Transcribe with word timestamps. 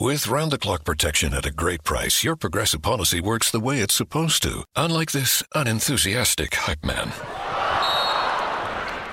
With 0.00 0.28
round 0.28 0.52
the 0.52 0.58
clock 0.58 0.84
protection 0.84 1.34
at 1.34 1.44
a 1.44 1.50
great 1.50 1.82
price, 1.82 2.22
your 2.22 2.36
Progressive 2.36 2.82
policy 2.82 3.20
works 3.20 3.50
the 3.50 3.58
way 3.58 3.80
it's 3.80 3.96
supposed 3.96 4.44
to, 4.44 4.62
unlike 4.76 5.10
this 5.10 5.42
unenthusiastic 5.56 6.54
hype 6.54 6.84
man. 6.84 7.10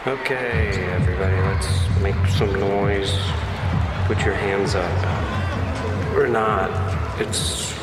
Okay, 0.05 0.67
everybody, 0.91 1.35
let's 1.41 1.99
make 2.03 2.37
some 2.37 2.53
noise. 2.59 3.11
Put 4.05 4.23
your 4.23 4.35
hands 4.35 4.75
up. 4.75 6.15
Or 6.15 6.27
not. 6.27 6.69
It's 7.19 7.73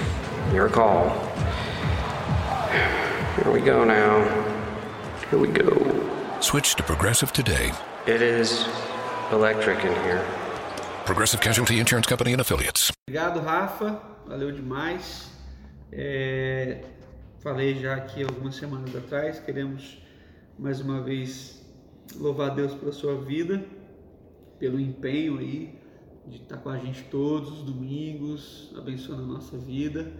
your 0.52 0.68
call. 0.68 1.08
Here 3.34 3.52
we 3.52 3.62
go 3.62 3.82
now. 3.82 4.22
Here 5.28 5.40
we 5.40 5.48
go. 5.48 6.38
Switch 6.38 6.76
to 6.76 6.84
Progressive 6.84 7.32
today. 7.32 7.72
It 8.06 8.22
is 8.22 8.64
electric 9.32 9.84
in 9.84 9.92
here. 10.04 10.24
Progressive 11.04 11.42
Casualty 11.42 11.80
Insurance 11.80 12.08
Company 12.08 12.34
and 12.34 12.40
Affiliates. 12.40 12.92
Obrigado, 13.08 13.40
Rafa. 13.40 14.00
Valeu 14.26 14.52
demais. 14.52 15.32
É, 15.90 16.84
falei 17.40 17.74
já 17.78 17.96
aqui 17.96 18.22
algumas 18.22 18.54
semanas 18.54 18.94
atrás. 18.94 19.40
Queremos 19.40 20.00
mais 20.58 20.80
uma 20.80 21.02
vez 21.02 21.60
louvar 22.14 22.52
a 22.52 22.54
Deus 22.54 22.74
pela 22.74 22.92
sua 22.92 23.20
vida, 23.20 23.64
pelo 24.58 24.78
empenho 24.78 25.38
aí 25.38 25.78
de 26.26 26.36
estar 26.36 26.58
com 26.58 26.68
a 26.68 26.78
gente 26.78 27.02
todos 27.04 27.50
os 27.50 27.62
domingos, 27.62 28.72
abençoando 28.76 29.24
a 29.24 29.26
nossa 29.26 29.58
vida 29.58 30.12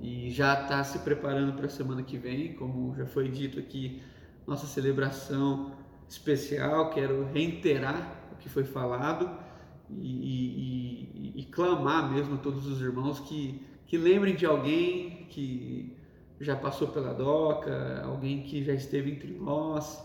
e 0.00 0.30
já 0.30 0.62
está 0.62 0.82
se 0.82 0.98
preparando 1.00 1.52
para 1.52 1.66
a 1.66 1.70
semana 1.70 2.02
que 2.02 2.16
vem, 2.16 2.54
como 2.54 2.94
já 2.96 3.04
foi 3.06 3.28
dito 3.28 3.58
aqui, 3.58 4.02
nossa 4.46 4.66
celebração 4.66 5.76
especial. 6.08 6.90
Quero 6.90 7.24
reiterar 7.32 8.30
o 8.32 8.36
que 8.36 8.48
foi 8.48 8.64
falado 8.64 9.41
e, 10.00 11.32
e, 11.34 11.40
e 11.40 11.44
clamar 11.44 12.12
mesmo 12.12 12.34
a 12.34 12.38
todos 12.38 12.66
os 12.66 12.80
irmãos 12.80 13.20
que, 13.20 13.60
que 13.86 13.96
lembrem 13.96 14.34
de 14.34 14.46
alguém 14.46 15.26
que 15.30 15.96
já 16.40 16.56
passou 16.56 16.88
pela 16.88 17.12
DOCA, 17.14 18.02
alguém 18.04 18.42
que 18.42 18.64
já 18.64 18.72
esteve 18.72 19.12
entre 19.12 19.32
nós, 19.32 20.02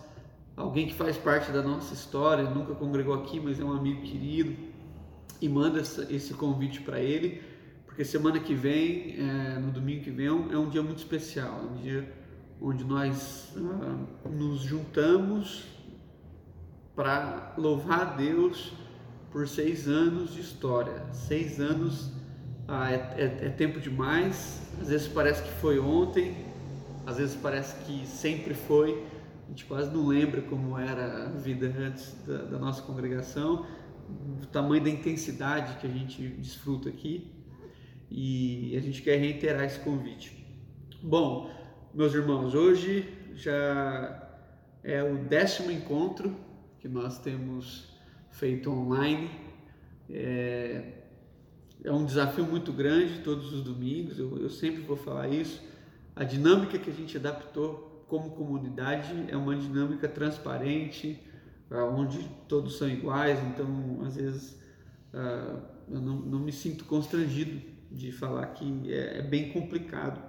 alguém 0.56 0.88
que 0.88 0.94
faz 0.94 1.18
parte 1.18 1.52
da 1.52 1.62
nossa 1.62 1.94
história, 1.94 2.44
nunca 2.50 2.76
congregou 2.76 3.14
aqui, 3.16 3.40
mas 3.40 3.60
é 3.60 3.64
um 3.64 3.74
amigo 3.74 4.02
querido, 4.02 4.56
e 5.42 5.50
manda 5.50 5.80
esse 5.80 6.34
convite 6.34 6.82
para 6.82 7.00
ele, 7.00 7.42
porque 7.86 8.04
semana 8.06 8.40
que 8.40 8.54
vem, 8.54 9.16
é, 9.18 9.60
no 9.60 9.72
domingo 9.72 10.04
que 10.04 10.12
vem, 10.12 10.28
é 10.28 10.58
um 10.58 10.70
dia 10.70 10.84
muito 10.84 11.00
especial, 11.00 11.62
é 11.64 11.72
um 11.72 11.82
dia 11.82 12.14
onde 12.62 12.84
nós 12.84 13.56
ah, 13.58 14.30
nos 14.30 14.62
juntamos 14.62 15.66
para 16.96 17.54
louvar 17.58 18.02
a 18.02 18.06
Deus 18.16 18.74
por 19.32 19.48
seis 19.48 19.88
anos 19.88 20.34
de 20.34 20.42
história. 20.42 21.04
Seis 21.12 21.60
anos 21.60 22.12
ah, 22.68 22.92
é, 22.92 22.96
é, 22.96 23.46
é, 23.46 23.50
tempo 23.50 23.80
demais, 23.80 24.62
às 24.82 24.90
vezes 24.90 25.08
parece 25.08 25.42
que 25.42 25.52
foi 25.62 25.80
ontem, 25.80 26.36
às 27.06 27.18
vezes 27.18 27.36
parece 27.36 27.76
que 27.86 28.06
sempre 28.06 28.54
foi. 28.54 29.06
A 29.46 29.50
gente 29.50 29.66
quase 29.66 29.90
não 29.96 30.06
lembra 30.06 30.42
como 30.42 30.78
era 30.78 31.28
a 31.28 31.30
vida 31.30 31.74
antes 31.80 32.14
da, 32.26 32.40
da 32.40 32.60
nossa 32.60 32.82
congregação, 32.82 33.66
o 34.42 34.46
tamanho 34.48 34.84
da 34.84 34.90
intensidade 34.90 35.78
que 35.80 35.88
a 35.88 35.90
gente 35.90 36.28
desfruta 36.28 36.90
aqui 36.90 37.32
e 38.10 38.76
a 38.76 38.82
gente 38.82 39.02
quer 39.02 39.18
reiterar 39.18 39.64
esse 39.64 39.80
convite. 39.80 40.46
Bom, 41.02 41.50
meus 41.94 42.14
irmãos, 42.14 42.54
hoje 42.54 43.08
já 43.34 44.28
é 44.84 45.04
o 45.04 45.18
décimo 45.26 45.72
encontro 45.72 46.36
que 46.80 46.88
nós 46.88 47.20
temos 47.20 47.97
feito 48.38 48.70
online. 48.70 49.30
É, 50.10 50.94
é 51.84 51.92
um 51.92 52.06
desafio 52.06 52.46
muito 52.46 52.72
grande 52.72 53.20
todos 53.20 53.54
os 53.54 53.62
domingos, 53.64 54.18
eu, 54.18 54.38
eu 54.38 54.50
sempre 54.50 54.82
vou 54.82 54.96
falar 54.96 55.28
isso. 55.28 55.62
A 56.16 56.24
dinâmica 56.24 56.78
que 56.78 56.90
a 56.90 56.94
gente 56.94 57.18
adaptou 57.18 58.06
como 58.08 58.32
comunidade 58.32 59.26
é 59.28 59.36
uma 59.36 59.56
dinâmica 59.56 60.08
transparente, 60.08 61.20
onde 61.70 62.20
todos 62.48 62.78
são 62.78 62.90
iguais, 62.90 63.40
então 63.50 64.00
às 64.06 64.16
vezes 64.16 64.54
uh, 65.14 65.62
eu 65.90 66.02
não, 66.02 66.16
não, 66.16 66.40
me 66.40 66.52
sinto 66.52 66.86
constrangido 66.86 67.62
de 67.92 68.12
falar 68.12 68.48
que 68.48 68.92
é, 68.92 69.20
é 69.20 69.22
bem 69.22 69.52
complicado 69.52 70.22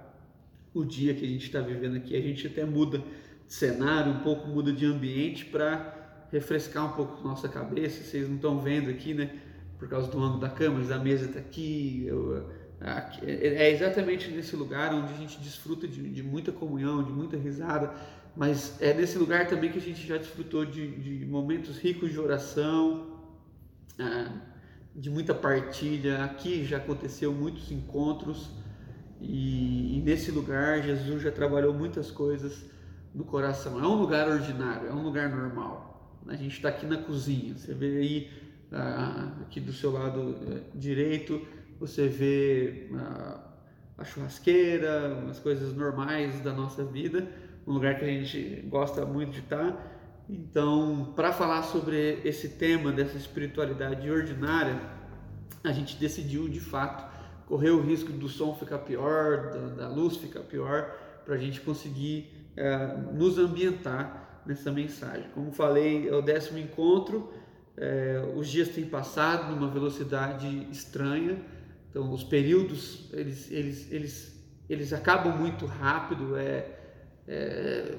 o 0.73 0.83
dia 0.83 1.13
que 1.13 1.25
a 1.25 1.27
gente 1.27 1.45
está 1.45 1.61
vivendo 1.61 1.95
aqui. 1.95 2.15
A 2.15 2.21
gente 2.21 2.45
até 2.45 2.65
muda 2.65 2.99
de 2.99 3.53
cenário, 3.53 4.11
um 4.11 4.19
pouco 4.19 4.47
muda 4.47 4.73
de 4.73 4.85
ambiente 4.85 5.45
para 5.45 5.98
refrescar 6.31 6.85
um 6.85 6.95
pouco 6.95 7.21
nossa 7.27 7.47
cabeça. 7.47 8.03
Vocês 8.03 8.27
não 8.27 8.35
estão 8.35 8.59
vendo 8.59 8.89
aqui, 8.89 9.13
né? 9.13 9.29
Por 9.77 9.87
causa 9.87 10.09
do 10.09 10.21
ângulo 10.21 10.39
da 10.39 10.49
câmera, 10.49 10.79
mas 10.79 10.91
a 10.91 10.99
mesa 10.99 11.25
está 11.25 11.39
aqui, 11.39 12.07
aqui. 12.81 13.25
É 13.25 13.71
exatamente 13.71 14.29
nesse 14.29 14.55
lugar 14.55 14.93
onde 14.93 15.13
a 15.13 15.17
gente 15.17 15.39
desfruta 15.39 15.87
de, 15.87 16.09
de, 16.09 16.23
muita 16.23 16.51
comunhão, 16.51 17.03
de 17.03 17.11
muita 17.11 17.37
risada. 17.37 17.93
Mas 18.35 18.81
é 18.81 18.93
nesse 18.93 19.17
lugar 19.17 19.47
também 19.47 19.71
que 19.71 19.77
a 19.77 19.81
gente 19.81 20.05
já 20.05 20.17
desfrutou 20.17 20.65
de, 20.65 21.19
de 21.19 21.25
momentos 21.25 21.77
ricos 21.77 22.11
de 22.11 22.19
oração, 22.19 23.19
ah, 23.97 24.31
de 24.95 25.09
muita 25.09 25.33
partilha. 25.33 26.23
Aqui 26.23 26.65
já 26.65 26.77
aconteceu 26.77 27.31
muitos 27.33 27.71
encontros. 27.71 28.49
E, 29.21 29.97
e, 29.97 30.01
nesse 30.01 30.31
lugar 30.31 30.81
Jesus 30.81 31.21
já 31.21 31.31
trabalhou 31.31 31.73
muitas 31.73 32.09
coisas 32.11 32.65
no 33.13 33.23
coração. 33.23 33.79
É 33.79 33.87
um 33.87 33.95
lugar 33.95 34.29
ordinário, 34.29 34.87
é 34.87 34.93
um 34.93 35.03
lugar 35.03 35.29
normal. 35.29 35.88
A 36.27 36.35
gente 36.35 36.55
está 36.55 36.69
aqui 36.69 36.85
na 36.85 36.97
cozinha. 36.97 37.57
Você 37.57 37.73
vê 37.73 37.97
aí 37.97 38.31
ah, 38.71 39.31
aqui 39.41 39.59
do 39.59 39.73
seu 39.73 39.91
lado 39.91 40.35
eh, 40.47 40.61
direito, 40.75 41.41
você 41.79 42.07
vê 42.07 42.87
ah, 42.95 43.39
a 43.97 44.05
churrasqueira, 44.05 45.25
as 45.29 45.39
coisas 45.39 45.73
normais 45.73 46.39
da 46.41 46.53
nossa 46.53 46.83
vida, 46.83 47.27
um 47.65 47.73
lugar 47.73 47.97
que 47.97 48.05
a 48.05 48.07
gente 48.07 48.63
gosta 48.67 49.05
muito 49.05 49.31
de 49.31 49.39
estar. 49.39 49.97
Então, 50.29 51.13
para 51.15 51.33
falar 51.33 51.63
sobre 51.63 52.21
esse 52.23 52.49
tema 52.49 52.91
dessa 52.91 53.17
espiritualidade 53.17 54.09
ordinária, 54.09 54.79
a 55.63 55.71
gente 55.71 55.97
decidiu 55.97 56.47
de 56.47 56.59
fato 56.59 57.09
correr 57.47 57.71
o 57.71 57.81
risco 57.81 58.11
do 58.11 58.29
som 58.29 58.53
ficar 58.53 58.77
pior, 58.79 59.51
da, 59.51 59.67
da 59.69 59.87
luz 59.89 60.17
ficar 60.17 60.41
pior, 60.41 60.95
para 61.25 61.33
a 61.33 61.37
gente 61.37 61.59
conseguir 61.61 62.31
uh, 62.55 63.13
nos 63.15 63.39
ambientar 63.39 64.28
nessa 64.49 64.71
mensagem. 64.71 65.29
Como 65.35 65.51
falei, 65.51 66.09
é 66.09 66.13
o 66.13 66.23
décimo 66.23 66.57
encontro, 66.57 67.31
é, 67.77 68.19
os 68.35 68.49
dias 68.49 68.69
têm 68.69 68.85
passado 68.85 69.55
numa 69.55 69.69
velocidade 69.69 70.67
estranha, 70.71 71.37
então 71.89 72.11
os 72.11 72.23
períodos 72.23 73.09
eles, 73.13 73.49
eles, 73.51 73.91
eles, 73.91 74.45
eles 74.67 74.91
acabam 74.91 75.37
muito 75.37 75.67
rápido, 75.67 76.35
é, 76.35 76.65
é, 77.27 77.95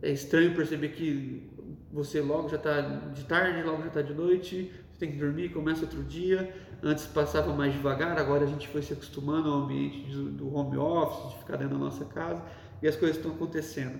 é 0.00 0.10
estranho 0.12 0.54
perceber 0.54 0.90
que 0.90 1.50
você 1.92 2.20
logo 2.20 2.48
já 2.48 2.56
está 2.56 2.80
de 2.80 3.24
tarde, 3.24 3.62
logo 3.64 3.82
já 3.82 3.88
está 3.88 4.02
de 4.02 4.14
noite, 4.14 4.72
você 4.92 5.00
tem 5.00 5.10
que 5.10 5.18
dormir, 5.18 5.48
começa 5.50 5.82
outro 5.82 6.02
dia. 6.04 6.54
Antes 6.80 7.06
passava 7.06 7.52
mais 7.52 7.72
devagar, 7.72 8.16
agora 8.16 8.44
a 8.44 8.46
gente 8.46 8.68
foi 8.68 8.82
se 8.82 8.92
acostumando 8.92 9.50
ao 9.50 9.62
ambiente 9.62 10.08
do 10.12 10.54
home 10.54 10.76
office, 10.76 11.32
de 11.32 11.38
ficar 11.40 11.56
dentro 11.56 11.76
da 11.76 11.84
nossa 11.84 12.04
casa, 12.04 12.40
e 12.80 12.86
as 12.86 12.94
coisas 12.94 13.16
estão 13.16 13.32
acontecendo 13.32 13.98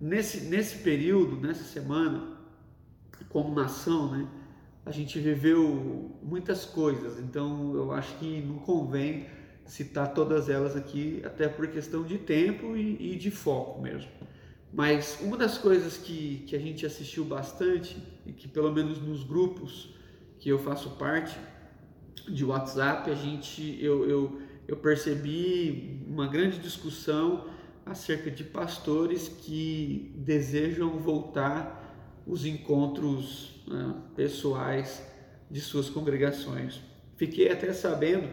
nesse, 0.00 0.42
nesse 0.42 0.78
período, 0.78 1.36
nessa 1.36 1.64
semana, 1.64 2.36
como 3.28 3.54
nação, 3.54 4.10
né, 4.10 4.28
a 4.86 4.90
gente 4.90 5.18
viveu 5.18 6.18
muitas 6.22 6.64
coisas, 6.64 7.18
então 7.18 7.74
eu 7.74 7.92
acho 7.92 8.16
que 8.18 8.42
não 8.42 8.58
convém 8.58 9.26
citar 9.64 10.12
todas 10.12 10.48
elas 10.48 10.76
aqui, 10.76 11.22
até 11.24 11.48
por 11.48 11.66
questão 11.68 12.04
de 12.04 12.18
tempo 12.18 12.76
e, 12.76 13.14
e 13.14 13.16
de 13.16 13.30
foco 13.30 13.80
mesmo. 13.80 14.10
Mas 14.72 15.18
uma 15.22 15.36
das 15.36 15.56
coisas 15.56 15.96
que, 15.96 16.44
que 16.46 16.54
a 16.54 16.58
gente 16.58 16.84
assistiu 16.84 17.24
bastante, 17.24 17.96
e 18.26 18.32
que 18.32 18.46
pelo 18.46 18.72
menos 18.72 19.00
nos 19.00 19.22
grupos 19.22 19.94
que 20.38 20.48
eu 20.48 20.58
faço 20.58 20.90
parte 20.90 21.38
de 22.28 22.44
WhatsApp, 22.44 23.10
a 23.10 23.14
gente, 23.14 23.78
eu, 23.82 24.08
eu, 24.08 24.40
eu 24.66 24.76
percebi 24.76 26.04
uma 26.06 26.26
grande 26.26 26.58
discussão 26.58 27.46
acerca 27.84 28.30
de 28.30 28.44
pastores 28.44 29.28
que 29.28 30.12
desejam 30.16 30.98
voltar 30.98 32.22
os 32.26 32.46
encontros 32.46 33.62
né, 33.68 33.94
pessoais 34.16 35.02
de 35.50 35.60
suas 35.60 35.90
congregações. 35.90 36.80
Fiquei 37.16 37.50
até 37.50 37.72
sabendo 37.72 38.28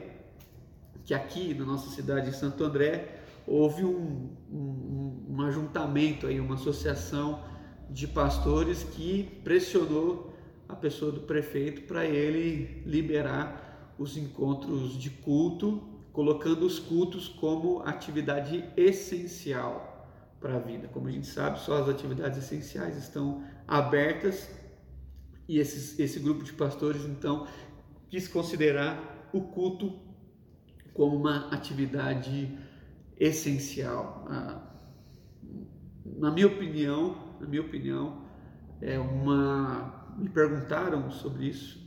que 1.03 1.13
aqui 1.13 1.53
na 1.53 1.65
nossa 1.65 1.89
cidade 1.89 2.29
de 2.29 2.35
Santo 2.35 2.63
André 2.63 3.21
houve 3.45 3.83
um, 3.83 4.29
um, 4.49 5.25
um 5.29 5.41
ajuntamento 5.41 6.27
aí, 6.27 6.39
uma 6.39 6.55
associação 6.55 7.43
de 7.89 8.07
pastores 8.07 8.83
que 8.83 9.23
pressionou 9.43 10.33
a 10.69 10.75
pessoa 10.75 11.11
do 11.11 11.21
prefeito 11.21 11.81
para 11.81 12.05
ele 12.05 12.81
liberar 12.85 13.93
os 13.99 14.15
encontros 14.15 14.97
de 14.97 15.09
culto 15.09 15.90
colocando 16.11 16.65
os 16.65 16.79
cultos 16.79 17.27
como 17.27 17.81
atividade 17.83 18.63
essencial 18.75 20.07
para 20.39 20.55
a 20.55 20.59
vida. 20.59 20.87
Como 20.87 21.07
a 21.07 21.11
gente 21.11 21.27
sabe, 21.27 21.59
só 21.59 21.81
as 21.81 21.89
atividades 21.89 22.39
essenciais 22.39 22.97
estão 22.97 23.43
abertas 23.67 24.49
e 25.47 25.59
esses, 25.59 25.99
esse 25.99 26.19
grupo 26.19 26.43
de 26.43 26.53
pastores 26.53 27.05
então 27.05 27.47
quis 28.09 28.27
considerar 28.27 29.29
o 29.33 29.41
culto 29.41 29.99
como 30.93 31.15
uma 31.15 31.49
atividade 31.51 32.57
essencial. 33.17 34.25
Na 36.05 36.31
minha 36.31 36.47
opinião, 36.47 37.37
na 37.39 37.47
minha 37.47 37.61
opinião, 37.61 38.25
é 38.81 38.99
uma 38.99 40.01
me 40.17 40.29
perguntaram 40.29 41.09
sobre 41.09 41.47
isso, 41.47 41.79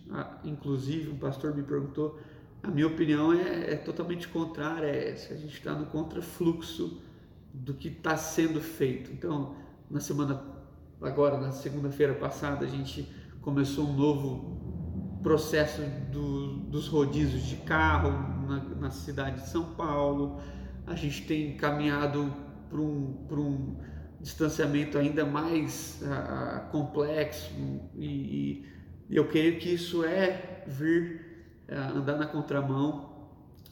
inclusive 0.43 1.11
um 1.11 1.19
pastor 1.19 1.55
me 1.55 1.63
perguntou. 1.63 2.19
A 2.65 2.71
minha 2.71 2.87
opinião 2.87 3.31
é, 3.31 3.75
é 3.75 3.77
totalmente 3.77 4.27
contrária 4.27 4.91
a 4.91 4.97
essa. 4.97 5.35
A 5.35 5.37
gente 5.37 5.53
está 5.53 5.75
no 5.75 5.85
contrafluxo 5.85 6.99
do 7.53 7.75
que 7.75 7.89
está 7.89 8.17
sendo 8.17 8.59
feito. 8.59 9.13
Então, 9.13 9.55
na 9.91 10.01
semana 10.01 10.43
agora, 11.03 11.39
na 11.39 11.53
segunda-feira 11.53 12.15
passada, 12.15 12.65
a 12.65 12.69
gente 12.69 13.07
começou 13.43 13.87
um 13.87 13.93
novo 13.93 15.19
processo 15.23 15.83
do, 16.11 16.57
dos 16.57 16.89
rodízios 16.89 17.43
de 17.43 17.57
carro 17.57 18.11
na, 18.47 18.61
na, 18.81 18.91
cidade 18.91 19.43
de 19.43 19.49
São 19.51 19.75
Paulo. 19.75 20.41
A 20.87 20.95
gente 20.95 21.27
tem 21.27 21.59
caminhado 21.59 22.33
para 22.71 22.81
um, 22.81 23.27
um 23.31 23.77
distanciamento 24.23 24.97
ainda 24.97 25.27
mais 25.27 26.03
complexo 26.73 27.53
e, 27.95 28.07
e, 28.07 28.75
eu 29.11 29.29
creio 29.29 29.59
que 29.59 29.69
isso 29.69 30.03
é 30.03 30.65
vir 30.67 31.34
andar 31.69 32.17
na 32.17 32.27
contramão 32.27 33.15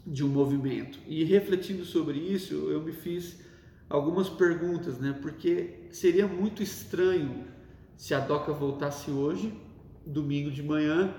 de 0.07 0.25
um 0.25 0.29
movimento. 0.29 0.99
E 1.07 1.25
refletindo 1.25 1.85
sobre 1.85 2.19
isso, 2.19 2.55
eu 2.71 2.83
me 2.83 2.93
fiz 2.93 3.41
algumas 3.89 4.29
perguntas, 4.29 4.99
né? 4.99 5.17
Porque 5.21 5.87
seria 5.91 6.27
muito 6.27 6.63
estranho 6.63 7.45
se 7.97 8.15
a 8.15 8.21
DOCA 8.21 8.53
voltasse 8.53 9.11
hoje, 9.11 9.53
domingo 10.05 10.51
de 10.51 10.63
manhã, 10.63 11.15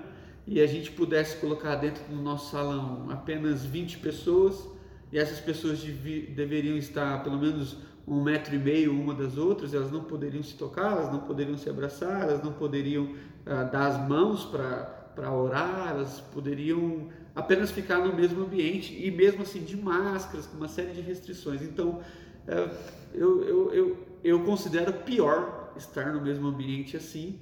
e 0.46 0.60
a 0.60 0.66
gente 0.66 0.90
pudesse 0.90 1.38
colocar 1.38 1.76
dentro 1.76 2.04
do 2.04 2.20
nosso 2.20 2.50
salão 2.50 3.10
apenas 3.10 3.64
20 3.64 3.98
pessoas, 3.98 4.68
e 5.10 5.18
essas 5.18 5.40
pessoas 5.40 5.78
deveriam 5.80 6.76
estar 6.76 7.22
pelo 7.22 7.38
menos 7.38 7.78
um 8.06 8.22
metro 8.22 8.54
e 8.54 8.58
meio 8.58 8.92
uma 8.92 9.14
das 9.14 9.38
outras, 9.38 9.72
elas 9.72 9.90
não 9.90 10.04
poderiam 10.04 10.42
se 10.42 10.54
tocar, 10.54 10.92
elas 10.92 11.10
não 11.10 11.20
poderiam 11.20 11.56
se 11.56 11.70
abraçar, 11.70 12.22
elas 12.22 12.42
não 12.42 12.52
poderiam 12.52 13.04
uh, 13.04 13.70
dar 13.72 13.86
as 13.86 14.08
mãos 14.08 14.44
para 14.44 15.03
orar, 15.16 15.90
elas 15.90 16.20
poderiam 16.20 17.08
apenas 17.34 17.70
ficar 17.70 17.98
no 17.98 18.14
mesmo 18.14 18.44
ambiente 18.44 18.94
e 18.94 19.10
mesmo 19.10 19.42
assim 19.42 19.60
de 19.60 19.76
máscaras, 19.76 20.46
com 20.46 20.56
uma 20.56 20.68
série 20.68 20.92
de 20.92 21.00
restrições. 21.00 21.62
Então, 21.62 22.00
uh, 22.48 22.76
eu, 23.12 23.44
eu, 23.44 23.72
eu, 23.72 23.98
eu 24.22 24.44
considero 24.44 24.92
pior 24.92 25.72
estar 25.76 26.12
no 26.12 26.20
mesmo 26.20 26.46
ambiente 26.48 26.96
assim 26.96 27.40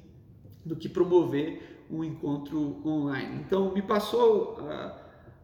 do 0.65 0.77
que 0.77 0.89
promover 0.89 1.85
um 1.91 2.03
encontro 2.03 2.81
online. 2.87 3.43
Então, 3.45 3.73
me 3.73 3.83
passou 3.83 4.59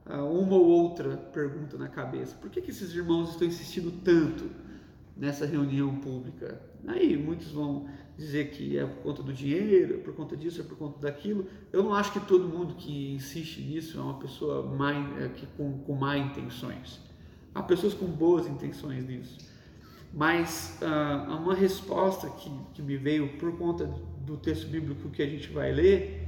uma 0.07 0.55
ou 0.55 0.67
outra 0.67 1.17
pergunta 1.17 1.77
na 1.77 1.89
cabeça: 1.89 2.37
por 2.41 2.49
que, 2.49 2.63
que 2.63 2.71
esses 2.71 2.95
irmãos 2.95 3.31
estão 3.31 3.47
insistindo 3.47 3.91
tanto? 3.91 4.49
nessa 5.19 5.45
reunião 5.45 5.97
pública. 5.97 6.61
Aí 6.87 7.17
muitos 7.17 7.51
vão 7.51 7.89
dizer 8.19 8.51
que 8.51 8.77
é 8.77 8.85
por 8.85 9.03
conta 9.05 9.23
do 9.23 9.33
dinheiro, 9.33 9.95
é 9.95 9.99
por 9.99 10.13
conta 10.13 10.37
disso, 10.37 10.61
é 10.61 10.65
por 10.65 10.77
conta 10.77 10.99
daquilo. 10.99 11.47
Eu 11.73 11.85
não 11.85 11.95
acho 11.95 12.13
que 12.13 12.19
todo 12.19 12.49
mundo 12.49 12.75
que 12.75 13.15
insiste 13.15 13.63
nisso 13.63 13.97
é 13.97 14.03
uma 14.03 14.19
pessoa 14.19 14.63
má, 14.65 14.93
é, 14.93 15.29
que, 15.29 15.47
com, 15.57 15.79
com 15.79 15.95
má 15.95 16.19
intenções. 16.19 17.01
Há 17.55 17.63
pessoas 17.63 17.95
com 17.95 18.07
boas 18.07 18.47
intenções 18.49 19.07
nisso. 19.07 19.39
Mas 20.13 20.79
ah, 20.83 21.39
uma 21.41 21.55
resposta 21.55 22.29
que, 22.31 22.51
que 22.75 22.83
me 22.83 22.97
veio 22.97 23.39
por 23.39 23.57
conta 23.57 23.87
do 24.27 24.37
texto 24.37 24.67
bíblico 24.67 25.09
que 25.11 25.23
a 25.23 25.27
gente 25.27 25.49
vai 25.51 25.73
ler 25.73 26.27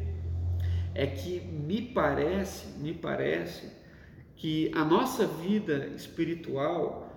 é 0.95 1.07
que 1.07 1.41
me 1.41 1.83
parece, 1.83 2.79
me 2.79 2.95
parece 2.95 3.69
que 4.37 4.71
a 4.75 4.85
nossa 4.85 5.27
vida 5.27 5.89
espiritual 5.97 7.10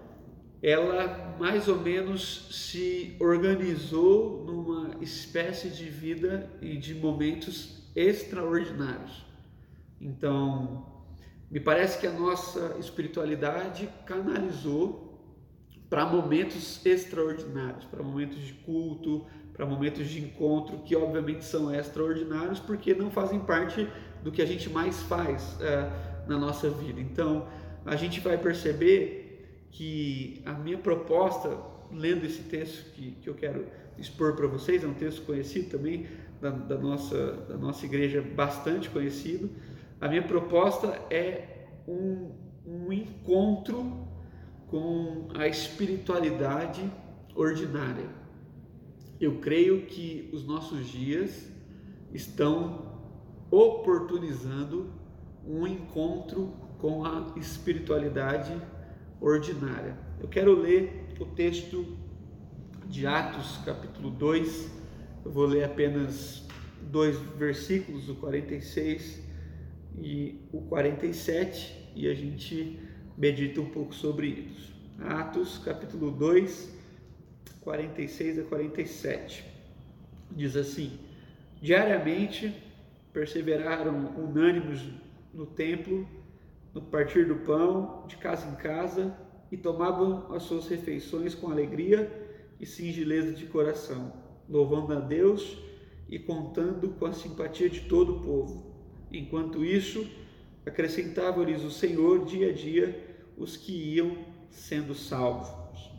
ela 0.63 1.35
mais 1.37 1.67
ou 1.67 1.77
menos 1.77 2.47
se 2.49 3.17
organizou 3.19 4.45
numa 4.45 5.03
espécie 5.03 5.69
de 5.69 5.89
vida 5.89 6.49
e 6.61 6.77
de 6.77 6.95
momentos 6.95 7.83
extraordinários. 7.93 9.25
Então, 9.99 10.85
me 11.51 11.59
parece 11.59 11.99
que 11.99 12.07
a 12.07 12.11
nossa 12.11 12.77
espiritualidade 12.79 13.89
canalizou 14.05 15.19
para 15.89 16.05
momentos 16.05 16.83
extraordinários, 16.85 17.83
para 17.85 18.01
momentos 18.01 18.39
de 18.39 18.53
culto, 18.53 19.25
para 19.51 19.65
momentos 19.65 20.07
de 20.07 20.21
encontro 20.23 20.79
que 20.79 20.95
obviamente 20.95 21.43
são 21.43 21.75
extraordinários 21.75 22.59
porque 22.59 22.95
não 22.95 23.11
fazem 23.11 23.39
parte 23.39 23.87
do 24.23 24.31
que 24.31 24.41
a 24.41 24.45
gente 24.45 24.69
mais 24.69 25.03
faz 25.03 25.59
é, 25.61 25.91
na 26.25 26.37
nossa 26.37 26.69
vida. 26.69 27.01
Então, 27.01 27.47
a 27.85 27.97
gente 27.97 28.21
vai 28.21 28.37
perceber 28.37 29.22
que 29.73 30.39
a 30.45 30.53
minha 30.53 30.77
proposta, 30.77 31.57
lendo 31.91 32.25
esse 32.25 32.43
texto 32.43 32.93
que, 32.93 33.11
que 33.21 33.27
eu 33.27 33.33
quero 33.33 33.65
expor 33.97 34.35
para 34.35 34.47
vocês, 34.47 34.83
é 34.83 34.87
um 34.87 34.93
texto 34.93 35.25
conhecido 35.25 35.69
também, 35.69 36.05
da, 36.39 36.51
da, 36.51 36.77
nossa, 36.77 37.33
da 37.49 37.57
nossa 37.57 37.83
igreja, 37.85 38.21
bastante 38.21 38.89
conhecido. 38.89 39.49
A 39.99 40.07
minha 40.07 40.21
proposta 40.21 40.87
é 41.09 41.65
um, 41.87 42.31
um 42.65 42.93
encontro 42.93 44.07
com 44.67 45.29
a 45.33 45.47
espiritualidade 45.47 46.83
ordinária. 47.35 48.07
Eu 49.19 49.39
creio 49.39 49.87
que 49.87 50.29
os 50.31 50.45
nossos 50.45 50.87
dias 50.87 51.49
estão 52.13 52.93
oportunizando 53.49 54.91
um 55.47 55.65
encontro 55.65 56.53
com 56.77 57.05
a 57.05 57.33
espiritualidade 57.37 58.51
ordinária. 58.51 58.72
Eu 60.19 60.27
quero 60.27 60.53
ler 60.53 61.15
o 61.17 61.23
texto 61.23 61.97
de 62.87 63.07
Atos, 63.07 63.57
capítulo 63.63 64.09
2. 64.09 64.69
Eu 65.23 65.31
vou 65.31 65.45
ler 65.45 65.63
apenas 65.63 66.45
dois 66.81 67.17
versículos, 67.37 68.09
o 68.09 68.15
46 68.15 69.23
e 69.97 70.41
o 70.51 70.59
47, 70.63 71.93
e 71.95 72.09
a 72.09 72.13
gente 72.13 72.77
medita 73.17 73.61
um 73.61 73.69
pouco 73.69 73.95
sobre 73.95 74.27
isso. 74.27 74.73
Atos, 74.99 75.57
capítulo 75.59 76.11
2, 76.11 76.69
46 77.61 78.39
a 78.39 78.43
47. 78.43 79.45
Diz 80.31 80.57
assim: 80.57 80.99
Diariamente 81.61 82.53
perseveraram 83.13 84.05
unânimes 84.17 84.81
no 85.33 85.45
templo 85.45 86.05
no 86.73 86.81
partir 86.81 87.25
do 87.25 87.35
pão, 87.35 88.05
de 88.07 88.17
casa 88.17 88.47
em 88.47 88.55
casa, 88.55 89.15
e 89.51 89.57
tomavam 89.57 90.33
as 90.33 90.43
suas 90.43 90.67
refeições 90.67 91.35
com 91.35 91.51
alegria 91.51 92.11
e 92.59 92.65
singeleza 92.65 93.33
de 93.33 93.45
coração, 93.45 94.11
louvando 94.49 94.93
a 94.93 94.99
Deus 94.99 95.57
e 96.09 96.17
contando 96.17 96.89
com 96.89 97.05
a 97.05 97.13
simpatia 97.13 97.69
de 97.69 97.81
todo 97.81 98.15
o 98.15 98.19
povo. 98.21 98.73
Enquanto 99.11 99.63
isso, 99.63 100.09
acrescentava-lhes 100.65 101.63
o 101.63 101.69
Senhor 101.69 102.25
dia 102.25 102.49
a 102.49 102.53
dia 102.53 103.15
os 103.37 103.55
que 103.55 103.71
iam 103.95 104.17
sendo 104.49 104.95
salvos. 104.95 105.49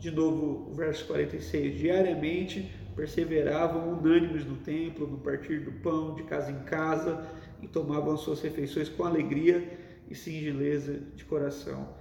De 0.01 0.11
novo, 0.11 0.69
o 0.69 0.73
verso 0.73 1.05
46: 1.05 1.77
Diariamente 1.77 2.69
perseveravam 2.93 3.97
unânimes 3.97 4.45
no 4.45 4.57
templo, 4.57 5.07
no 5.07 5.19
partir 5.19 5.61
do 5.61 5.71
pão, 5.81 6.13
de 6.15 6.23
casa 6.23 6.51
em 6.51 6.63
casa, 6.63 7.25
e 7.61 7.67
tomavam 7.67 8.13
as 8.13 8.19
suas 8.19 8.41
refeições 8.41 8.89
com 8.89 9.05
alegria 9.05 9.84
e 10.09 10.15
singeleza 10.15 10.99
de 11.15 11.25
coração. 11.25 11.95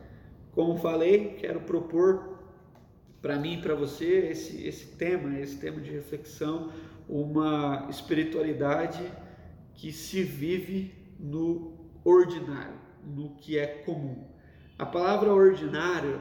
Como 0.52 0.76
falei, 0.76 1.37
quero 1.40 1.61
propor 1.61 2.38
para 3.20 3.38
mim 3.38 3.54
e 3.54 3.62
para 3.62 3.75
você 3.75 4.28
esse, 4.30 4.66
esse 4.66 4.96
tema, 4.96 5.38
esse 5.40 5.58
tema 5.58 5.80
de 5.80 5.90
reflexão, 5.90 6.70
uma 7.08 7.87
espiritualidade 7.90 9.02
que 9.75 9.92
se 9.92 10.23
vive 10.23 10.94
no 11.18 11.73
ordinário, 12.04 12.78
no 13.04 13.30
que 13.30 13.58
é 13.58 13.66
comum. 13.66 14.25
A 14.78 14.87
palavra 14.87 15.32
ordinário 15.32 16.20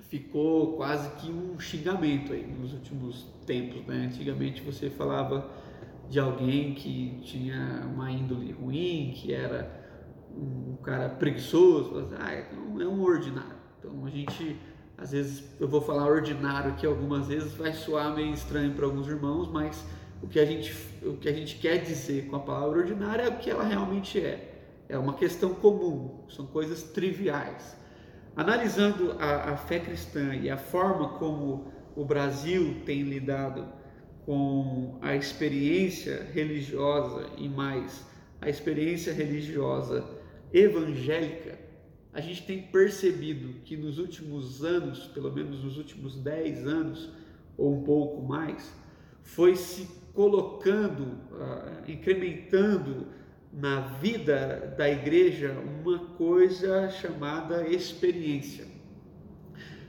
ficou 0.00 0.76
quase 0.76 1.10
que 1.16 1.30
um 1.30 1.58
xingamento 1.58 2.32
aí 2.32 2.46
nos 2.46 2.72
últimos 2.72 3.26
tempos. 3.46 3.84
Né? 3.86 4.06
Antigamente 4.06 4.62
você 4.62 4.90
falava 4.90 5.50
de 6.08 6.18
alguém 6.18 6.74
que 6.74 7.20
tinha 7.22 7.88
uma 7.92 8.10
índole 8.10 8.52
ruim, 8.52 9.12
que 9.16 9.32
era 9.32 9.81
um 10.36 10.76
cara 10.82 11.08
preguiçoso, 11.08 11.98
assim, 11.98 12.14
ah, 12.18 12.32
é, 12.32 12.50
é 12.50 12.86
um 12.86 13.02
ordinário. 13.02 13.56
Então 13.78 14.04
a 14.04 14.10
gente, 14.10 14.58
às 14.96 15.12
vezes, 15.12 15.44
eu 15.60 15.68
vou 15.68 15.80
falar 15.80 16.06
ordinário 16.06 16.70
aqui 16.70 16.86
algumas 16.86 17.28
vezes, 17.28 17.52
vai 17.54 17.72
soar 17.72 18.14
meio 18.14 18.32
estranho 18.32 18.72
para 18.74 18.84
alguns 18.84 19.06
irmãos, 19.06 19.48
mas 19.48 19.84
o 20.22 20.28
que, 20.28 20.38
a 20.38 20.44
gente, 20.44 20.72
o 21.02 21.16
que 21.16 21.28
a 21.28 21.32
gente 21.32 21.56
quer 21.58 21.78
dizer 21.78 22.26
com 22.26 22.36
a 22.36 22.40
palavra 22.40 22.78
ordinária 22.78 23.22
é 23.22 23.28
o 23.28 23.38
que 23.38 23.50
ela 23.50 23.64
realmente 23.64 24.20
é. 24.20 24.50
É 24.88 24.98
uma 24.98 25.14
questão 25.14 25.54
comum, 25.54 26.24
são 26.28 26.46
coisas 26.46 26.82
triviais. 26.82 27.76
Analisando 28.36 29.16
a, 29.18 29.52
a 29.52 29.56
fé 29.56 29.78
cristã 29.78 30.34
e 30.34 30.48
a 30.48 30.56
forma 30.56 31.10
como 31.18 31.72
o 31.94 32.04
Brasil 32.04 32.82
tem 32.86 33.02
lidado 33.02 33.66
com 34.24 34.98
a 35.02 35.14
experiência 35.16 36.26
religiosa 36.32 37.26
e 37.36 37.48
mais 37.48 38.04
a 38.40 38.48
experiência 38.48 39.12
religiosa 39.12 40.04
evangélica, 40.52 41.58
a 42.12 42.20
gente 42.20 42.42
tem 42.42 42.60
percebido 42.60 43.60
que 43.64 43.76
nos 43.76 43.98
últimos 43.98 44.62
anos, 44.62 45.06
pelo 45.06 45.32
menos 45.32 45.64
nos 45.64 45.78
últimos 45.78 46.16
10 46.16 46.66
anos 46.66 47.10
ou 47.56 47.78
um 47.78 47.82
pouco 47.82 48.22
mais, 48.22 48.70
foi 49.22 49.56
se 49.56 49.88
colocando, 50.12 51.04
uh, 51.32 51.90
incrementando 51.90 53.06
na 53.52 53.80
vida 53.80 54.74
da 54.76 54.88
igreja 54.90 55.56
uma 55.82 55.98
coisa 55.98 56.90
chamada 56.90 57.66
experiência. 57.66 58.66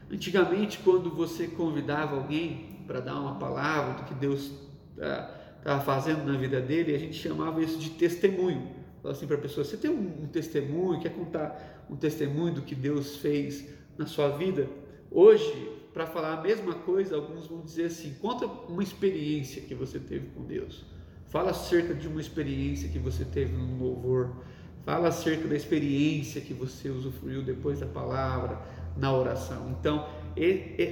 Antigamente, 0.10 0.79
quando 0.79 1.10
você 1.10 1.48
convidava 1.48 2.15
alguém 2.15 2.84
para 2.88 3.00
dar 3.00 3.20
uma 3.20 3.36
palavra 3.36 4.01
do 4.01 4.03
que 4.03 4.13
Deus 4.13 4.51
estava 4.96 5.82
uh, 5.82 5.86
fazendo 5.86 6.24
na 6.25 6.38
vida 6.38 6.62
dele, 6.62 6.96
a 6.96 7.00
gente 7.00 7.15
chamava 7.15 7.62
isso 7.62 7.79
de 7.79 7.89
testemunho. 7.91 8.83
Falava 9.04 9.18
assim 9.18 9.28
para 9.28 9.36
a 9.36 9.42
pessoa: 9.42 9.66
você 9.66 9.76
tem 9.76 9.92
um, 9.92 10.24
um 10.24 10.28
testemunho, 10.28 11.02
quer 11.02 11.14
contar 11.14 11.86
um 11.90 11.96
testemunho 11.98 12.56
do 12.56 12.62
que 12.62 12.74
Deus 12.74 13.18
fez 13.18 13.68
na 13.98 14.08
sua 14.08 14.30
vida? 14.30 14.70
Hoje, 15.12 15.72
para 15.94 16.08
falar 16.08 16.40
a 16.40 16.42
mesma 16.42 16.74
coisa, 16.74 17.18
alguns 17.18 17.48
vão 17.48 17.62
dizer 17.62 17.86
assim: 17.86 18.16
conta 18.22 18.46
uma 18.46 18.82
experiência 18.82 19.62
que 19.62 19.76
você 19.76 20.00
teve 20.00 20.28
com 20.28 20.46
Deus. 20.46 20.86
Fala 21.28 21.52
acerca 21.52 21.94
de 21.94 22.08
uma 22.08 22.22
experiência 22.22 22.88
que 22.88 22.98
você 22.98 23.26
teve 23.26 23.52
no 23.52 23.84
louvor. 23.84 24.38
Fala 24.86 25.10
acerca 25.10 25.48
da 25.48 25.56
experiência 25.56 26.40
que 26.40 26.54
você 26.54 26.90
usufruiu 26.90 27.42
depois 27.42 27.80
da 27.80 27.86
palavra, 27.86 28.62
na 28.98 29.14
oração. 29.14 29.76
Então, 29.80 30.08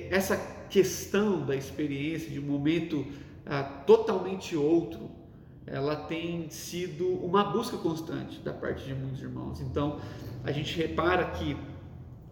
essa 0.09 0.37
questão 0.69 1.45
da 1.45 1.55
experiência, 1.55 2.29
de 2.29 2.39
um 2.39 2.43
momento 2.43 3.05
ah, 3.45 3.63
totalmente 3.63 4.55
outro, 4.55 5.20
ela 5.65 5.95
tem 5.95 6.49
sido 6.49 7.07
uma 7.07 7.43
busca 7.43 7.77
constante 7.77 8.39
da 8.39 8.53
parte 8.53 8.85
de 8.85 8.93
muitos 8.93 9.21
irmãos. 9.21 9.61
Então, 9.61 9.99
a 10.43 10.51
gente 10.51 10.75
repara 10.75 11.25
que 11.31 11.55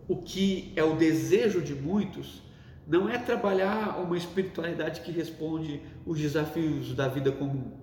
o 0.07 0.17
que 0.17 0.73
é 0.75 0.83
o 0.83 0.95
desejo 0.95 1.61
de 1.61 1.75
muitos 1.75 2.41
não 2.87 3.07
é 3.07 3.19
trabalhar 3.19 3.99
uma 3.99 4.17
espiritualidade 4.17 5.01
que 5.01 5.11
responde 5.11 5.79
os 6.05 6.19
desafios 6.19 6.93
da 6.95 7.07
vida 7.07 7.31
comum. 7.31 7.77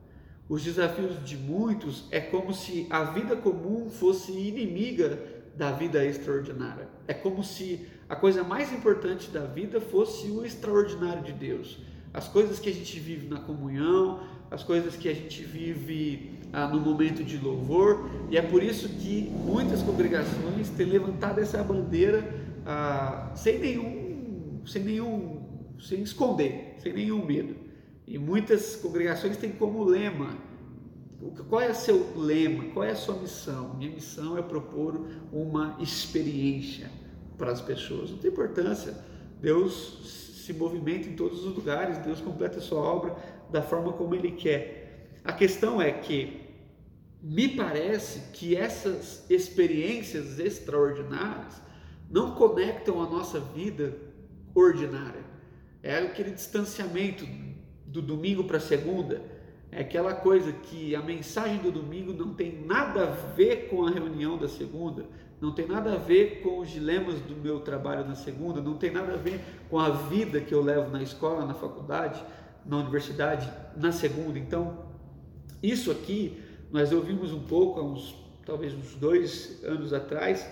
Os 0.49 0.63
desafios 0.63 1.25
de 1.25 1.37
muitos 1.37 2.07
é 2.11 2.21
como 2.21 2.53
se 2.53 2.87
a 2.91 3.05
vida 3.05 3.37
comum 3.37 3.89
fosse 3.89 4.33
inimiga 4.33 5.19
da 5.57 5.73
vida 5.73 6.05
extraordinária. 6.05 6.89
É 7.07 7.15
como 7.15 7.43
se 7.43 7.87
a 8.09 8.15
coisa 8.15 8.45
mais 8.45 8.73
importante 8.73 9.31
da 9.31 9.45
vida 9.47 9.81
fosse 9.81 10.29
o 10.29 10.45
extraordinário 10.45 11.23
de 11.23 11.33
Deus. 11.33 11.79
As 12.13 12.29
coisas 12.29 12.59
que 12.59 12.69
a 12.69 12.73
gente 12.73 12.99
vive 12.99 13.29
na 13.29 13.41
comunhão, 13.41 14.21
as 14.51 14.63
coisas 14.63 14.97
que 14.97 15.09
a 15.09 15.15
gente 15.15 15.43
vive 15.43 16.39
ah, 16.53 16.69
no 16.69 16.81
momento 16.81 17.25
de 17.25 17.37
louvor, 17.39 18.09
e 18.31 18.37
é 18.37 18.43
por 18.43 18.63
isso 18.63 18.89
que 18.89 19.31
muitas 19.31 19.83
congregações 19.83 20.69
têm 20.71 20.87
levantado 20.87 21.41
essa 21.41 21.63
bandeira 21.63 22.29
ah, 22.65 23.33
sem 23.35 23.59
nenhum 23.59 24.07
sem 24.67 24.83
nenhum, 24.83 25.43
sem 25.79 26.03
esconder, 26.03 26.77
sem 26.79 26.93
nenhum 26.93 27.25
medo. 27.25 27.55
E 28.07 28.19
muitas 28.19 28.77
congregações 28.77 29.37
têm 29.37 29.53
como 29.53 29.85
lema, 29.85 30.37
qual 31.49 31.61
é 31.61 31.71
o 31.71 31.75
seu 31.75 32.15
lema, 32.17 32.65
qual 32.73 32.85
é 32.85 32.91
a 32.91 32.97
sua 32.97 33.17
missão? 33.17 33.75
Minha 33.75 33.91
missão 33.91 34.37
é 34.37 34.43
propor 34.43 35.07
uma 35.33 35.77
experiência 35.81 36.91
para 37.39 37.51
as 37.51 37.61
pessoas. 37.61 38.11
Não 38.11 38.19
tem 38.19 38.31
importância, 38.31 38.95
Deus 39.41 40.27
se 40.45 40.53
movimenta 40.53 41.09
em 41.09 41.17
todos 41.17 41.45
os 41.45 41.57
lugares, 41.57 41.99
Deus 41.99 42.21
completa 42.21 42.59
a 42.59 42.61
sua 42.61 42.81
obra 42.81 43.17
da 43.51 43.63
forma 43.63 43.93
como 43.93 44.15
Ele 44.15 44.33
quer. 44.33 45.11
A 45.25 45.33
questão 45.33 45.81
é 45.81 45.93
que 45.93 46.47
me 47.23 47.49
parece 47.49 48.21
que 48.33 48.55
essas 48.55 49.29
experiências 49.29 50.39
extraordinárias 50.39 51.61
não 52.09 52.35
conectam 52.35 53.03
a 53.03 53.09
nossa 53.09 53.41
vida 53.41 53.97
ordinária. 54.55 55.25
É 55.83 55.99
aquele 55.99 56.31
distanciamento 56.31 57.27
do 57.87 58.01
domingo 58.01 58.45
para 58.45 58.59
a 58.59 58.61
segunda. 58.61 59.23
É 59.71 59.81
aquela 59.81 60.15
coisa 60.15 60.53
que 60.53 60.95
a 60.95 61.03
mensagem 61.03 61.59
do 61.59 61.71
domingo 61.71 62.13
não 62.13 62.35
tem 62.35 62.65
nada 62.65 63.03
a 63.03 63.11
ver 63.35 63.69
com 63.69 63.85
a 63.85 63.91
reunião 63.91 64.39
da 64.39 64.49
segunda, 64.49 65.05
não 65.41 65.53
tem 65.53 65.67
nada 65.67 65.95
a 65.95 65.97
ver 65.97 66.41
com 66.43 66.61
os 66.61 66.71
dilemas 66.71 67.21
do 67.21 67.35
meu 67.37 67.61
trabalho 67.61 68.07
na 68.07 68.15
segunda, 68.15 68.61
não 68.61 68.75
tem 68.75 68.91
nada 68.91 69.15
a 69.15 69.17
ver 69.17 69.41
com 69.69 69.79
a 69.79 69.91
vida 69.91 70.41
que 70.41 70.55
eu 70.55 70.63
levo 70.63 70.91
na 70.91 71.03
escola, 71.03 71.45
na 71.45 71.55
faculdade, 71.55 72.25
na 72.67 72.79
universidade, 72.79 73.51
na 73.77 73.93
segunda. 73.93 74.39
Então, 74.39 74.87
isso 75.63 75.91
aqui 75.91 76.41
nós 76.71 76.93
ouvimos 76.93 77.33
um 77.33 77.41
pouco 77.41 77.81
há 77.81 77.85
uns, 77.85 78.15
talvez 78.45 78.75
uns 78.75 78.95
dois 78.95 79.63
anos 79.65 79.93
atrás, 79.93 80.49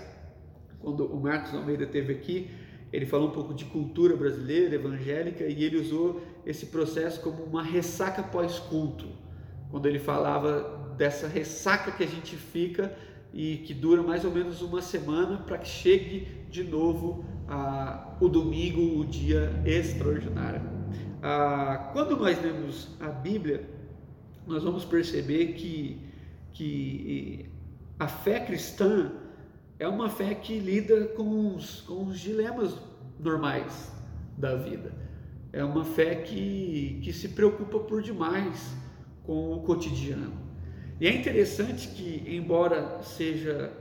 quando 0.80 1.04
o 1.06 1.20
Marcos 1.20 1.54
Almeida 1.54 1.84
esteve 1.84 2.12
aqui, 2.12 2.50
ele 2.92 3.06
falou 3.06 3.28
um 3.28 3.32
pouco 3.32 3.52
de 3.52 3.64
cultura 3.64 4.16
brasileira, 4.16 4.76
evangélica, 4.76 5.44
e 5.44 5.64
ele 5.64 5.78
usou 5.78 6.22
esse 6.46 6.66
processo 6.66 7.20
como 7.20 7.42
uma 7.42 7.62
ressaca 7.62 8.22
pós-culto, 8.22 9.08
quando 9.70 9.86
ele 9.86 9.98
falava 9.98 10.94
dessa 10.96 11.26
ressaca 11.26 11.90
que 11.90 12.04
a 12.04 12.06
gente 12.06 12.36
fica 12.36 12.96
e 13.32 13.56
que 13.58 13.74
dura 13.74 14.00
mais 14.00 14.24
ou 14.24 14.30
menos 14.30 14.62
uma 14.62 14.80
semana 14.80 15.38
para 15.38 15.58
que 15.58 15.68
chegue 15.68 16.28
de 16.48 16.62
novo 16.62 17.24
ah, 17.48 18.16
o 18.20 18.28
domingo, 18.28 19.00
o 19.00 19.04
dia 19.04 19.50
extraordinário. 19.66 20.73
Ah, 21.26 21.88
quando 21.94 22.18
nós 22.18 22.38
lemos 22.42 22.90
a 23.00 23.08
Bíblia, 23.08 23.66
nós 24.46 24.62
vamos 24.62 24.84
perceber 24.84 25.54
que, 25.54 25.98
que 26.52 27.46
a 27.98 28.06
fé 28.06 28.40
cristã 28.40 29.10
é 29.78 29.88
uma 29.88 30.10
fé 30.10 30.34
que 30.34 30.58
lida 30.58 31.06
com 31.16 31.54
os, 31.54 31.80
com 31.80 32.04
os 32.04 32.20
dilemas 32.20 32.78
normais 33.18 33.90
da 34.36 34.54
vida. 34.54 34.92
É 35.50 35.64
uma 35.64 35.82
fé 35.82 36.16
que, 36.16 37.00
que 37.02 37.10
se 37.10 37.30
preocupa 37.30 37.78
por 37.78 38.02
demais 38.02 38.76
com 39.22 39.54
o 39.54 39.62
cotidiano. 39.62 40.34
E 41.00 41.06
é 41.06 41.16
interessante 41.16 41.88
que, 41.88 42.22
embora 42.36 43.02
seja 43.02 43.72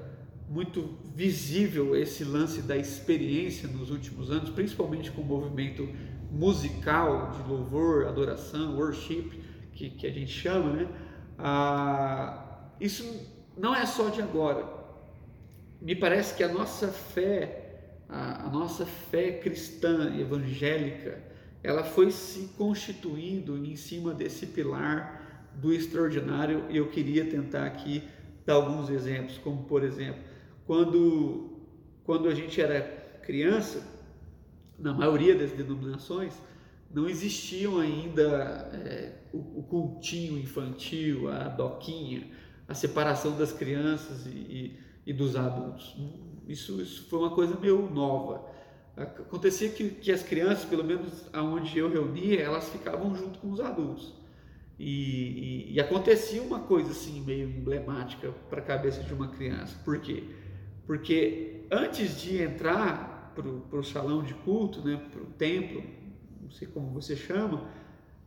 muito 0.49 0.97
visível 1.15 1.95
esse 1.95 2.23
lance 2.23 2.61
da 2.61 2.77
experiência 2.77 3.67
nos 3.67 3.89
últimos 3.89 4.29
anos, 4.29 4.49
principalmente 4.49 5.11
com 5.11 5.21
o 5.21 5.25
movimento 5.25 5.87
musical 6.31 7.31
de 7.31 7.49
louvor, 7.49 8.07
adoração, 8.07 8.75
worship, 8.77 9.31
que, 9.73 9.89
que 9.89 10.07
a 10.07 10.11
gente 10.11 10.31
chama, 10.31 10.73
né? 10.73 10.87
Ah, 11.37 12.69
isso 12.79 13.03
não 13.57 13.75
é 13.75 13.85
só 13.85 14.09
de 14.09 14.21
agora 14.21 14.83
me 15.83 15.93
parece 15.93 16.33
que 16.33 16.43
a 16.43 16.47
nossa 16.47 16.87
fé, 16.87 17.97
a, 18.07 18.45
a 18.45 18.49
nossa 18.49 18.85
fé 18.85 19.33
cristã 19.33 20.17
evangélica, 20.17 21.21
ela 21.61 21.83
foi 21.83 22.09
se 22.09 22.53
constituindo 22.57 23.57
em 23.57 23.75
cima 23.75 24.13
desse 24.13 24.45
pilar 24.45 25.51
do 25.55 25.73
extraordinário. 25.73 26.65
E 26.69 26.77
eu 26.77 26.87
queria 26.87 27.25
tentar 27.25 27.65
aqui 27.65 28.01
dar 28.45 28.53
alguns 28.53 28.89
exemplos, 28.89 29.37
como 29.39 29.65
por 29.65 29.83
exemplo, 29.83 30.21
quando, 30.65 31.59
quando 32.03 32.27
a 32.27 32.33
gente 32.33 32.61
era 32.61 32.81
criança, 33.21 33.81
na 34.77 34.93
maioria 34.93 35.35
das 35.35 35.51
denominações, 35.51 36.33
não 36.93 37.07
existiam 37.09 37.79
ainda 37.79 38.69
é, 38.73 39.13
o, 39.31 39.59
o, 39.59 39.63
cultinho 39.63 40.37
infantil, 40.39 41.31
a 41.31 41.47
doquinha, 41.47 42.27
a 42.67 42.73
separação 42.73 43.37
das 43.37 43.51
crianças 43.51 44.25
e, 44.25 44.29
e 44.29 44.83
e 45.05 45.13
dos 45.13 45.35
adultos. 45.35 45.95
Isso, 46.47 46.81
isso 46.81 47.07
foi 47.09 47.19
uma 47.19 47.31
coisa 47.31 47.57
meio 47.59 47.89
nova. 47.89 48.45
Acontecia 48.95 49.69
que, 49.69 49.89
que 49.89 50.11
as 50.11 50.21
crianças, 50.21 50.65
pelo 50.65 50.83
menos 50.83 51.25
aonde 51.33 51.77
eu 51.77 51.89
reunia, 51.89 52.41
elas 52.41 52.69
ficavam 52.69 53.15
junto 53.15 53.39
com 53.39 53.51
os 53.51 53.59
adultos. 53.59 54.13
E, 54.77 55.69
e, 55.69 55.73
e 55.73 55.79
acontecia 55.79 56.41
uma 56.41 56.59
coisa 56.59 56.91
assim 56.91 57.21
meio 57.21 57.47
emblemática 57.47 58.31
para 58.49 58.59
a 58.59 58.63
cabeça 58.63 59.01
de 59.03 59.13
uma 59.13 59.27
criança. 59.29 59.77
Por 59.83 59.99
quê? 59.99 60.23
Porque 60.85 61.65
antes 61.71 62.21
de 62.21 62.41
entrar 62.41 63.33
para 63.35 63.77
o 63.79 63.83
salão 63.83 64.21
de 64.21 64.33
culto, 64.33 64.81
né, 64.81 64.99
para 65.11 65.21
o 65.21 65.25
templo, 65.25 65.83
não 66.41 66.51
sei 66.51 66.67
como 66.67 66.89
você 66.89 67.15
chama, 67.15 67.67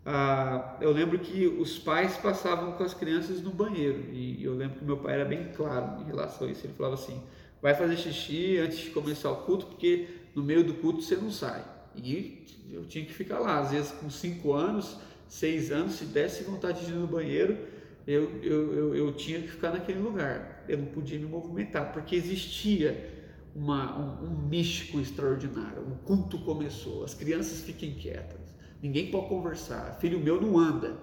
ah, 0.04 0.76
eu 0.80 0.92
lembro 0.92 1.18
que 1.18 1.46
os 1.46 1.78
pais 1.80 2.16
passavam 2.16 2.72
com 2.72 2.84
as 2.84 2.94
crianças 2.94 3.42
no 3.42 3.50
banheiro 3.50 4.04
e 4.12 4.42
eu 4.42 4.54
lembro 4.54 4.78
que 4.78 4.84
meu 4.84 4.96
pai 4.96 5.14
era 5.14 5.24
bem 5.24 5.52
claro 5.52 6.00
em 6.00 6.04
relação 6.04 6.46
a 6.46 6.50
isso. 6.50 6.64
Ele 6.64 6.74
falava 6.74 6.94
assim: 6.94 7.20
vai 7.60 7.74
fazer 7.74 7.96
xixi 7.96 8.58
antes 8.58 8.78
de 8.78 8.90
começar 8.90 9.32
o 9.32 9.38
culto, 9.38 9.66
porque 9.66 10.06
no 10.32 10.44
meio 10.44 10.62
do 10.62 10.74
culto 10.74 11.02
você 11.02 11.16
não 11.16 11.30
sai. 11.30 11.64
E 11.96 12.46
eu 12.70 12.84
tinha 12.84 13.04
que 13.04 13.12
ficar 13.12 13.40
lá, 13.40 13.58
às 13.58 13.72
vezes 13.72 13.90
com 13.90 14.08
5 14.08 14.52
anos, 14.52 14.96
6 15.28 15.72
anos, 15.72 15.94
se 15.94 16.04
desse 16.04 16.44
vontade 16.44 16.86
de 16.86 16.92
ir 16.92 16.94
no 16.94 17.08
banheiro, 17.08 17.58
eu, 18.06 18.40
eu, 18.42 18.74
eu, 18.74 18.94
eu, 18.94 19.12
tinha 19.12 19.40
que 19.40 19.48
ficar 19.48 19.72
naquele 19.72 19.98
lugar. 19.98 20.55
Eu 20.68 20.78
não 20.78 20.86
podia 20.86 21.18
me 21.18 21.26
movimentar, 21.26 21.92
porque 21.92 22.16
existia 22.16 23.14
uma, 23.54 23.98
um, 23.98 24.26
um 24.26 24.48
místico 24.48 25.00
extraordinário. 25.00 25.82
O 25.82 25.96
culto 26.04 26.38
começou, 26.38 27.04
as 27.04 27.14
crianças 27.14 27.60
fiquem 27.60 27.94
quietas 27.94 28.46
Ninguém 28.82 29.10
pode 29.10 29.28
conversar. 29.28 29.96
Filho 30.00 30.20
meu 30.20 30.40
não 30.40 30.58
anda. 30.58 30.96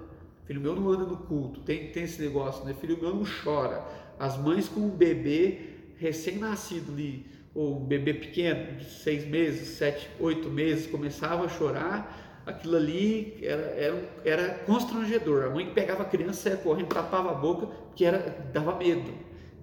Filho 0.45 0.61
meu 0.61 0.75
não 0.75 0.89
anda 0.89 1.05
no 1.05 1.17
culto. 1.17 1.61
Tem, 1.61 1.89
tem 1.91 2.03
esse 2.03 2.21
negócio, 2.21 2.63
né? 2.65 2.73
Filho 2.73 2.97
meu 2.99 3.13
não 3.13 3.23
chora. 3.43 3.83
As 4.19 4.37
mães 4.37 4.69
com 4.69 4.81
um 4.81 4.89
bebê 4.89 5.59
recém-nascido 5.97 6.91
ali 6.91 7.25
ou 7.55 7.81
um 7.81 7.85
bebê 7.85 8.13
pequeno, 8.13 8.77
de 8.77 8.85
seis 8.85 9.27
meses, 9.27 9.77
sete, 9.77 10.09
oito 10.19 10.49
meses, 10.49 10.87
começava 10.87 11.45
a 11.45 11.49
chorar, 11.49 12.41
aquilo 12.47 12.75
ali 12.75 13.37
era, 13.43 13.61
era, 13.61 14.09
era 14.25 14.53
constrangedor. 14.65 15.45
A 15.45 15.49
mãe 15.51 15.71
pegava 15.71 16.01
a 16.01 16.05
criança, 16.05 16.49
saia 16.49 16.57
correndo, 16.57 16.87
tapava 16.87 17.29
a 17.29 17.35
boca, 17.35 17.67
porque 17.67 18.05
era, 18.05 18.49
dava 18.51 18.75
medo. 18.75 19.11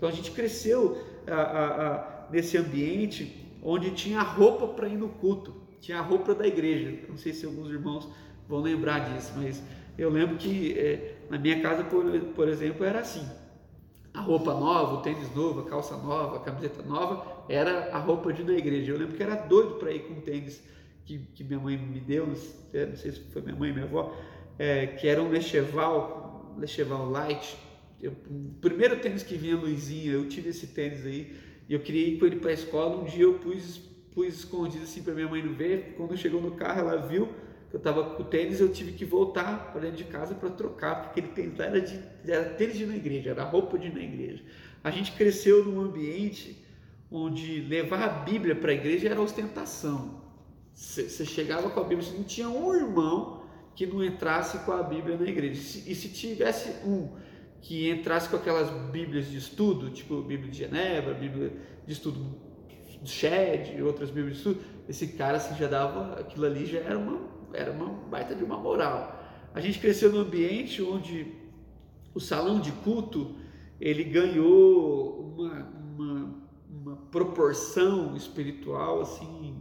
Então 0.00 0.08
a 0.08 0.12
gente 0.12 0.30
cresceu 0.30 0.96
a, 1.26 1.34
a, 1.34 1.66
a, 1.66 2.26
nesse 2.30 2.56
ambiente 2.56 3.46
onde 3.62 3.90
tinha 3.90 4.22
roupa 4.22 4.66
para 4.68 4.88
ir 4.88 4.96
no 4.96 5.10
culto, 5.10 5.54
tinha 5.78 5.98
a 5.98 6.00
roupa 6.00 6.34
da 6.34 6.46
igreja. 6.46 7.04
Não 7.06 7.18
sei 7.18 7.34
se 7.34 7.44
alguns 7.44 7.68
irmãos 7.68 8.08
vão 8.48 8.62
lembrar 8.62 9.12
disso, 9.12 9.30
mas 9.36 9.62
eu 9.98 10.08
lembro 10.08 10.38
que 10.38 10.72
é, 10.72 11.18
na 11.28 11.38
minha 11.38 11.60
casa, 11.60 11.84
por, 11.84 12.02
por 12.34 12.48
exemplo, 12.48 12.82
era 12.82 13.00
assim 13.00 13.28
a 14.14 14.22
roupa 14.22 14.54
nova, 14.54 14.94
o 14.94 15.02
tênis 15.02 15.34
novo, 15.34 15.60
a 15.60 15.64
calça 15.68 15.94
nova, 15.98 16.38
a 16.38 16.40
camiseta 16.40 16.82
nova, 16.82 17.44
era 17.46 17.94
a 17.94 17.98
roupa 17.98 18.32
de 18.32 18.40
ir 18.40 18.46
na 18.46 18.54
igreja. 18.54 18.92
Eu 18.92 18.98
lembro 18.98 19.18
que 19.18 19.22
era 19.22 19.34
doido 19.34 19.74
para 19.74 19.92
ir 19.92 20.04
com 20.04 20.14
o 20.14 20.22
tênis 20.22 20.62
que, 21.04 21.18
que 21.34 21.44
minha 21.44 21.60
mãe 21.60 21.76
me 21.76 22.00
deu, 22.00 22.26
não 22.26 22.34
sei, 22.34 22.96
se 22.96 23.20
foi 23.34 23.42
minha 23.42 23.54
mãe, 23.54 23.70
minha 23.70 23.84
avó, 23.84 24.16
é, 24.58 24.86
que 24.86 25.06
era 25.06 25.22
um 25.22 25.28
Lecheval, 25.28 26.54
Lecheval 26.56 27.10
Light. 27.10 27.68
Eu, 28.02 28.12
o 28.12 28.54
primeiro 28.60 28.98
tênis 28.98 29.22
que 29.22 29.36
vinha 29.36 29.56
luzinha, 29.56 30.12
eu 30.12 30.28
tive 30.28 30.50
esse 30.50 30.68
tênis 30.68 31.04
aí, 31.04 31.36
e 31.68 31.74
eu 31.74 31.80
queria 31.80 32.08
ir 32.08 32.18
com 32.18 32.26
ele 32.26 32.36
para 32.36 32.52
escola. 32.52 33.02
Um 33.02 33.04
dia 33.04 33.24
eu 33.24 33.34
pus, 33.34 33.78
pus 34.12 34.34
escondido 34.34 34.84
assim 34.84 35.02
para 35.02 35.14
minha 35.14 35.28
mãe 35.28 35.42
não 35.42 35.54
ver. 35.54 35.94
Quando 35.96 36.16
chegou 36.16 36.40
no 36.40 36.52
carro, 36.52 36.80
ela 36.80 36.96
viu 36.96 37.28
que 37.70 37.76
eu 37.76 37.78
estava 37.78 38.02
com 38.02 38.22
o 38.22 38.26
tênis, 38.26 38.60
eu 38.60 38.72
tive 38.72 38.92
que 38.92 39.04
voltar 39.04 39.70
para 39.70 39.82
dentro 39.82 39.98
de 39.98 40.04
casa 40.04 40.34
para 40.34 40.50
trocar, 40.50 41.04
porque 41.04 41.20
aquele 41.20 41.32
tênis 41.32 41.60
era, 41.60 41.80
de, 41.80 42.00
era 42.26 42.44
tênis 42.54 42.76
de 42.76 42.82
ir 42.82 42.86
na 42.86 42.96
igreja, 42.96 43.30
era 43.30 43.44
roupa 43.44 43.78
de 43.78 43.86
ir 43.86 43.94
na 43.94 44.02
igreja. 44.02 44.42
A 44.82 44.90
gente 44.90 45.12
cresceu 45.12 45.64
num 45.64 45.80
ambiente 45.80 46.64
onde 47.10 47.60
levar 47.60 48.02
a 48.02 48.08
Bíblia 48.08 48.56
para 48.56 48.72
a 48.72 48.74
igreja 48.74 49.08
era 49.08 49.20
ostentação. 49.20 50.20
Você 50.74 51.24
chegava 51.24 51.70
com 51.70 51.78
a 51.78 51.82
Bíblia, 51.84 52.02
você 52.02 52.16
não 52.16 52.24
tinha 52.24 52.48
um 52.48 52.74
irmão 52.74 53.44
que 53.76 53.86
não 53.86 54.02
entrasse 54.02 54.58
com 54.64 54.72
a 54.72 54.82
Bíblia 54.82 55.16
na 55.16 55.28
igreja. 55.28 55.60
E 55.60 55.94
se 55.94 56.08
tivesse 56.08 56.70
um 56.84 57.10
que 57.60 57.90
entrasse 57.90 58.28
com 58.28 58.36
aquelas 58.36 58.70
Bíblias 58.90 59.30
de 59.30 59.36
estudo, 59.36 59.90
tipo 59.90 60.22
Bíblia 60.22 60.50
de 60.50 60.58
Genebra, 60.58 61.14
Bíblia 61.14 61.52
de 61.86 61.92
estudo 61.92 62.18
do 63.00 63.08
Shed 63.08 63.76
e 63.76 63.82
outras 63.82 64.10
Bíblias 64.10 64.34
de 64.34 64.38
estudo, 64.38 64.60
esse 64.88 65.08
cara 65.08 65.36
assim, 65.36 65.56
já 65.56 65.66
dava, 65.66 66.20
aquilo 66.20 66.46
ali 66.46 66.66
já 66.66 66.78
era 66.78 66.98
uma 66.98 67.30
era 67.52 67.72
uma 67.72 67.88
baita 68.08 68.34
de 68.34 68.44
uma 68.44 68.56
moral. 68.58 69.20
A 69.54 69.60
gente 69.60 69.78
cresceu 69.78 70.12
num 70.12 70.20
ambiente 70.20 70.82
onde 70.82 71.26
o 72.14 72.20
salão 72.20 72.60
de 72.60 72.70
culto 72.72 73.34
ele 73.80 74.04
ganhou 74.04 75.34
uma, 75.36 75.68
uma, 75.98 76.34
uma 76.68 76.96
proporção 77.10 78.14
espiritual 78.16 79.00
assim 79.00 79.60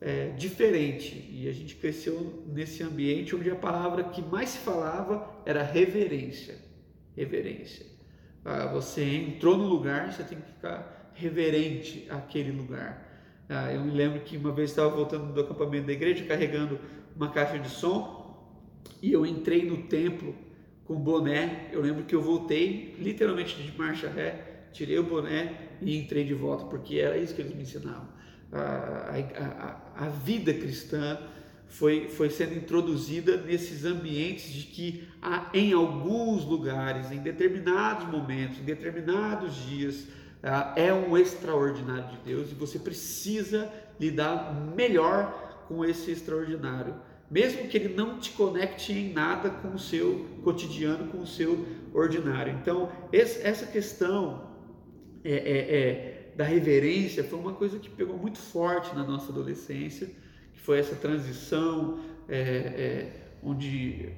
é, 0.00 0.30
diferente 0.30 1.28
e 1.30 1.46
a 1.48 1.52
gente 1.52 1.76
cresceu 1.76 2.42
nesse 2.46 2.82
ambiente 2.82 3.36
onde 3.36 3.50
a 3.50 3.56
palavra 3.56 4.04
que 4.04 4.22
mais 4.22 4.50
se 4.50 4.58
falava 4.58 5.28
era 5.44 5.62
reverência, 5.62 6.58
reverência. 7.20 7.86
Ah, 8.44 8.66
você 8.66 9.04
entrou 9.04 9.56
no 9.56 9.66
lugar, 9.66 10.12
você 10.12 10.22
tem 10.22 10.38
que 10.38 10.46
ficar 10.46 11.12
reverente 11.14 12.06
àquele 12.08 12.50
lugar. 12.50 13.06
Ah, 13.48 13.72
eu 13.72 13.80
me 13.80 13.90
lembro 13.90 14.20
que 14.20 14.36
uma 14.36 14.52
vez 14.52 14.70
estava 14.70 14.88
voltando 14.88 15.32
do 15.32 15.40
acampamento 15.40 15.86
da 15.86 15.92
igreja 15.92 16.24
carregando 16.24 16.78
uma 17.14 17.30
caixa 17.30 17.58
de 17.58 17.68
som 17.68 18.20
e 19.02 19.12
eu 19.12 19.26
entrei 19.26 19.64
no 19.64 19.82
templo 19.84 20.34
com 20.84 20.94
boné. 20.94 21.68
Eu 21.72 21.82
lembro 21.82 22.04
que 22.04 22.14
eu 22.14 22.22
voltei 22.22 22.96
literalmente 22.98 23.60
de 23.60 23.76
marcha 23.76 24.08
ré, 24.08 24.68
tirei 24.72 24.98
o 24.98 25.02
boné 25.02 25.68
e 25.82 25.98
entrei 25.98 26.24
de 26.24 26.34
volta, 26.34 26.64
porque 26.64 26.98
era 26.98 27.16
isso 27.16 27.34
que 27.34 27.42
eles 27.42 27.54
me 27.54 27.62
ensinavam. 27.62 28.08
A, 28.52 28.60
a, 28.60 30.02
a, 30.02 30.06
a 30.06 30.08
vida 30.08 30.52
cristã 30.54 31.18
foi, 31.70 32.08
foi 32.08 32.28
sendo 32.28 32.54
introduzida 32.54 33.38
nesses 33.38 33.84
ambientes 33.84 34.52
de 34.52 34.64
que 34.64 35.08
há, 35.22 35.48
em 35.54 35.72
alguns 35.72 36.44
lugares, 36.44 37.10
em 37.10 37.18
determinados 37.18 38.06
momentos, 38.06 38.58
em 38.58 38.64
determinados 38.64 39.54
dias, 39.54 40.06
é 40.76 40.92
um 40.92 41.16
extraordinário 41.16 42.08
de 42.10 42.16
Deus 42.24 42.50
e 42.50 42.54
você 42.54 42.78
precisa 42.78 43.70
lidar 43.98 44.54
melhor 44.76 45.64
com 45.68 45.84
esse 45.84 46.10
extraordinário 46.10 46.94
mesmo 47.30 47.68
que 47.68 47.76
ele 47.76 47.94
não 47.94 48.18
te 48.18 48.32
conecte 48.32 48.92
em 48.92 49.12
nada 49.12 49.48
com 49.48 49.68
o 49.68 49.78
seu 49.78 50.26
cotidiano, 50.42 51.12
com 51.12 51.18
o 51.18 51.26
seu 51.26 51.64
ordinário. 51.94 52.52
Então, 52.60 52.90
essa 53.12 53.66
questão 53.66 54.50
é, 55.22 55.32
é, 55.32 55.76
é, 55.78 56.32
da 56.34 56.42
reverência 56.42 57.22
foi 57.22 57.38
uma 57.38 57.52
coisa 57.52 57.78
que 57.78 57.88
pegou 57.88 58.16
muito 58.16 58.38
forte 58.38 58.92
na 58.96 59.04
nossa 59.04 59.30
adolescência, 59.30 60.10
que 60.60 60.66
foi 60.66 60.78
essa 60.78 60.94
transição 60.94 61.98
é, 62.28 62.38
é, 62.38 63.12
onde 63.42 64.10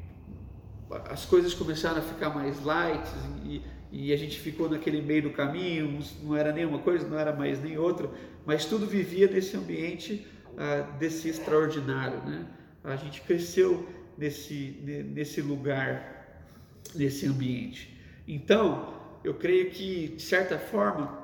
as 1.09 1.25
coisas 1.25 1.55
começaram 1.55 1.99
a 1.99 2.03
ficar 2.03 2.31
mais 2.31 2.63
light 2.65 3.09
e, 3.45 3.63
e 3.93 4.13
a 4.13 4.17
gente 4.17 4.41
ficou 4.41 4.69
naquele 4.69 5.01
meio 5.01 5.23
do 5.23 5.31
caminho, 5.31 6.01
não 6.23 6.37
era 6.37 6.53
nenhuma 6.53 6.81
coisa, 6.81 7.07
não 7.09 7.19
era 7.19 7.33
mais 7.33 7.63
nem 7.63 7.79
outra, 7.79 8.11
mas 8.45 8.65
tudo 8.65 8.87
vivia 8.87 9.29
nesse 9.29 9.57
ambiente 9.57 10.27
ah, 10.59 10.81
desse 10.99 11.29
extraordinário, 11.29 12.19
né? 12.25 12.45
A 12.83 12.97
gente 12.97 13.21
cresceu 13.21 13.89
nesse, 14.19 14.77
nesse 15.15 15.41
lugar, 15.41 16.51
nesse 16.95 17.27
ambiente. 17.27 17.97
Então, 18.27 19.01
eu 19.23 19.35
creio 19.35 19.71
que, 19.71 20.09
de 20.09 20.23
certa 20.23 20.59
forma, 20.59 21.23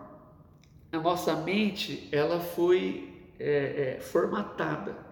a 0.93 0.99
nossa 0.99 1.35
mente 1.35 2.09
ela 2.13 2.39
foi 2.39 3.13
é, 3.39 3.97
é, 3.97 4.01
formatada. 4.01 5.08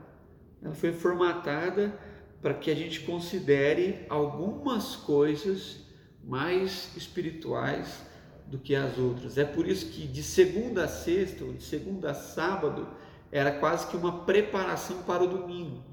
Ela 0.67 0.75
foi 0.75 0.93
formatada 0.93 1.97
para 2.43 2.53
que 2.53 2.73
a 2.73 2.75
gente 2.75 3.01
considere 3.01 4.05
algumas 4.09 4.97
coisas 4.97 5.81
mais 6.25 6.95
espirituais 6.97 8.05
do 8.49 8.59
que 8.59 8.75
as 8.75 8.99
outras. 8.99 9.39
É 9.39 9.45
por 9.45 9.67
isso 9.67 9.93
que 9.93 10.09
de 10.09 10.25
segunda 10.25 10.85
a 10.85 10.89
sexta, 10.89 11.45
ou 11.45 11.53
de 11.53 11.63
segunda 11.63 12.11
a 12.11 12.15
sábado, 12.15 12.89
era 13.31 13.53
quase 13.53 13.87
que 13.87 13.97
uma 13.97 14.25
preparação 14.25 15.03
para 15.05 15.23
o 15.23 15.29
domingo. 15.29 15.85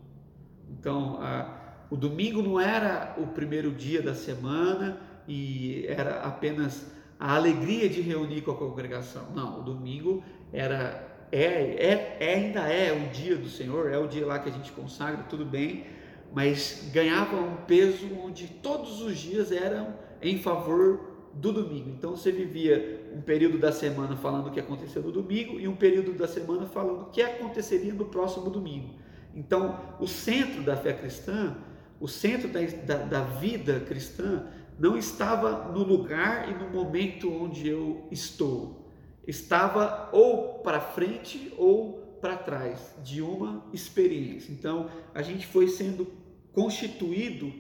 Então, 0.68 1.20
a, 1.22 1.86
o 1.92 1.96
domingo 1.96 2.42
não 2.42 2.60
era 2.60 3.14
o 3.18 3.28
primeiro 3.28 3.72
dia 3.72 4.02
da 4.02 4.16
semana 4.16 4.98
e 5.28 5.86
era 5.88 6.22
apenas 6.22 6.92
a 7.20 7.36
alegria 7.36 7.88
de 7.88 8.02
reunir 8.02 8.42
com 8.42 8.52
a 8.52 8.58
congregação. 8.58 9.28
Não, 9.36 9.60
o 9.60 9.64
domingo 9.64 10.24
era 10.52 11.13
é, 11.36 11.76
é, 11.80 12.18
é, 12.20 12.36
ainda 12.36 12.60
é 12.62 12.94
o 12.94 13.10
dia 13.10 13.36
do 13.36 13.50
Senhor, 13.50 13.92
é 13.92 13.98
o 13.98 14.08
dia 14.08 14.24
lá 14.24 14.38
que 14.38 14.50
a 14.50 14.52
gente 14.52 14.72
consagra, 14.72 15.24
tudo 15.24 15.44
bem, 15.44 15.84
mas 16.32 16.92
ganhava 16.94 17.36
um 17.38 17.56
peso 17.66 18.08
onde 18.24 18.48
todos 18.48 19.02
os 19.02 19.18
dias 19.18 19.52
eram 19.52 19.96
em 20.22 20.38
favor 20.38 21.32
do 21.34 21.52
domingo. 21.52 21.90
Então 21.90 22.12
você 22.12 22.32
vivia 22.32 23.10
um 23.16 23.22
período 23.22 23.58
da 23.58 23.72
semana 23.72 24.16
falando 24.16 24.48
o 24.48 24.52
que 24.52 24.60
aconteceu 24.60 25.02
no 25.02 25.12
domingo 25.12 25.60
e 25.60 25.68
um 25.68 25.76
período 25.76 26.14
da 26.14 26.28
semana 26.28 26.68
falando 26.68 27.02
o 27.02 27.06
que 27.06 27.24
aconteceria 27.24 27.96
no 27.96 28.06
próximo 28.06 28.52
domingo. 28.52 28.94
Então, 29.36 29.80
o 30.00 30.06
centro 30.06 30.62
da 30.62 30.78
fé 30.78 30.94
cristã, 30.94 31.58
o 32.00 32.08
centro 32.08 32.48
da, 32.48 32.62
da, 32.62 33.06
da 33.06 33.22
vida 33.22 33.80
cristã, 33.80 34.46
não 34.78 34.96
estava 34.96 35.72
no 35.72 35.84
lugar 35.84 36.48
e 36.48 36.54
no 36.54 36.70
momento 36.70 37.32
onde 37.32 37.68
eu 37.68 38.08
estou. 38.12 38.83
Estava 39.28 40.10
ou 40.12 40.60
para 40.60 40.80
frente 40.80 41.54
ou 41.58 42.18
para 42.22 42.38
trás 42.38 42.96
de 43.04 43.22
uma 43.22 43.66
experiência. 43.74 44.52
Então, 44.52 44.90
a 45.14 45.22
gente 45.22 45.46
foi 45.46 45.68
sendo 45.68 46.08
constituído 46.54 47.52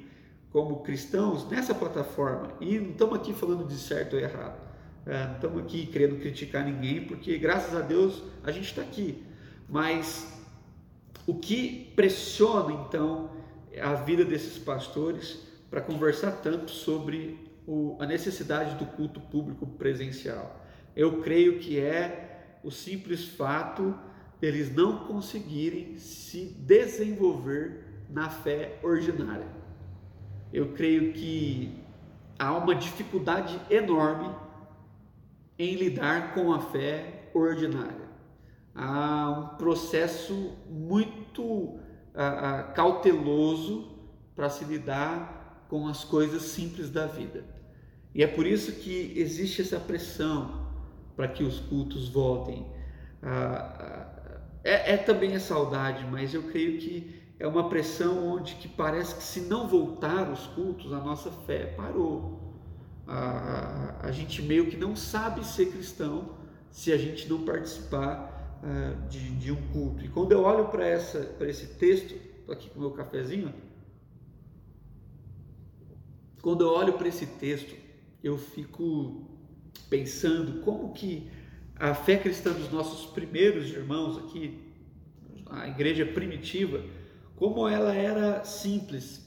como 0.52 0.84
cristãos 0.84 1.49
nessa 1.49 1.73
plataforma. 1.73 2.54
E 2.62 2.80
não 2.80 2.91
estamos 2.91 3.15
aqui 3.15 3.34
falando 3.34 3.67
de 3.67 3.76
certo 3.76 4.15
ou 4.15 4.19
errado. 4.19 4.62
É, 5.06 5.26
não 5.26 5.36
estamos 5.36 5.63
aqui 5.63 5.86
querendo 5.88 6.17
criticar 6.19 6.63
ninguém, 6.63 7.06
porque 7.06 7.38
graças 7.38 7.76
a 7.76 7.82
Deus 7.82 8.23
a 8.43 8.52
gente 8.52 8.65
está 8.65 8.82
aqui. 8.82 9.21
Mas 9.67 10.32
o 11.26 11.36
que 11.36 11.91
pressiona 11.95 12.73
então 12.73 13.32
a 13.82 13.95
vida 13.95 14.23
desses 14.23 14.58
pastores 14.58 15.39
para 15.69 15.82
conversar 15.82 16.32
tanto 16.34 16.71
sobre 16.71 17.52
o, 17.67 17.97
a 17.99 18.06
necessidade 18.06 18.76
do 18.76 18.86
culto 18.86 19.19
público 19.19 19.65
presencial? 19.65 20.62
Eu 20.95 21.21
creio 21.21 21.60
que 21.60 21.79
é 21.79 22.60
o 22.63 22.71
simples 22.71 23.25
fato 23.25 23.97
deles 24.39 24.73
não 24.73 25.06
conseguirem 25.06 25.97
se 25.97 26.45
desenvolver 26.60 28.06
na 28.10 28.29
fé 28.29 28.79
ordinária. 28.84 29.47
Eu 30.51 30.73
creio 30.73 31.13
que 31.13 31.82
há 32.38 32.56
uma 32.56 32.75
dificuldade 32.75 33.60
enorme 33.69 34.36
em 35.58 35.75
lidar 35.75 36.34
com 36.34 36.51
a 36.53 36.60
fé 36.60 37.29
ordinária 37.34 38.03
há 38.75 39.29
um 39.29 39.58
processo 39.58 40.53
muito 40.69 41.79
ah, 42.13 42.60
ah, 42.60 42.63
cauteloso 42.63 43.91
para 44.36 44.49
se 44.49 44.65
lidar 44.65 45.65
com 45.69 45.88
as 45.88 46.03
coisas 46.03 46.43
simples 46.43 46.89
da 46.89 47.06
vida. 47.06 47.45
E 48.13 48.23
é 48.23 48.27
por 48.27 48.45
isso 48.45 48.73
que 48.73 49.13
existe 49.15 49.62
essa 49.62 49.79
pressão 49.79 50.62
para 51.15 51.28
que 51.28 51.43
os 51.43 51.60
cultos 51.60 52.10
voltem. 52.10 52.65
é, 54.63 54.93
é 54.93 54.97
também 54.97 55.36
a 55.36 55.39
saudade, 55.39 56.06
mas 56.06 56.34
eu 56.34 56.43
creio 56.43 56.80
que 56.80 57.23
é 57.39 57.47
uma 57.47 57.67
pressão 57.67 58.26
onde 58.36 58.56
que 58.56 58.67
parece 58.67 59.15
que 59.15 59.23
se 59.23 59.41
não 59.41 59.67
voltar 59.67 60.32
os 60.32 60.47
cultos, 60.47 60.93
a 60.93 60.99
nossa 60.99 61.30
fé 61.30 61.65
parou. 61.65 62.41
A, 63.06 63.97
a, 64.02 64.12
gente 64.13 64.41
meio 64.41 64.69
que 64.69 64.78
não 64.78 64.95
sabe 64.95 65.45
ser 65.45 65.65
cristão 65.65 66.38
se 66.71 66.93
a 66.93 66.97
gente 66.97 67.28
não 67.28 67.43
participar 67.43 68.62
uh, 68.63 69.10
de, 69.10 69.19
de, 69.36 69.52
um 69.52 69.62
culto. 69.73 70.06
E 70.06 70.08
quando 70.08 70.32
eu 70.32 70.43
olho 70.43 70.69
para 70.69 70.89
esse 70.89 71.67
texto, 71.78 72.13
estou 72.13 72.54
aqui 72.54 72.69
com 72.69 72.80
o 72.80 72.82
meu 72.82 72.91
cafezinho, 72.91 73.54
quando 76.41 76.63
eu 76.63 76.69
olho 76.69 76.93
para 76.93 77.10
esse 77.10 77.26
texto, 77.26 77.76
eu 78.23 78.38
fico 78.38 79.32
pensando 79.89 80.62
como 80.62 80.93
que 80.93 81.29
a 81.75 81.93
fé 81.93 82.17
cristã 82.17 82.51
dos 82.51 82.71
nossos 82.71 83.12
primeiros 83.12 83.69
irmãos 83.69 84.17
aqui, 84.17 84.59
a 85.49 85.67
igreja 85.67 86.05
primitiva, 86.05 86.83
como 87.36 87.67
ela 87.67 87.93
era 87.93 88.43
simples, 88.43 89.23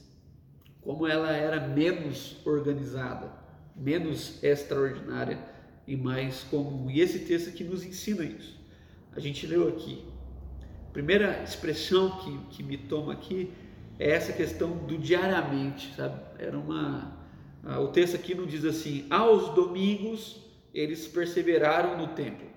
como 0.81 1.05
ela 1.05 1.31
era 1.31 1.67
menos 1.67 2.37
organizada, 2.45 3.31
menos 3.75 4.43
extraordinária 4.43 5.39
e 5.85 5.95
mais 5.95 6.43
comum. 6.43 6.89
E 6.89 6.99
esse 6.99 7.19
texto 7.19 7.49
aqui 7.49 7.63
nos 7.63 7.83
ensina 7.83 8.23
isso. 8.23 8.57
A 9.15 9.19
gente 9.19 9.45
leu 9.45 9.67
aqui. 9.67 10.03
A 10.89 10.91
primeira 10.91 11.43
expressão 11.43 12.11
que, 12.19 12.55
que 12.55 12.63
me 12.63 12.77
toma 12.77 13.13
aqui 13.13 13.51
é 13.99 14.11
essa 14.11 14.33
questão 14.33 14.77
do 14.85 14.97
diariamente, 14.97 15.93
sabe? 15.95 16.19
Era 16.39 16.57
uma. 16.57 17.16
O 17.75 17.87
texto 17.87 18.15
aqui 18.15 18.33
não 18.33 18.45
diz 18.45 18.63
assim, 18.63 19.05
aos 19.09 19.53
domingos 19.53 20.41
eles 20.73 21.07
perseveraram 21.07 21.97
no 21.97 22.07
templo. 22.07 22.47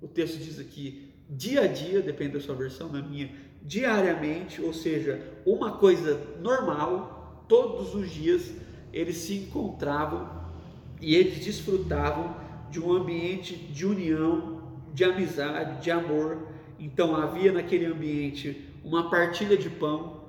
O 0.00 0.06
texto 0.06 0.38
diz 0.38 0.58
aqui, 0.58 1.12
dia 1.30 1.62
a 1.62 1.66
dia, 1.66 2.02
depende 2.02 2.32
da 2.32 2.40
sua 2.40 2.54
versão, 2.54 2.90
na 2.90 3.00
minha, 3.00 3.30
diariamente, 3.62 4.60
ou 4.60 4.72
seja, 4.72 5.20
uma 5.46 5.72
coisa 5.72 6.20
normal, 6.40 7.44
todos 7.48 7.94
os 7.94 8.10
dias 8.10 8.52
eles 8.92 9.16
se 9.16 9.34
encontravam 9.34 10.28
e 11.00 11.14
eles 11.14 11.44
desfrutavam 11.44 12.36
de 12.70 12.80
um 12.80 12.92
ambiente 12.92 13.54
de 13.54 13.86
união, 13.86 14.62
de 14.92 15.04
amizade, 15.04 15.82
de 15.82 15.90
amor. 15.90 16.48
Então 16.78 17.16
havia 17.16 17.52
naquele 17.52 17.86
ambiente 17.86 18.68
uma 18.84 19.10
partilha 19.10 19.56
de 19.56 19.68
pão, 19.68 20.24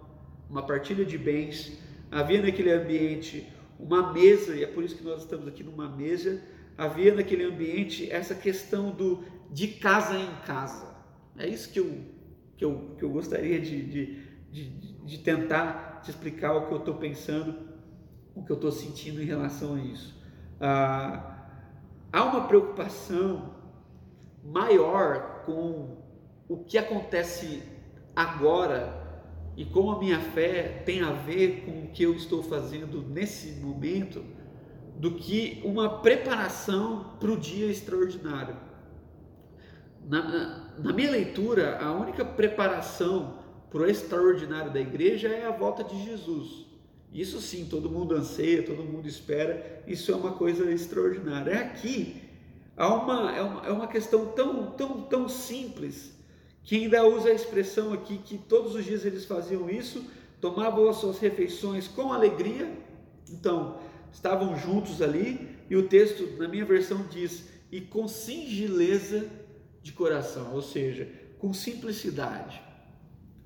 uma 0.50 0.64
partilha 0.64 1.06
de 1.06 1.18
bens, 1.18 1.80
havia 2.12 2.42
naquele 2.42 2.72
ambiente 2.72 3.48
uma 3.80 4.12
mesa, 4.12 4.56
e 4.56 4.64
é 4.64 4.68
por 4.68 4.84
isso 4.84 4.98
que 4.98 5.04
nós 5.04 5.22
estamos 5.22 5.48
aqui 5.48 5.64
numa 5.64 5.88
mesa, 5.90 6.42
havia 6.78 7.16
naquele 7.16 7.46
ambiente 7.46 8.12
essa 8.12 8.36
questão 8.36 8.92
do 8.92 9.24
de 9.52 9.68
casa 9.68 10.16
em 10.16 10.36
casa. 10.46 10.96
É 11.38 11.48
isso 11.48 11.72
que 11.72 11.80
eu, 11.80 12.04
que 12.58 12.66
eu, 12.66 12.96
que 12.98 13.04
eu 13.04 13.10
gostaria 13.10 13.60
de, 13.60 13.82
de, 13.84 14.24
de, 14.52 14.70
de 15.06 15.18
tentar 15.20 16.02
te 16.04 16.12
explicar 16.12 16.54
o 16.54 16.68
que 16.68 16.74
eu 16.74 16.80
estou 16.80 16.96
pensando, 16.96 17.56
o 18.36 18.44
que 18.44 18.52
eu 18.52 18.56
estou 18.56 18.72
sentindo 18.72 19.22
em 19.22 19.26
relação 19.26 19.76
a 19.76 19.80
isso. 19.80 20.16
Ah, 20.60 21.48
há 22.12 22.24
uma 22.26 22.48
preocupação 22.48 23.56
maior 24.44 25.44
com 25.46 25.98
o 26.48 26.58
que 26.58 26.78
acontece 26.78 27.64
agora 28.16 28.99
e 29.60 29.66
como 29.66 29.92
a 29.92 30.00
minha 30.00 30.22
fé 30.22 30.82
tem 30.86 31.02
a 31.02 31.12
ver 31.12 31.66
com 31.66 31.84
o 31.84 31.88
que 31.90 32.02
eu 32.02 32.14
estou 32.14 32.42
fazendo 32.42 33.02
nesse 33.02 33.60
momento 33.60 34.24
do 34.98 35.16
que 35.16 35.60
uma 35.66 36.00
preparação 36.00 37.18
para 37.20 37.30
o 37.30 37.36
dia 37.36 37.66
extraordinário. 37.66 38.56
Na, 40.08 40.72
na, 40.80 40.94
minha 40.94 41.12
leitura, 41.12 41.78
a 41.78 41.92
única 41.92 42.24
preparação 42.24 43.38
para 43.70 43.82
o 43.82 43.86
extraordinário 43.86 44.72
da 44.72 44.80
igreja 44.80 45.28
é 45.28 45.46
a 45.46 45.52
volta 45.52 45.84
de 45.84 46.06
Jesus. 46.06 46.66
Isso 47.12 47.42
sim, 47.42 47.66
todo 47.66 47.90
mundo 47.90 48.16
anseia, 48.16 48.64
todo 48.64 48.82
mundo 48.82 49.10
espera, 49.10 49.84
isso 49.86 50.10
é 50.10 50.16
uma 50.16 50.32
coisa 50.32 50.72
extraordinária. 50.72 51.52
É 51.52 51.58
aqui, 51.58 52.22
há 52.78 52.88
uma, 52.96 53.36
é, 53.36 53.42
uma, 53.42 53.68
é 53.68 53.72
uma 53.74 53.88
questão 53.88 54.28
tão, 54.28 54.72
tão, 54.72 55.02
tão 55.02 55.28
simples, 55.28 56.18
que 56.70 56.76
ainda 56.76 57.04
usa 57.04 57.30
a 57.30 57.34
expressão 57.34 57.94
aqui 57.94 58.20
que 58.20 58.38
todos 58.38 58.76
os 58.76 58.86
dias 58.86 59.04
eles 59.04 59.26
faziam 59.26 59.68
isso, 59.68 60.06
tomavam 60.40 60.88
as 60.88 60.98
suas 60.98 61.18
refeições 61.18 61.88
com 61.88 62.14
alegria. 62.14 62.72
Então, 63.28 63.80
estavam 64.14 64.56
juntos 64.56 65.02
ali, 65.02 65.50
e 65.68 65.76
o 65.76 65.88
texto, 65.88 66.38
na 66.38 66.48
minha 66.48 66.64
versão, 66.64 67.08
diz: 67.10 67.50
e 67.72 67.82
com 67.82 68.08
singeleza 68.08 69.26
de 69.82 69.92
coração, 69.94 70.54
ou 70.54 70.62
seja, 70.62 71.12
com 71.40 71.52
simplicidade. 71.56 72.62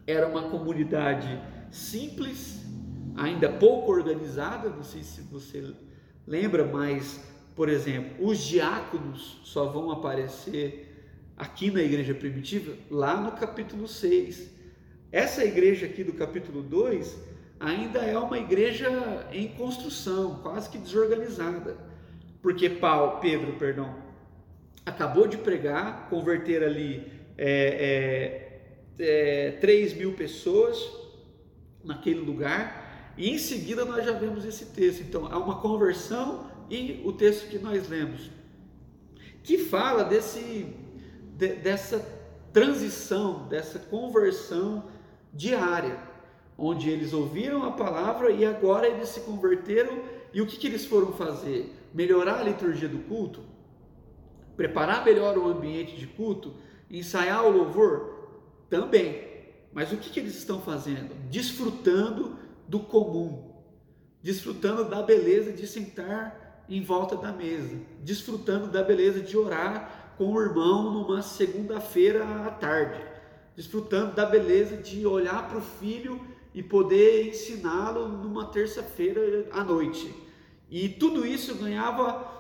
Era 0.06 0.28
uma 0.28 0.50
comunidade 0.50 1.42
simples, 1.72 2.66
ainda 3.16 3.50
pouco 3.50 3.90
organizada, 3.90 4.68
não 4.68 4.84
sei 4.84 5.02
se 5.02 5.22
você 5.22 5.74
lembra, 6.28 6.66
mas, 6.66 7.22
por 7.56 7.70
exemplo, 7.70 8.28
os 8.28 8.38
diáconos 8.40 9.40
só 9.46 9.68
vão 9.68 9.92
aparecer 9.92 10.93
aqui 11.44 11.70
na 11.70 11.82
igreja 11.82 12.14
primitiva 12.14 12.74
lá 12.90 13.20
no 13.20 13.34
capítulo 13.34 13.86
6. 13.86 14.50
Essa 15.12 15.44
igreja 15.44 15.86
aqui 15.86 16.02
do 16.02 16.14
capítulo 16.14 16.64
2 16.64 17.18
ainda 17.60 18.00
é 18.00 18.18
uma 18.18 18.40
igreja 18.40 18.90
em 19.32 19.50
construção, 19.50 20.40
quase 20.42 20.70
que 20.70 20.78
desorganizada, 20.78 21.76
porque 22.42 22.70
Paulo, 22.70 23.20
Pedro, 23.20 23.54
perdão, 23.54 23.94
acabou 24.86 25.28
de 25.28 25.38
pregar, 25.38 26.08
converter 26.10 26.64
ali 26.64 27.12
é, 27.38 28.62
é, 28.98 29.50
é, 29.50 29.52
3 29.60 29.96
mil 29.96 30.14
pessoas 30.14 30.78
naquele 31.84 32.22
lugar, 32.22 33.14
e 33.18 33.30
em 33.30 33.38
seguida 33.38 33.84
nós 33.84 34.06
já 34.06 34.14
vemos 34.14 34.46
esse 34.46 34.68
texto. 34.68 35.02
Então, 35.02 35.28
há 35.30 35.38
uma 35.38 35.60
conversão 35.60 36.50
e 36.70 37.02
o 37.04 37.12
texto 37.12 37.50
que 37.50 37.60
nós 37.60 37.90
lemos, 37.90 38.32
que 39.44 39.58
fala 39.58 40.04
desse, 40.04 40.83
de, 41.38 41.56
dessa 41.56 42.00
transição, 42.52 43.48
dessa 43.48 43.80
conversão 43.80 44.86
diária 45.34 45.98
onde 46.58 46.90
eles 46.90 47.14
ouviram 47.14 47.64
a 47.64 47.72
palavra 47.72 48.32
e 48.32 48.46
agora 48.46 48.88
eles 48.88 49.10
se 49.10 49.22
converteram. 49.22 50.04
E 50.34 50.42
o 50.42 50.48
que, 50.48 50.58
que 50.58 50.68
eles 50.68 50.86
foram 50.86 51.12
fazer? 51.14 51.74
Melhorar 51.94 52.40
a 52.40 52.44
liturgia 52.44 52.88
do 52.88 53.00
culto? 53.00 53.42
Preparar 54.56 55.04
melhor 55.04 55.38
o 55.38 55.48
ambiente 55.48 55.96
de 55.98 56.08
culto? 56.08 56.54
Ensaiar 56.90 57.46
o 57.46 57.52
louvor? 57.52 58.30
Também. 58.70 59.34
Mas 59.72 59.92
o 59.92 59.98
que, 59.98 60.10
que 60.10 60.20
eles 60.20 60.36
estão 60.36 60.62
fazendo? 60.62 61.14
Desfrutando 61.30 62.38
do 62.68 62.80
comum, 62.80 63.52
desfrutando 64.22 64.86
da 64.86 65.02
beleza 65.02 65.52
de 65.52 65.68
sentar 65.68 66.64
em 66.70 66.82
volta 66.82 67.16
da 67.16 67.32
mesa, 67.32 67.78
desfrutando 68.02 68.68
da 68.68 68.84
beleza 68.84 69.20
de 69.20 69.38
orar 69.38 70.03
com 70.18 70.34
o 70.34 70.42
irmão 70.42 70.92
numa 70.92 71.22
segunda-feira 71.22 72.24
à 72.46 72.52
tarde, 72.52 73.02
desfrutando 73.56 74.16
da 74.16 74.26
beleza 74.26 74.78
de 74.78 75.06
olhar 75.06 75.48
para 75.48 75.58
o 75.58 75.62
filho 75.62 76.20
e 76.54 76.62
poder 76.62 77.28
ensiná-lo 77.28 78.08
numa 78.08 78.46
terça-feira 78.46 79.48
à 79.52 79.64
noite. 79.64 80.14
E 80.70 80.90
tudo 80.90 81.26
isso 81.26 81.56
ganhava 81.56 82.32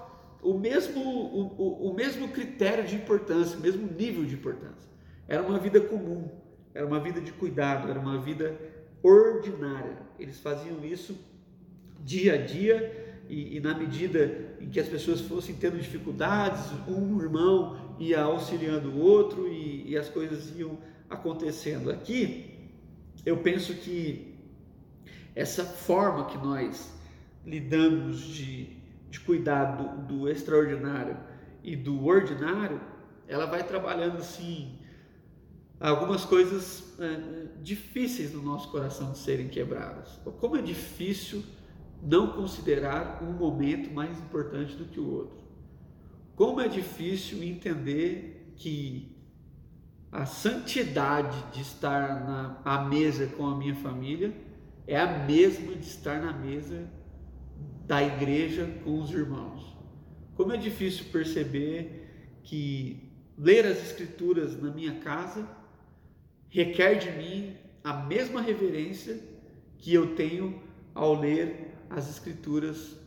o 0.41 0.57
mesmo, 0.57 1.01
o, 1.01 1.41
o, 1.57 1.91
o, 1.91 1.93
mesmo 1.93 2.27
critério 2.29 2.85
de 2.85 2.95
importância, 2.95 3.57
o 3.57 3.61
mesmo 3.61 3.89
nível 3.91 4.25
de 4.25 4.35
importância. 4.35 4.89
Era 5.27 5.41
uma 5.41 5.57
vida 5.57 5.79
comum, 5.79 6.29
era 6.73 6.85
uma 6.85 6.99
vida 6.99 7.21
de 7.21 7.31
cuidado, 7.31 7.89
era 7.89 7.99
uma 7.99 8.19
vida 8.19 8.59
ordinária. 9.01 9.97
Eles 10.19 10.39
faziam 10.39 10.83
isso 10.83 11.17
dia 12.03 12.33
a 12.33 12.37
dia 12.37 13.21
e, 13.29 13.57
e 13.57 13.59
na 13.59 13.73
medida 13.73 14.52
em 14.63 14.69
que 14.69 14.79
as 14.79 14.87
pessoas 14.87 15.19
fossem 15.21 15.55
tendo 15.55 15.77
dificuldades, 15.77 16.71
um 16.87 17.21
irmão 17.21 17.95
ia 17.99 18.21
auxiliando 18.21 18.89
o 18.89 18.99
outro 18.99 19.47
e, 19.47 19.89
e 19.89 19.97
as 19.97 20.07
coisas 20.07 20.57
iam 20.57 20.77
acontecendo. 21.09 21.91
Aqui, 21.91 22.71
eu 23.25 23.37
penso 23.37 23.73
que 23.75 24.33
essa 25.35 25.65
forma 25.65 26.25
que 26.27 26.37
nós 26.37 26.93
lidamos 27.45 28.21
de, 28.21 28.69
de 29.09 29.19
cuidar 29.19 29.75
do, 29.75 30.01
do 30.07 30.29
extraordinário 30.29 31.17
e 31.61 31.75
do 31.75 32.05
ordinário, 32.05 32.79
ela 33.27 33.45
vai 33.45 33.63
trabalhando 33.63 34.21
sim 34.23 34.79
algumas 35.77 36.23
coisas 36.23 36.97
é, 36.99 37.47
difíceis 37.61 38.33
no 38.33 38.41
nosso 38.41 38.71
coração 38.71 39.11
de 39.11 39.17
serem 39.17 39.49
quebradas. 39.49 40.19
Como 40.39 40.55
é 40.55 40.61
difícil 40.61 41.43
não 42.03 42.27
considerar 42.27 43.23
um 43.23 43.31
momento 43.31 43.91
mais 43.93 44.19
importante 44.19 44.75
do 44.75 44.85
que 44.85 44.99
o 44.99 45.09
outro. 45.09 45.37
Como 46.35 46.59
é 46.59 46.67
difícil 46.67 47.41
entender 47.43 48.53
que 48.55 49.15
a 50.11 50.25
santidade 50.25 51.51
de 51.51 51.61
estar 51.61 52.25
na 52.25 52.61
à 52.63 52.83
mesa 52.83 53.27
com 53.27 53.47
a 53.47 53.57
minha 53.57 53.75
família 53.75 54.33
é 54.85 54.99
a 54.99 55.25
mesma 55.25 55.73
de 55.73 55.87
estar 55.87 56.21
na 56.21 56.33
mesa 56.33 56.87
da 57.87 58.03
igreja 58.03 58.67
com 58.83 58.99
os 58.99 59.11
irmãos. 59.11 59.75
Como 60.35 60.51
é 60.51 60.57
difícil 60.57 61.05
perceber 61.11 62.39
que 62.43 63.11
ler 63.37 63.65
as 63.65 63.81
Escrituras 63.81 64.61
na 64.61 64.71
minha 64.71 64.95
casa 64.99 65.47
requer 66.49 66.95
de 66.95 67.11
mim 67.11 67.55
a 67.83 67.93
mesma 67.93 68.41
reverência 68.41 69.19
que 69.77 69.93
eu 69.93 70.15
tenho 70.15 70.61
ao 70.93 71.19
ler 71.19 71.72
as 71.95 72.09
Escrituras 72.09 72.97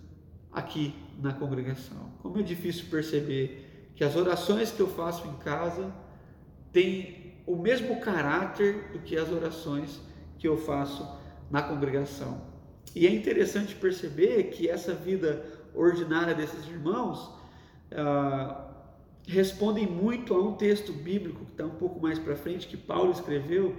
aqui 0.52 0.94
na 1.20 1.32
congregação. 1.32 2.10
Como 2.22 2.38
é 2.38 2.42
difícil 2.42 2.86
perceber 2.90 3.90
que 3.94 4.04
as 4.04 4.16
orações 4.16 4.70
que 4.70 4.80
eu 4.80 4.88
faço 4.88 5.26
em 5.26 5.36
casa 5.36 5.92
têm 6.72 7.34
o 7.46 7.56
mesmo 7.56 8.00
caráter 8.00 8.90
do 8.92 8.98
que 8.98 9.16
as 9.16 9.30
orações 9.30 10.00
que 10.38 10.46
eu 10.46 10.56
faço 10.56 11.06
na 11.50 11.62
congregação. 11.62 12.40
E 12.94 13.06
é 13.06 13.10
interessante 13.10 13.74
perceber 13.74 14.44
que 14.44 14.68
essa 14.68 14.94
vida 14.94 15.44
ordinária 15.74 16.34
desses 16.34 16.66
irmãos 16.66 17.30
ah, 17.92 18.66
respondem 19.26 19.86
muito 19.86 20.34
a 20.34 20.42
um 20.42 20.54
texto 20.54 20.92
bíblico 20.92 21.44
que 21.44 21.52
está 21.52 21.64
um 21.64 21.76
pouco 21.76 22.00
mais 22.00 22.18
para 22.18 22.36
frente, 22.36 22.66
que 22.66 22.76
Paulo 22.76 23.12
escreveu, 23.12 23.76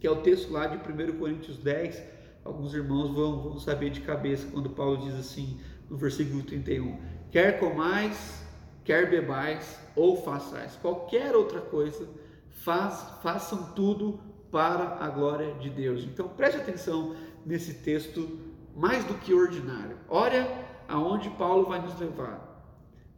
que 0.00 0.06
é 0.06 0.10
o 0.10 0.16
texto 0.16 0.52
lá 0.52 0.66
de 0.66 0.76
1 0.76 1.18
Coríntios 1.18 1.58
10. 1.58 2.13
Alguns 2.44 2.74
irmãos 2.74 3.10
vão, 3.10 3.40
vão 3.40 3.58
saber 3.58 3.90
de 3.90 4.00
cabeça 4.00 4.46
quando 4.52 4.68
Paulo 4.70 4.98
diz 4.98 5.14
assim, 5.14 5.58
no 5.88 5.96
versículo 5.96 6.42
31, 6.42 6.98
quer 7.30 7.58
comais, 7.58 8.44
quer 8.84 9.08
bebais 9.08 9.78
ou 9.96 10.22
façais 10.22 10.76
qualquer 10.76 11.34
outra 11.34 11.60
coisa, 11.60 12.06
faz, 12.50 13.00
façam 13.22 13.72
tudo 13.72 14.20
para 14.50 14.98
a 15.04 15.08
glória 15.08 15.54
de 15.54 15.70
Deus. 15.70 16.04
Então 16.04 16.28
preste 16.28 16.60
atenção 16.60 17.16
nesse 17.46 17.74
texto 17.74 18.38
mais 18.76 19.04
do 19.04 19.14
que 19.14 19.32
ordinário. 19.32 19.96
Olha 20.08 20.46
aonde 20.86 21.30
Paulo 21.30 21.66
vai 21.66 21.80
nos 21.80 21.98
levar. 21.98 22.52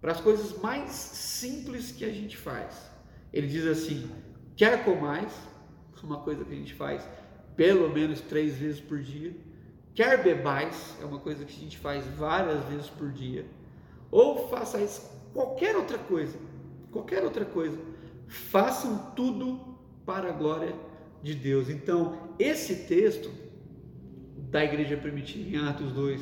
Para 0.01 0.13
as 0.13 0.21
coisas 0.21 0.57
mais 0.61 0.93
simples 0.93 1.91
que 1.91 2.05
a 2.05 2.13
gente 2.13 2.37
faz. 2.37 2.91
Ele 3.33 3.47
diz 3.49 3.67
assim: 3.67 4.09
quer 4.55 4.85
comais, 4.85 5.33
uma 6.03 6.19
coisa 6.19 6.45
que 6.45 6.53
a 6.53 6.57
gente 6.57 6.75
faz 6.75 7.07
pelo 7.57 7.89
menos 7.89 8.21
três 8.21 8.57
vezes 8.57 8.81
por 8.81 8.99
dia, 8.99 9.35
quer 9.95 10.23
bebais, 10.23 10.97
é 11.01 11.05
uma 11.05 11.19
coisa 11.19 11.45
que 11.45 11.53
a 11.53 11.59
gente 11.59 11.79
faz 11.79 12.05
várias 12.19 12.63
vezes 12.65 12.89
por 12.89 13.11
dia, 13.11 13.47
ou 14.11 14.49
façais 14.49 15.11
qualquer 15.33 15.75
outra 15.75 15.99
coisa, 15.99 16.37
qualquer 16.93 17.25
outra 17.25 17.45
coisa, 17.45 17.79
façam 18.27 19.13
tudo 19.17 19.59
para 20.05 20.29
a 20.29 20.33
glória 20.33 20.75
de 21.23 21.35
Deus. 21.35 21.69
Então, 21.69 22.31
esse 22.39 22.87
texto 22.87 23.31
da 24.51 24.65
igreja 24.65 24.97
primitiva 24.97 25.57
em 25.57 25.69
Atos 25.69 25.93
2, 25.93 26.21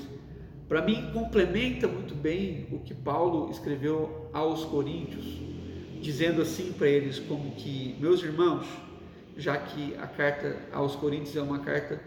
para 0.69 0.81
mim 0.83 1.11
complementa 1.13 1.87
muito 1.87 2.15
bem 2.15 2.67
o 2.73 2.79
que 2.79 2.95
Paulo 2.95 3.51
escreveu 3.51 4.31
aos 4.33 4.65
Coríntios, 4.65 5.25
dizendo 6.01 6.43
assim 6.43 6.73
para 6.73 6.89
eles 6.89 7.19
como 7.19 7.53
que, 7.53 7.97
meus 8.01 8.23
irmãos, 8.23 8.67
já 9.37 9.57
que 9.57 9.95
a 9.97 10.07
carta 10.07 10.57
aos 10.73 10.95
Coríntios 10.97 11.37
é 11.37 11.43
uma 11.43 11.61
carta 11.61 12.01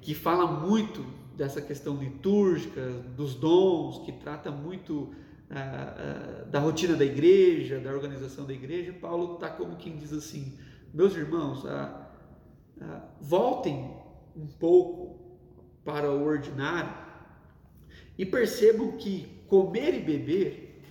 que 0.00 0.14
fala 0.14 0.46
muito 0.46 1.04
dessa 1.36 1.60
questão 1.60 1.96
litúrgica, 1.96 2.90
dos 3.16 3.34
dons, 3.34 4.04
que 4.04 4.12
trata 4.12 4.50
muito 4.50 5.14
ah, 5.50 5.54
ah, 5.54 6.44
da 6.44 6.58
rotina 6.58 6.94
da 6.96 7.04
igreja, 7.04 7.78
da 7.78 7.92
organização 7.92 8.44
da 8.44 8.52
igreja, 8.52 8.92
Paulo 8.92 9.34
está 9.34 9.48
como 9.48 9.76
quem 9.76 9.96
diz 9.96 10.12
assim: 10.12 10.58
meus 10.92 11.14
irmãos, 11.14 11.64
ah, 11.66 12.10
voltem 13.20 13.96
um 14.36 14.46
pouco 14.46 15.38
para 15.84 16.10
o 16.10 16.24
ordinário 16.24 16.92
e 18.16 18.26
percebam 18.26 18.92
que 18.92 19.42
comer 19.46 19.94
e 19.94 20.00
beber 20.00 20.82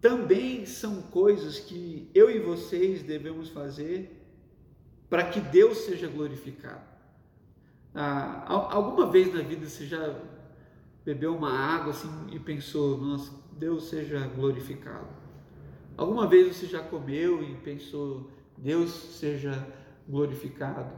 também 0.00 0.66
são 0.66 1.02
coisas 1.02 1.58
que 1.58 2.10
eu 2.14 2.30
e 2.30 2.38
vocês 2.38 3.02
devemos 3.02 3.48
fazer 3.48 4.15
para 5.08 5.24
que 5.24 5.40
Deus 5.40 5.78
seja 5.78 6.08
glorificado. 6.08 6.84
Ah, 7.94 8.44
alguma 8.46 9.10
vez 9.10 9.32
na 9.32 9.42
vida 9.42 9.66
você 9.66 9.86
já 9.86 10.20
bebeu 11.04 11.34
uma 11.34 11.52
água 11.52 11.92
assim 11.92 12.10
e 12.32 12.38
pensou, 12.38 12.98
nossa, 12.98 13.32
Deus 13.52 13.88
seja 13.88 14.26
glorificado? 14.26 15.08
Alguma 15.96 16.26
vez 16.26 16.54
você 16.54 16.66
já 16.66 16.82
comeu 16.82 17.42
e 17.42 17.54
pensou, 17.56 18.30
Deus 18.58 18.90
seja 18.90 19.66
glorificado? 20.06 20.92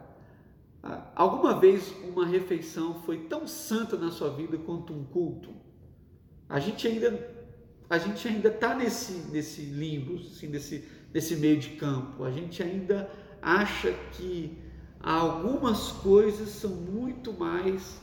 Ah, 0.83 1.12
alguma 1.14 1.59
vez 1.61 1.94
uma 2.03 2.27
refeição 2.27 2.94
foi 3.03 3.18
tão 3.25 3.47
santa 3.47 3.97
na 3.97 4.11
sua 4.11 4.31
vida 4.31 4.57
quanto 4.59 4.92
um 4.92 5.05
culto? 5.05 5.55
A 6.49 6.59
gente 6.59 6.88
ainda 6.88 7.37
a 7.90 7.97
gente 7.97 8.27
ainda 8.29 8.49
está 8.49 8.75
nesse 8.75 9.31
nesse 9.31 9.62
limbo, 9.62 10.16
assim, 10.16 10.49
nesse 10.49 10.88
nesse 11.12 11.37
meio 11.37 11.59
de 11.59 11.71
campo. 11.71 12.25
A 12.25 12.31
gente 12.31 12.62
ainda 12.62 13.11
acha 13.42 13.92
que 14.12 14.57
algumas 15.01 15.92
coisas 15.92 16.48
são 16.51 16.70
muito 16.70 17.33
mais 17.33 18.01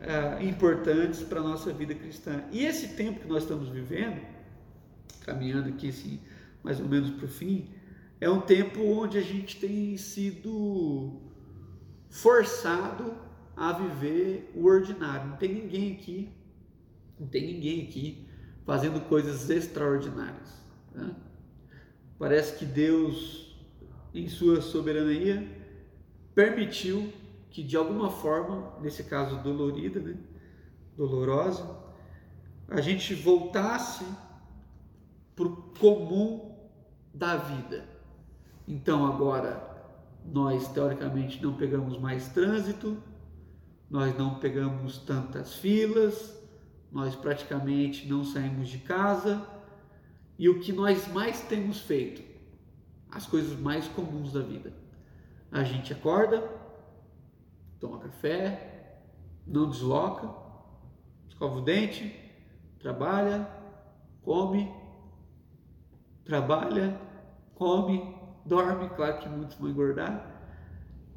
é, 0.00 0.42
importantes 0.44 1.22
para 1.22 1.40
a 1.40 1.42
nossa 1.42 1.72
vida 1.72 1.94
cristã. 1.94 2.42
E 2.50 2.64
esse 2.64 2.88
tempo 2.96 3.20
que 3.20 3.28
nós 3.28 3.42
estamos 3.42 3.68
vivendo, 3.68 4.20
caminhando 5.24 5.68
aqui 5.68 5.88
assim, 5.88 6.20
mais 6.62 6.80
ou 6.80 6.88
menos 6.88 7.10
para 7.10 7.26
o 7.26 7.28
fim, 7.28 7.68
é 8.20 8.28
um 8.28 8.40
tempo 8.40 8.82
onde 8.82 9.18
a 9.18 9.22
gente 9.22 9.58
tem 9.58 9.96
sido 9.96 11.20
forçado 12.08 13.14
a 13.56 13.72
viver 13.72 14.50
o 14.54 14.64
ordinário. 14.66 15.30
Não 15.30 15.36
tem 15.36 15.54
ninguém 15.54 15.92
aqui, 15.92 16.32
não 17.18 17.26
tem 17.26 17.46
ninguém 17.46 17.82
aqui 17.86 18.26
fazendo 18.64 19.00
coisas 19.08 19.48
extraordinárias. 19.50 20.60
Né? 20.94 21.14
Parece 22.18 22.58
que 22.58 22.64
Deus 22.64 23.49
em 24.14 24.28
sua 24.28 24.60
soberania, 24.60 25.46
permitiu 26.34 27.12
que 27.50 27.62
de 27.62 27.76
alguma 27.76 28.10
forma, 28.10 28.74
nesse 28.80 29.04
caso 29.04 29.42
dolorida, 29.42 30.00
né, 30.00 30.16
dolorosa, 30.96 31.78
a 32.68 32.80
gente 32.80 33.14
voltasse 33.14 34.04
para 35.34 35.46
o 35.46 35.56
comum 35.78 36.54
da 37.12 37.36
vida. 37.36 37.84
Então 38.66 39.06
agora 39.06 39.68
nós 40.24 40.68
teoricamente 40.68 41.42
não 41.42 41.54
pegamos 41.54 41.98
mais 41.98 42.28
trânsito, 42.28 42.96
nós 43.90 44.16
não 44.16 44.38
pegamos 44.38 44.98
tantas 44.98 45.54
filas, 45.54 46.38
nós 46.92 47.16
praticamente 47.16 48.08
não 48.08 48.24
saímos 48.24 48.68
de 48.68 48.78
casa 48.78 49.44
e 50.38 50.48
o 50.48 50.60
que 50.60 50.72
nós 50.72 51.08
mais 51.08 51.40
temos 51.42 51.80
feito 51.80 52.29
as 53.10 53.26
coisas 53.26 53.58
mais 53.58 53.88
comuns 53.88 54.32
da 54.32 54.40
vida. 54.40 54.72
A 55.50 55.64
gente 55.64 55.92
acorda, 55.92 56.48
toma 57.78 57.98
café, 57.98 59.00
não 59.46 59.68
desloca, 59.68 60.28
escova 61.28 61.58
o 61.58 61.60
dente, 61.62 62.14
trabalha, 62.78 63.48
come, 64.22 64.72
trabalha, 66.24 67.00
come, 67.54 68.14
dorme. 68.46 68.88
Claro 68.90 69.18
que 69.18 69.28
muitos 69.28 69.56
vão 69.56 69.70
engordar, 69.70 70.24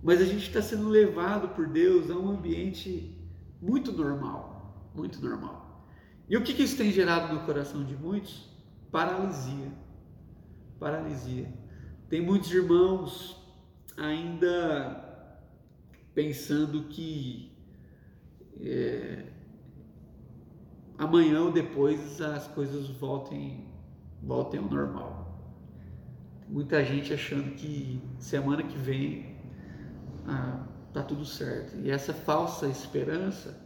mas 0.02 0.22
a 0.22 0.26
gente 0.26 0.48
está 0.48 0.62
sendo 0.62 0.90
levado 0.90 1.50
por 1.50 1.68
Deus 1.68 2.10
a 2.10 2.16
um 2.16 2.30
ambiente 2.32 3.18
muito 3.62 3.92
normal, 3.92 4.90
muito 4.96 5.22
normal. 5.24 5.88
E 6.28 6.36
o 6.36 6.44
que, 6.44 6.54
que 6.54 6.64
isso 6.64 6.78
tem 6.78 6.92
gerado 6.92 7.34
no 7.34 7.46
coração 7.46 7.84
de 7.84 7.96
muitos? 7.96 8.50
Paralisia. 8.92 9.72
Paralisia. 10.80 11.63
Tem 12.14 12.22
muitos 12.22 12.54
irmãos 12.54 13.44
ainda 13.98 15.04
pensando 16.14 16.84
que 16.84 17.52
é, 18.62 19.32
amanhã 20.96 21.42
ou 21.42 21.52
depois 21.52 22.22
as 22.22 22.46
coisas 22.50 22.88
voltem, 22.88 23.66
voltem 24.22 24.60
ao 24.60 24.70
normal. 24.70 25.44
Muita 26.48 26.86
gente 26.86 27.12
achando 27.12 27.56
que 27.56 28.00
semana 28.20 28.62
que 28.62 28.78
vem 28.78 29.36
ah, 30.28 30.68
tá 30.94 31.02
tudo 31.02 31.26
certo. 31.26 31.80
E 31.80 31.90
essa 31.90 32.14
falsa 32.14 32.68
esperança 32.68 33.60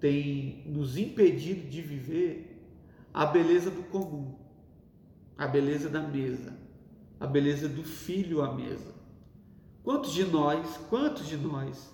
tem 0.00 0.64
nos 0.66 0.96
impedido 0.96 1.68
de 1.68 1.80
viver 1.80 2.68
a 3.14 3.24
beleza 3.24 3.70
do 3.70 3.84
comum, 3.84 4.34
a 5.38 5.46
beleza 5.46 5.88
da 5.88 6.02
mesa 6.02 6.63
a 7.24 7.26
beleza 7.26 7.68
do 7.68 7.82
filho 7.82 8.42
à 8.42 8.52
mesa. 8.52 8.94
Quantos 9.82 10.12
de 10.12 10.24
nós, 10.24 10.78
quantos 10.90 11.26
de 11.26 11.38
nós 11.38 11.90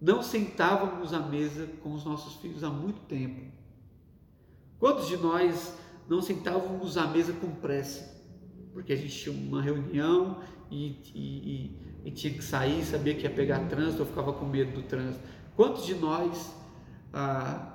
não 0.00 0.22
sentávamos 0.22 1.14
à 1.14 1.20
mesa 1.20 1.66
com 1.82 1.94
os 1.94 2.04
nossos 2.04 2.34
filhos 2.34 2.62
há 2.62 2.68
muito 2.68 3.00
tempo? 3.06 3.50
Quantos 4.78 5.08
de 5.08 5.16
nós 5.16 5.74
não 6.06 6.20
sentávamos 6.20 6.98
à 6.98 7.06
mesa 7.06 7.32
com 7.32 7.50
pressa? 7.50 8.22
Porque 8.74 8.92
a 8.92 8.96
gente 8.96 9.16
tinha 9.16 9.34
uma 9.34 9.62
reunião 9.62 10.38
e, 10.70 10.98
e, 11.14 11.20
e, 12.04 12.08
e 12.08 12.10
tinha 12.10 12.34
que 12.34 12.44
sair, 12.44 12.84
sabia 12.84 13.14
que 13.14 13.22
ia 13.22 13.30
pegar 13.30 13.66
trânsito, 13.68 14.02
eu 14.02 14.06
ficava 14.06 14.34
com 14.34 14.44
medo 14.44 14.72
do 14.72 14.82
trânsito. 14.82 15.24
Quantos 15.56 15.86
de 15.86 15.94
nós 15.94 16.54
ah, 17.10 17.74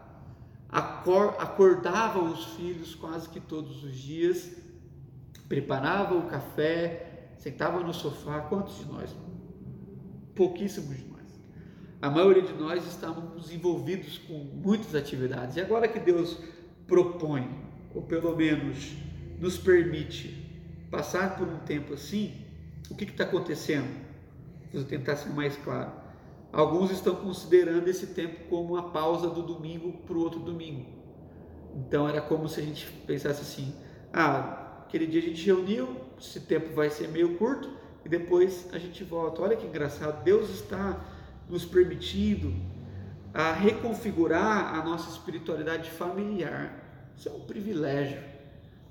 acordavam 0.69 2.31
os 2.31 2.45
filhos 2.55 2.93
quase 2.93 3.29
que 3.29 3.39
todos 3.39 3.83
os 3.83 3.95
dias 3.95 4.66
preparava 5.47 6.15
o 6.15 6.23
café, 6.23 7.31
sentava 7.37 7.79
no 7.79 7.93
sofá. 7.93 8.41
Quantos 8.41 8.79
de 8.79 8.85
nós? 8.85 9.15
Pouquíssimos 10.35 10.97
de 10.97 11.05
nós. 11.05 11.17
A 12.01 12.09
maioria 12.09 12.43
de 12.43 12.53
nós 12.53 12.85
estávamos 12.85 13.51
envolvidos 13.51 14.17
com 14.19 14.33
muitas 14.33 14.93
atividades. 14.93 15.57
E 15.57 15.61
agora 15.61 15.87
que 15.87 15.99
Deus 15.99 16.37
propõe, 16.85 17.49
ou 17.93 18.01
pelo 18.03 18.35
menos 18.35 18.93
nos 19.39 19.57
permite 19.57 20.45
passar 20.89 21.37
por 21.37 21.47
um 21.47 21.59
tempo 21.59 21.93
assim, 21.93 22.33
o 22.89 22.95
que 22.95 23.05
está 23.05 23.23
acontecendo? 23.23 24.05
Vou 24.73 24.83
tentar 24.83 25.15
ser 25.15 25.29
mais 25.29 25.55
claro. 25.57 25.91
Alguns 26.51 26.91
estão 26.91 27.15
considerando 27.15 27.87
esse 27.87 28.07
tempo 28.07 28.47
como 28.49 28.77
a 28.77 28.83
pausa 28.83 29.29
do 29.29 29.41
domingo 29.41 29.93
para 30.05 30.15
o 30.15 30.19
outro 30.19 30.39
domingo. 30.39 30.85
Então 31.75 32.07
era 32.07 32.21
como 32.21 32.47
se 32.47 32.59
a 32.59 32.63
gente 32.63 32.89
pensasse 33.05 33.41
assim: 33.41 33.73
ah, 34.13 34.66
aquele 34.87 35.05
dia 35.05 35.21
a 35.21 35.23
gente 35.23 35.45
reuniu, 35.45 35.97
esse 36.19 36.39
tempo 36.39 36.73
vai 36.73 36.89
ser 36.89 37.09
meio 37.09 37.37
curto 37.37 37.69
e 38.05 38.09
depois 38.09 38.67
a 38.71 38.79
gente 38.79 39.03
volta. 39.03 39.41
Olha 39.41 39.57
que 39.57 39.67
engraçado, 39.67 40.23
Deus 40.23 40.49
está 40.49 41.05
nos 41.49 41.65
permitindo 41.65 42.53
a 43.33 43.51
reconfigurar 43.51 44.73
a 44.73 44.83
nossa 44.83 45.09
espiritualidade 45.09 45.89
familiar. 45.91 47.11
Isso 47.17 47.27
é 47.27 47.31
um 47.31 47.41
privilégio. 47.41 48.23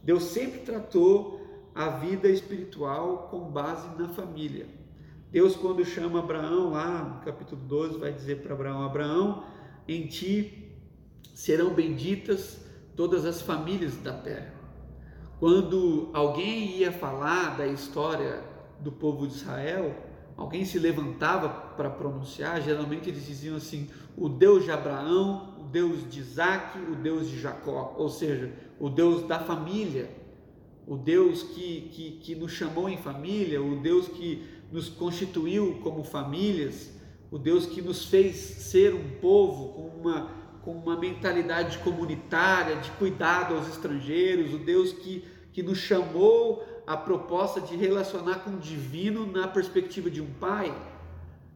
Deus 0.03 0.25
sempre 0.25 0.61
tratou 0.61 1.41
a 1.75 1.89
vida 1.89 2.29
espiritual 2.29 3.29
com 3.31 3.51
base 3.51 3.89
na 3.99 4.09
família. 4.09 4.67
Deus, 5.33 5.57
quando 5.57 5.85
chama 5.85 6.21
Abraão, 6.21 6.71
lá 6.71 7.03
no 7.03 7.25
capítulo 7.25 7.61
12, 7.63 7.99
vai 7.99 8.13
dizer 8.13 8.43
para 8.43 8.55
Abraão: 8.55 8.83
Abraão, 8.83 9.45
em 9.89 10.07
ti 10.07 10.73
serão 11.35 11.75
benditas 11.75 12.65
todas 12.95 13.25
as 13.25 13.41
famílias 13.41 13.97
da 13.97 14.13
terra. 14.13 14.56
Quando 15.39 16.09
alguém 16.15 16.79
ia 16.79 16.91
falar 16.91 17.59
da 17.59 17.67
história 17.67 18.43
do 18.81 18.91
povo 18.91 19.27
de 19.27 19.35
Israel, 19.35 19.95
alguém 20.37 20.65
se 20.65 20.79
levantava 20.79 21.49
para 21.77 21.91
pronunciar, 21.91 22.63
geralmente 22.63 23.11
eles 23.11 23.27
diziam 23.27 23.57
assim: 23.57 23.89
o 24.17 24.29
Deus 24.29 24.65
de 24.65 24.71
Abraão, 24.71 25.55
o 25.61 25.65
Deus 25.65 26.09
de 26.11 26.21
Isaac, 26.21 26.79
o 26.79 26.95
Deus 26.95 27.29
de 27.29 27.39
Jacó, 27.39 27.95
ou 27.99 28.09
seja, 28.09 28.51
o 28.81 28.89
Deus 28.89 29.27
da 29.27 29.39
família, 29.39 30.11
o 30.87 30.97
Deus 30.97 31.43
que, 31.43 31.91
que, 31.93 32.11
que 32.13 32.35
nos 32.35 32.53
chamou 32.53 32.89
em 32.89 32.97
família, 32.97 33.63
o 33.63 33.77
Deus 33.77 34.09
que 34.09 34.43
nos 34.73 34.89
constituiu 34.89 35.81
como 35.83 36.03
famílias, 36.03 36.91
o 37.31 37.39
Deus 37.39 37.67
que 37.67 37.83
nos 37.83 38.07
fez 38.07 38.37
ser 38.37 38.95
um 38.95 39.21
povo 39.21 39.75
com 39.75 40.01
uma, 40.01 40.31
com 40.67 40.73
uma 40.73 40.99
mentalidade 40.99 41.79
comunitária, 41.79 42.75
de 42.75 42.91
cuidado 42.91 43.55
aos 43.55 43.69
estrangeiros, 43.69 44.53
o 44.53 44.59
Deus 44.59 44.93
que, 44.93 45.25
que 45.53 45.63
nos 45.63 45.79
chamou 45.79 46.67
a 46.85 46.97
proposta 46.97 47.61
de 47.61 47.77
relacionar 47.77 48.41
com 48.41 48.51
o 48.51 48.59
divino 48.59 49.25
na 49.31 49.47
perspectiva 49.47 50.11
de 50.11 50.21
um 50.21 50.27
pai. 50.41 50.77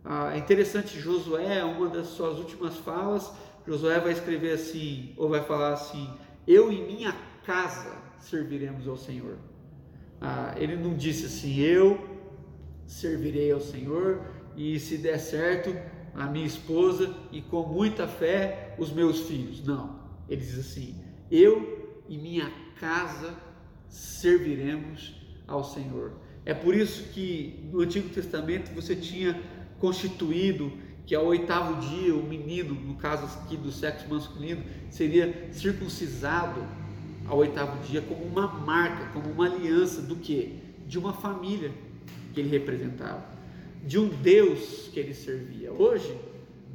Ah, 0.05 0.31
é 0.33 0.39
interessante, 0.39 1.01
Josué, 1.01 1.65
uma 1.65 1.89
das 1.89 2.07
suas 2.07 2.39
últimas 2.39 2.77
falas, 2.77 3.33
Josué 3.67 3.99
vai 3.99 4.13
escrever 4.13 4.53
assim, 4.53 5.13
ou 5.17 5.29
vai 5.29 5.43
falar 5.43 5.73
assim: 5.73 6.09
Eu 6.47 6.71
e 6.71 6.81
minha 6.81 7.13
casa 7.45 7.91
serviremos 8.21 8.87
ao 8.87 8.97
Senhor. 8.97 9.39
Ah, 10.21 10.55
ele 10.57 10.77
não 10.77 10.95
disse 10.95 11.27
assim, 11.27 11.59
eu 11.59 11.99
servirei 12.87 13.51
ao 13.51 13.61
Senhor 13.61 14.23
e 14.57 14.79
se 14.79 14.99
der 14.99 15.19
certo, 15.19 15.75
a 16.15 16.27
minha 16.27 16.47
esposa 16.47 17.15
e 17.33 17.41
com 17.41 17.63
muita 17.67 18.07
fé 18.07 18.75
os 18.79 18.93
meus 18.93 19.21
filhos. 19.21 19.65
Não, 19.65 20.01
ele 20.29 20.41
diz 20.41 20.59
assim: 20.59 20.95
eu 21.31 22.03
e 22.09 22.19
minha 22.19 22.51
casa 22.79 23.35
serviremos 23.89 25.15
ao 25.47 25.63
Senhor. 25.65 26.13
É 26.45 26.55
por 26.55 26.75
isso 26.75 27.13
que 27.13 27.69
no 27.71 27.81
Antigo 27.81 28.09
Testamento 28.09 28.73
você 28.75 28.97
tinha 28.97 29.41
constituído 29.79 30.73
que 31.07 31.15
ao 31.15 31.27
oitavo 31.27 31.81
dia 31.81 32.15
o 32.15 32.23
menino, 32.23 32.75
no 32.75 32.95
caso 32.95 33.27
aqui 33.41 33.57
do 33.57 33.73
sexo 33.73 34.09
masculino, 34.09 34.63
seria 34.89 35.49
circuncisado 35.53 36.65
ao 37.27 37.39
oitavo 37.39 37.83
dia 37.85 38.01
como 38.01 38.25
uma 38.25 38.47
marca, 38.47 39.07
como 39.13 39.31
uma 39.31 39.47
aliança 39.47 40.03
do 40.03 40.17
que? 40.17 40.59
De 40.87 40.99
uma 40.99 41.13
família 41.13 41.73
que 42.33 42.41
ele 42.41 42.49
representava, 42.49 43.25
de 43.85 43.99
um 43.99 44.09
Deus 44.09 44.89
que 44.93 45.01
ele 45.01 45.15
servia. 45.15 45.73
Hoje, 45.73 46.17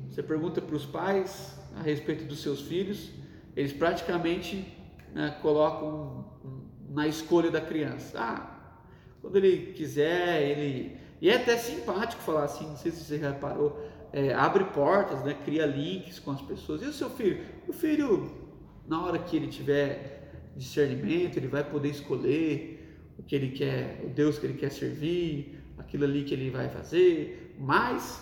você 0.09 0.23
pergunta 0.23 0.61
para 0.61 0.75
os 0.75 0.85
pais 0.85 1.57
a 1.75 1.81
respeito 1.81 2.25
dos 2.25 2.41
seus 2.41 2.61
filhos, 2.61 3.11
eles 3.55 3.73
praticamente 3.73 4.65
né, 5.13 5.37
colocam 5.41 6.25
na 6.89 7.07
escolha 7.07 7.51
da 7.51 7.61
criança. 7.61 8.17
Ah, 8.19 8.55
quando 9.21 9.37
ele 9.37 9.73
quiser, 9.73 10.41
ele. 10.41 10.97
E 11.21 11.29
é 11.29 11.35
até 11.35 11.57
simpático 11.57 12.21
falar 12.21 12.43
assim, 12.43 12.65
não 12.67 12.77
sei 12.77 12.91
se 12.91 13.03
você 13.03 13.17
reparou, 13.17 13.81
é, 14.11 14.33
abre 14.33 14.65
portas, 14.65 15.23
né, 15.23 15.35
cria 15.45 15.65
links 15.65 16.19
com 16.19 16.31
as 16.31 16.41
pessoas. 16.41 16.81
E 16.81 16.85
o 16.85 16.93
seu 16.93 17.09
filho? 17.09 17.43
O 17.67 17.73
filho, 17.73 18.31
na 18.87 19.03
hora 19.03 19.19
que 19.19 19.35
ele 19.35 19.47
tiver 19.47 20.31
discernimento, 20.55 21.37
ele 21.37 21.47
vai 21.47 21.63
poder 21.63 21.89
escolher 21.89 23.13
o 23.17 23.23
que 23.23 23.35
ele 23.35 23.51
quer, 23.51 24.01
o 24.03 24.09
Deus 24.09 24.37
que 24.37 24.45
ele 24.45 24.57
quer 24.57 24.71
servir, 24.71 25.59
aquilo 25.85 26.03
ali 26.03 26.23
que 26.23 26.33
ele 26.33 26.49
vai 26.49 26.67
fazer, 26.69 27.55
mas 27.59 28.21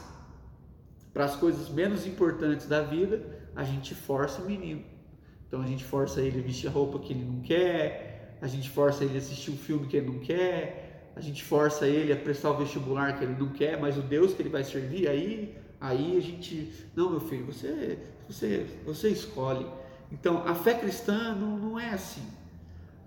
para 1.14 1.26
as 1.26 1.36
coisas 1.36 1.70
menos 1.70 2.06
importantes 2.06 2.68
da 2.68 2.82
vida, 2.82 3.22
a 3.56 3.64
gente 3.64 3.96
força 3.96 4.42
o 4.42 4.46
menino. 4.46 4.84
Então 5.48 5.62
a 5.62 5.66
gente 5.66 5.84
força 5.84 6.22
ele 6.22 6.40
a 6.40 6.44
vestir 6.44 6.68
a 6.68 6.72
roupa 6.72 7.00
que 7.00 7.14
ele 7.14 7.24
não 7.24 7.42
quer, 7.42 8.38
a 8.42 8.48
gente 8.48 8.70
força 8.70 9.04
ele 9.04 9.16
a 9.16 9.18
assistir 9.18 9.52
um 9.52 9.58
filme 9.58 9.88
que 9.88 9.98
ele 9.98 10.08
não 10.08 10.20
quer, 10.20 11.12
a 11.16 11.22
gente 11.22 11.44
força 11.44 11.88
ele 11.88 12.12
a 12.12 12.16
prestar 12.16 12.52
o 12.52 12.58
vestibular 12.58 13.18
que 13.18 13.24
ele 13.24 13.36
não 13.40 13.50
quer, 13.50 13.80
mas 13.80 13.98
o 13.98 14.02
Deus 14.02 14.34
que 14.34 14.42
ele 14.42 14.50
vai 14.50 14.64
servir, 14.64 15.08
aí, 15.08 15.56
aí 15.80 16.18
a 16.18 16.22
gente, 16.22 16.74
não, 16.96 17.12
meu 17.12 17.20
filho, 17.22 17.46
você, 17.46 18.00
você, 18.28 18.66
você 18.86 19.10
escolhe. 19.10 19.66
Então 20.12 20.46
a 20.48 20.56
fé 20.56 20.74
cristã 20.74 21.36
não, 21.36 21.58
não 21.58 21.80
é 21.80 21.90
assim. 21.92 22.24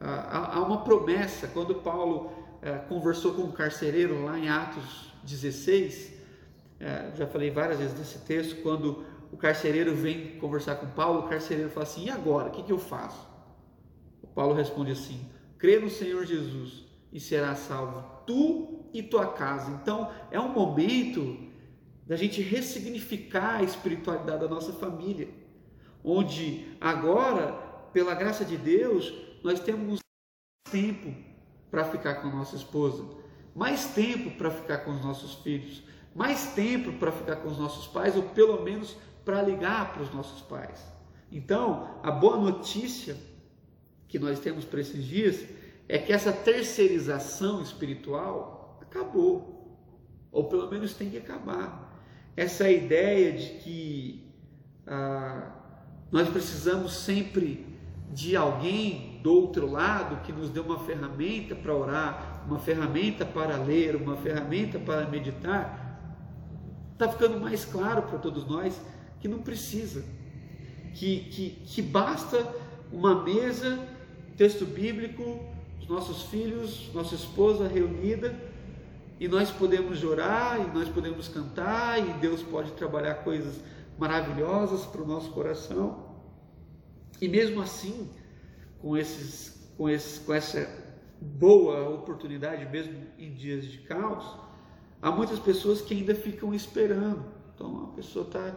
Há 0.01 0.61
uma 0.61 0.85
promessa, 0.85 1.49
quando 1.49 1.77
Paulo 1.77 2.31
é, 2.61 2.73
conversou 2.73 3.33
com 3.33 3.43
um 3.43 3.53
carcereiro 3.53 4.25
lá 4.25 4.39
em 4.39 4.49
Atos 4.49 5.13
16, 5.23 6.13
é, 6.79 7.13
já 7.15 7.27
falei 7.27 7.51
várias 7.51 7.79
vezes 7.79 7.95
desse 7.95 8.19
texto, 8.19 8.63
quando 8.63 9.05
o 9.33 9.37
carcereiro 9.37 9.95
vem 9.95 10.39
conversar 10.39 10.77
com 10.77 10.87
Paulo, 10.89 11.21
o 11.21 11.29
carcereiro 11.29 11.71
fala 11.71 11.85
assim: 11.85 12.05
e 12.05 12.11
agora? 12.11 12.49
O 12.49 12.51
que, 12.51 12.63
que 12.63 12.73
eu 12.73 12.79
faço? 12.79 13.27
O 14.23 14.27
Paulo 14.27 14.55
responde 14.55 14.93
assim: 14.93 15.21
crê 15.59 15.79
no 15.79 15.89
Senhor 15.89 16.25
Jesus 16.27 16.85
e 17.13 17.19
será 17.19 17.55
salvo, 17.55 18.05
tu 18.27 18.85
e 18.93 19.03
tua 19.03 19.27
casa. 19.33 19.71
Então 19.71 20.11
é 20.31 20.39
um 20.39 20.53
momento 20.53 21.47
da 22.07 22.17
gente 22.17 22.41
ressignificar 22.41 23.57
a 23.57 23.63
espiritualidade 23.63 24.41
da 24.41 24.49
nossa 24.49 24.73
família, 24.73 25.29
onde 26.05 26.77
agora, 26.81 27.53
pela 27.93 28.15
graça 28.15 28.45
de 28.45 28.57
Deus, 28.57 29.13
nós 29.47 29.61
temos 29.61 30.01
tempo 30.73 31.15
para 31.71 31.85
ficar 31.85 32.17
com 32.17 32.27
a 32.27 32.35
nossa 32.35 32.57
esposa, 32.57 33.05
mais 33.55 33.87
tempo 33.95 34.37
para 34.37 34.51
ficar 34.51 34.79
com 34.79 34.91
os 34.91 35.01
nossos 35.05 35.35
filhos, 35.35 35.85
mais 36.13 36.53
tempo 36.55 36.93
para 36.95 37.13
ficar 37.13 37.37
com 37.37 37.49
os 37.49 37.57
nossos 37.57 37.87
pais, 37.87 38.17
ou 38.17 38.25
pelo 38.25 38.65
menos 38.65 38.97
para 39.25 39.41
ligar 39.43 39.93
para 39.93 40.03
os 40.03 40.13
nossos 40.13 40.43
pais. 40.43 40.85
Então, 41.31 42.01
a 42.03 42.11
boa 42.11 42.37
notícia 42.37 43.17
que 44.09 44.19
nós 44.19 44.41
temos 44.41 44.65
para 44.65 44.81
esses 44.81 45.05
dias 45.05 45.47
é 45.89 45.97
que 45.97 46.13
essa 46.13 46.33
terceirização 46.33 47.63
espiritual 47.63 48.81
acabou, 48.83 49.79
ou 50.33 50.49
pelo 50.49 50.69
menos 50.69 50.93
tem 50.93 51.09
que 51.09 51.19
acabar. 51.19 52.03
Essa 52.37 52.69
ideia 52.69 53.33
de 53.33 53.49
que 53.61 54.33
ah, 54.89 55.53
nós 56.11 56.29
precisamos 56.31 56.95
sempre 56.95 57.65
de 58.13 58.35
alguém 58.37 59.16
do 59.27 59.33
outro 59.33 59.69
lado 59.69 60.23
que 60.23 60.33
nos 60.33 60.51
dê 60.51 60.61
uma 60.61 60.79
ferramenta 60.79 61.57
para 61.57 61.75
orar, 61.75 62.45
uma 62.47 62.61
ferramenta 62.61 63.27
para 63.27 63.57
ler, 63.57 63.97
uma 63.97 64.17
ferramenta 64.17 64.79
para 64.79 65.05
meditar, 65.09 65.99
está 66.93 67.09
ficando 67.09 67.41
mais 67.41 67.65
claro 67.65 68.03
para 68.03 68.21
todos 68.21 68.47
nós 68.47 68.81
que 69.19 69.27
não 69.27 69.41
precisa, 69.41 70.05
que, 70.95 71.19
que, 71.25 71.51
que 71.67 71.83
basta 71.83 72.47
uma 72.93 73.21
mesa, 73.25 73.81
texto 74.37 74.65
bíblico, 74.65 75.41
os 75.81 75.89
nossos 75.89 76.23
filhos, 76.23 76.89
nossa 76.95 77.17
esposa 77.17 77.67
reunida, 77.67 78.33
e 79.19 79.27
nós 79.27 79.51
podemos 79.51 80.05
orar, 80.05 80.61
e 80.61 80.73
nós 80.73 80.89
podemos 80.89 81.27
cantar, 81.27 81.99
e 81.99 82.13
Deus 82.21 82.45
pode 82.45 82.71
trabalhar 82.75 83.15
coisas 83.25 83.57
maravilhosas 83.99 84.87
para 84.87 85.03
o 85.03 85.07
nosso 85.07 85.31
coração. 85.33 86.15
E 87.21 87.27
mesmo 87.27 87.61
assim, 87.61 88.09
com, 88.87 88.97
esses, 88.97 89.69
com, 89.77 89.91
esses, 89.91 90.19
com 90.21 90.33
essa 90.33 90.71
boa 91.21 91.89
oportunidade, 91.89 92.71
mesmo 92.71 92.95
em 93.19 93.35
dias 93.35 93.65
de 93.65 93.79
caos, 93.79 94.39
há 95.03 95.11
muitas 95.11 95.41
pessoas 95.41 95.81
que 95.81 95.93
ainda 95.93 96.15
ficam 96.15 96.55
esperando. 96.55 97.25
Então 97.53 97.87
a 97.87 97.97
pessoa 97.97 98.25
está 98.25 98.55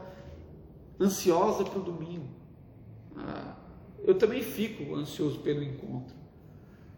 ansiosa 1.01 1.63
para 1.63 1.80
o 1.80 1.82
domingo. 1.82 2.27
Ah, 3.17 3.55
eu 4.03 4.19
também 4.19 4.43
fico 4.43 4.93
ansioso 4.93 5.39
pelo 5.39 5.63
encontro, 5.63 6.15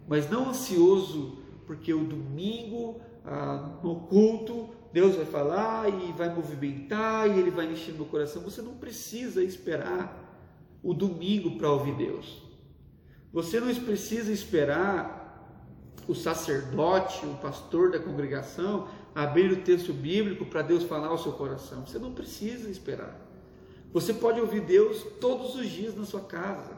mas 0.06 0.30
não 0.30 0.50
ansioso 0.50 1.38
porque 1.66 1.94
o 1.94 2.04
domingo, 2.04 3.00
ah, 3.24 3.80
no 3.82 3.96
culto, 4.08 4.72
Deus 4.92 5.16
vai 5.16 5.26
falar 5.26 5.88
e 5.88 6.12
vai 6.12 6.36
movimentar 6.36 7.30
e 7.30 7.40
Ele 7.40 7.50
vai 7.50 7.72
encher 7.72 7.94
meu 7.94 8.08
coração. 8.08 8.42
Você 8.42 8.62
não 8.62 8.74
precisa 8.74 9.42
esperar 9.42 10.20
o 10.84 10.94
domingo 10.94 11.58
para 11.58 11.72
ouvir 11.72 11.96
Deus. 11.96 12.51
Você 13.34 13.60
não 13.60 13.74
precisa 13.74 14.32
esperar 14.32 15.22
o 16.08 16.14
sacerdote, 16.14 17.26
o 17.26 17.36
pastor 17.36 17.92
da 17.92 18.00
congregação, 18.00 18.88
abrir 19.16 19.52
o 19.52 19.62
texto 19.62 19.94
bíblico 19.94 20.46
para 20.46 20.62
Deus 20.62 20.84
falar 20.84 21.08
ao 21.08 21.18
seu 21.18 21.32
coração. 21.34 21.86
Você 21.86 21.98
não 21.98 22.14
precisa 22.14 22.70
esperar. 22.70 23.20
Você 23.94 24.14
pode 24.14 24.40
ouvir 24.40 24.62
Deus 24.62 25.06
todos 25.20 25.56
os 25.56 25.70
dias 25.70 25.96
na 25.96 26.06
sua 26.06 26.22
casa. 26.22 26.78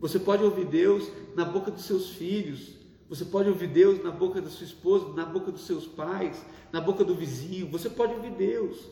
Você 0.00 0.18
pode 0.18 0.44
ouvir 0.44 0.66
Deus 0.66 1.10
na 1.34 1.44
boca 1.44 1.70
dos 1.70 1.84
seus 1.84 2.10
filhos. 2.10 2.76
Você 3.08 3.24
pode 3.24 3.48
ouvir 3.48 3.68
Deus 3.68 4.02
na 4.02 4.10
boca 4.10 4.40
da 4.40 4.50
sua 4.50 4.66
esposa, 4.66 5.14
na 5.14 5.24
boca 5.24 5.50
dos 5.50 5.66
seus 5.66 5.86
pais, 5.86 6.44
na 6.70 6.80
boca 6.80 7.04
do 7.04 7.14
vizinho. 7.14 7.70
Você 7.70 7.88
pode 7.88 8.12
ouvir 8.14 8.30
Deus. 8.32 8.90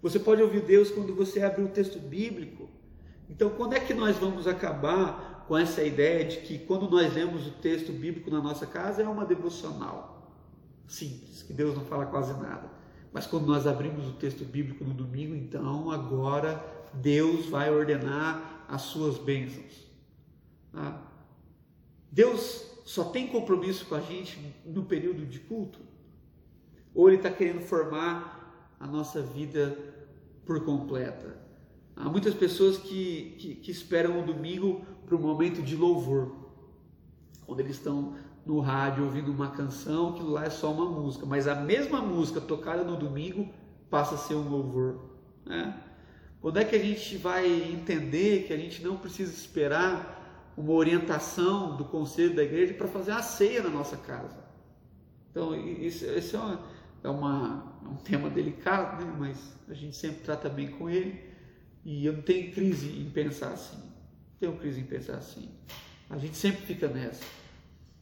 Você 0.00 0.18
pode 0.18 0.42
ouvir 0.42 0.62
Deus 0.62 0.90
quando 0.90 1.14
você 1.14 1.42
abre 1.42 1.62
o 1.62 1.68
texto 1.68 1.98
bíblico. 1.98 2.68
Então, 3.28 3.50
quando 3.50 3.74
é 3.74 3.80
que 3.80 3.92
nós 3.92 4.16
vamos 4.16 4.46
acabar 4.46 5.37
com 5.48 5.56
essa 5.56 5.82
ideia 5.82 6.26
de 6.26 6.36
que 6.42 6.58
quando 6.58 6.90
nós 6.90 7.12
lemos 7.14 7.46
o 7.46 7.52
texto 7.52 7.90
bíblico 7.90 8.30
na 8.30 8.40
nossa 8.40 8.66
casa 8.66 9.02
é 9.02 9.08
uma 9.08 9.24
devocional 9.24 10.30
simples, 10.86 11.42
que 11.42 11.54
Deus 11.54 11.74
não 11.74 11.84
fala 11.86 12.04
quase 12.04 12.34
nada. 12.34 12.70
Mas 13.12 13.26
quando 13.26 13.46
nós 13.46 13.66
abrimos 13.66 14.06
o 14.06 14.12
texto 14.12 14.44
bíblico 14.44 14.84
no 14.84 14.92
domingo, 14.92 15.34
então 15.34 15.90
agora 15.90 16.62
Deus 16.92 17.46
vai 17.46 17.70
ordenar 17.70 18.66
as 18.68 18.82
suas 18.82 19.16
bênçãos. 19.16 19.86
Tá? 20.70 21.02
Deus 22.12 22.66
só 22.84 23.04
tem 23.04 23.26
compromisso 23.26 23.86
com 23.86 23.94
a 23.94 24.00
gente 24.00 24.38
no 24.66 24.84
período 24.84 25.24
de 25.24 25.40
culto? 25.40 25.78
Ou 26.94 27.08
Ele 27.08 27.16
está 27.16 27.30
querendo 27.30 27.60
formar 27.62 28.74
a 28.78 28.86
nossa 28.86 29.22
vida 29.22 29.76
por 30.44 30.62
completa? 30.62 31.38
Há 31.96 32.08
muitas 32.08 32.34
pessoas 32.34 32.76
que, 32.76 33.34
que, 33.38 33.54
que 33.56 33.70
esperam 33.70 34.20
o 34.20 34.26
domingo 34.26 34.86
para 35.08 35.16
o 35.16 35.20
momento 35.20 35.62
de 35.62 35.74
louvor, 35.74 36.32
quando 37.46 37.60
eles 37.60 37.76
estão 37.76 38.14
no 38.44 38.60
rádio 38.60 39.04
ouvindo 39.04 39.32
uma 39.32 39.50
canção, 39.50 40.10
aquilo 40.10 40.30
lá 40.30 40.44
é 40.44 40.50
só 40.50 40.70
uma 40.70 40.84
música, 40.84 41.24
mas 41.24 41.48
a 41.48 41.54
mesma 41.54 42.00
música 42.00 42.40
tocada 42.40 42.84
no 42.84 42.96
domingo 42.96 43.48
passa 43.90 44.14
a 44.14 44.18
ser 44.18 44.34
um 44.34 44.48
louvor. 44.48 45.00
Né? 45.44 45.82
Quando 46.40 46.58
é 46.58 46.64
que 46.64 46.76
a 46.76 46.78
gente 46.78 47.16
vai 47.16 47.46
entender 47.46 48.44
que 48.46 48.52
a 48.52 48.56
gente 48.56 48.82
não 48.82 48.96
precisa 48.96 49.32
esperar 49.32 50.52
uma 50.56 50.72
orientação 50.72 51.76
do 51.76 51.84
conselho 51.84 52.34
da 52.36 52.42
igreja 52.42 52.74
para 52.74 52.86
fazer 52.86 53.12
a 53.12 53.22
ceia 53.22 53.62
na 53.62 53.70
nossa 53.70 53.96
casa? 53.96 54.36
Então, 55.30 55.54
isso, 55.54 56.04
isso 56.04 56.36
é, 56.36 56.38
uma, 56.38 56.60
é, 57.04 57.08
uma, 57.08 57.72
é 57.84 57.88
um 57.88 57.96
tema 57.96 58.28
delicado, 58.28 59.04
né? 59.04 59.14
mas 59.18 59.54
a 59.68 59.74
gente 59.74 59.96
sempre 59.96 60.22
trata 60.22 60.48
bem 60.48 60.68
com 60.68 60.88
ele. 60.88 61.28
E 61.84 62.04
eu 62.04 62.12
não 62.12 62.22
tenho 62.22 62.52
crise 62.52 63.00
em 63.00 63.10
pensar 63.10 63.52
assim. 63.52 63.78
Tenho 64.40 64.52
crise 64.56 64.80
em 64.80 64.84
pensar 64.84 65.16
assim. 65.16 65.48
A 66.08 66.16
gente 66.18 66.36
sempre 66.36 66.62
fica 66.62 66.88
nessa. 66.88 67.24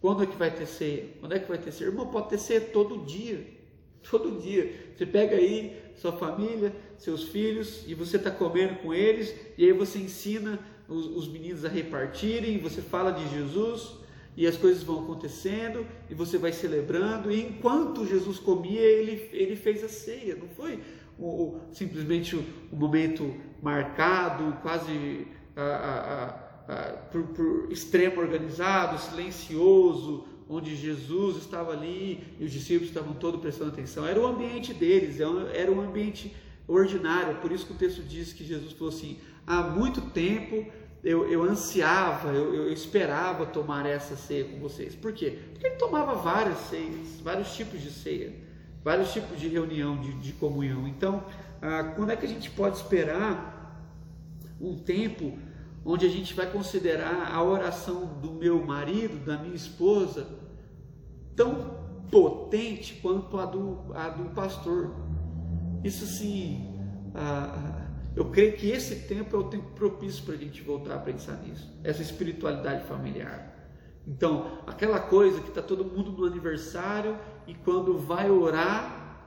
Quando 0.01 0.23
é 0.23 0.27
que 0.27 0.37
vai 0.37 0.51
ter 0.51 0.67
ceia? 0.67 1.09
Quando 1.21 1.33
é 1.33 1.39
que 1.39 1.49
vai 1.49 1.59
ter 1.59 1.73
ceia? 1.73 1.89
Irmão, 1.89 2.09
pode 2.09 2.29
ter 2.29 2.39
ceia 2.39 2.61
todo 2.61 3.05
dia. 3.05 3.55
Todo 4.09 4.41
dia. 4.41 4.93
Você 4.97 5.05
pega 5.05 5.35
aí 5.35 5.83
sua 5.97 6.13
família, 6.13 6.73
seus 6.97 7.25
filhos, 7.25 7.83
e 7.89 7.95
você 7.95 8.19
está 8.19 8.31
comendo 8.31 8.77
com 8.77 8.95
eles, 8.95 9.35
e 9.59 9.65
aí 9.65 9.73
você 9.73 9.99
ensina 9.99 10.61
os, 10.89 11.07
os 11.07 11.29
meninos 11.29 11.65
a 11.65 11.69
repartirem, 11.69 12.59
você 12.59 12.81
fala 12.81 13.11
de 13.11 13.29
Jesus, 13.35 13.97
e 14.37 14.47
as 14.47 14.57
coisas 14.57 14.85
vão 14.85 15.03
acontecendo, 15.03 15.85
e 16.09 16.15
você 16.15 16.39
vai 16.39 16.53
celebrando, 16.53 17.33
e 17.33 17.43
enquanto 17.43 18.07
Jesus 18.07 18.39
comia, 18.39 18.81
ele, 18.81 19.29
ele 19.33 19.57
fez 19.57 19.83
a 19.83 19.89
ceia, 19.89 20.37
não 20.37 20.49
foi 20.49 20.81
o, 21.19 21.59
simplesmente 21.73 22.37
o, 22.37 22.45
o, 22.71 22.77
momento 22.77 23.35
marcado, 23.63 24.59
quase 24.61 25.27
a, 25.57 25.63
a, 26.69 26.73
a, 26.73 26.93
por, 27.11 27.23
por 27.29 27.73
extremo 27.73 28.21
organizado, 28.21 28.99
silencioso, 29.01 30.27
onde 30.49 30.77
Jesus 30.77 31.39
estava 31.39 31.73
ali 31.73 32.23
e 32.39 32.45
os 32.45 32.53
discípulos 32.53 32.89
estavam 32.89 33.15
todos 33.15 33.41
prestando 33.41 33.73
atenção. 33.73 34.07
Era 34.07 34.21
o 34.21 34.27
ambiente 34.27 34.73
deles, 34.73 35.19
era 35.21 35.73
um 35.73 35.81
ambiente 35.81 36.35
ordinário. 36.69 37.37
Por 37.37 37.51
isso 37.51 37.67
que 37.67 37.73
o 37.73 37.77
texto 37.77 38.03
diz 38.03 38.33
que 38.33 38.45
Jesus 38.45 38.73
falou 38.73 38.93
assim: 38.93 39.19
há 39.47 39.63
muito 39.63 40.01
tempo 40.01 40.67
eu, 41.03 41.31
eu 41.31 41.43
ansiava, 41.45 42.31
eu, 42.31 42.53
eu, 42.53 42.73
esperava 42.73 43.47
tomar 43.47 43.87
essa 43.87 44.17
ceia 44.17 44.45
com 44.45 44.59
vocês. 44.59 44.95
Por 44.95 45.13
quê? 45.13 45.39
Porque 45.53 45.67
ele 45.67 45.77
tomava 45.77 46.15
várias 46.15 46.59
ceias, 46.69 47.21
vários 47.23 47.55
tipos 47.55 47.81
de 47.81 47.91
ceia, 47.91 48.35
vários 48.83 49.13
tipos 49.13 49.39
de 49.39 49.47
reunião, 49.47 50.01
de, 50.01 50.13
de 50.15 50.33
comunhão. 50.33 50.89
Então, 50.89 51.25
ah, 51.63 51.93
quando 51.95 52.11
é 52.11 52.17
que 52.17 52.27
a 52.27 52.29
gente 52.29 52.51
pode 52.51 52.79
esperar 52.79 53.57
um 54.61 54.77
tempo 54.77 55.39
onde 55.87 56.05
a 56.05 56.09
gente 56.09 56.35
vai 56.35 56.51
considerar 56.51 57.33
a 57.33 57.41
oração 57.43 58.07
do 58.21 58.33
meu 58.33 58.67
marido, 58.67 59.25
da 59.25 59.39
minha 59.39 59.55
esposa, 59.55 60.27
tão 61.37 61.77
potente 62.11 62.95
quanto 63.01 63.39
a 63.39 63.47
do, 63.47 63.93
a 63.95 64.09
do 64.09 64.31
pastor. 64.31 64.97
Isso 65.85 66.05
sim, 66.05 66.75
eu 68.17 68.25
creio 68.31 68.57
que 68.57 68.69
esse 68.69 69.07
tempo 69.07 69.37
é 69.37 69.39
o 69.39 69.45
tempo 69.45 69.71
propício 69.77 70.25
para 70.25 70.35
a 70.35 70.39
gente 70.39 70.61
voltar 70.61 70.97
a 70.97 70.99
pensar 70.99 71.41
nisso, 71.43 71.73
essa 71.85 72.03
espiritualidade 72.03 72.85
familiar. 72.87 73.55
Então, 74.05 74.59
aquela 74.67 74.99
coisa 74.99 75.41
que 75.41 75.49
está 75.49 75.63
todo 75.63 75.85
mundo 75.85 76.11
no 76.11 76.25
aniversário 76.25 77.17
e 77.47 77.55
quando 77.55 77.97
vai 77.97 78.29
orar, 78.29 79.21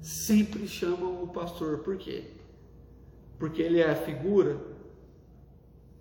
sempre 0.00 0.66
chamam 0.66 1.22
o 1.22 1.28
pastor. 1.28 1.78
Por 1.78 1.96
quê? 1.96 2.32
Porque 3.38 3.62
ele 3.62 3.80
é 3.80 3.90
a 3.90 3.96
figura 3.96 4.69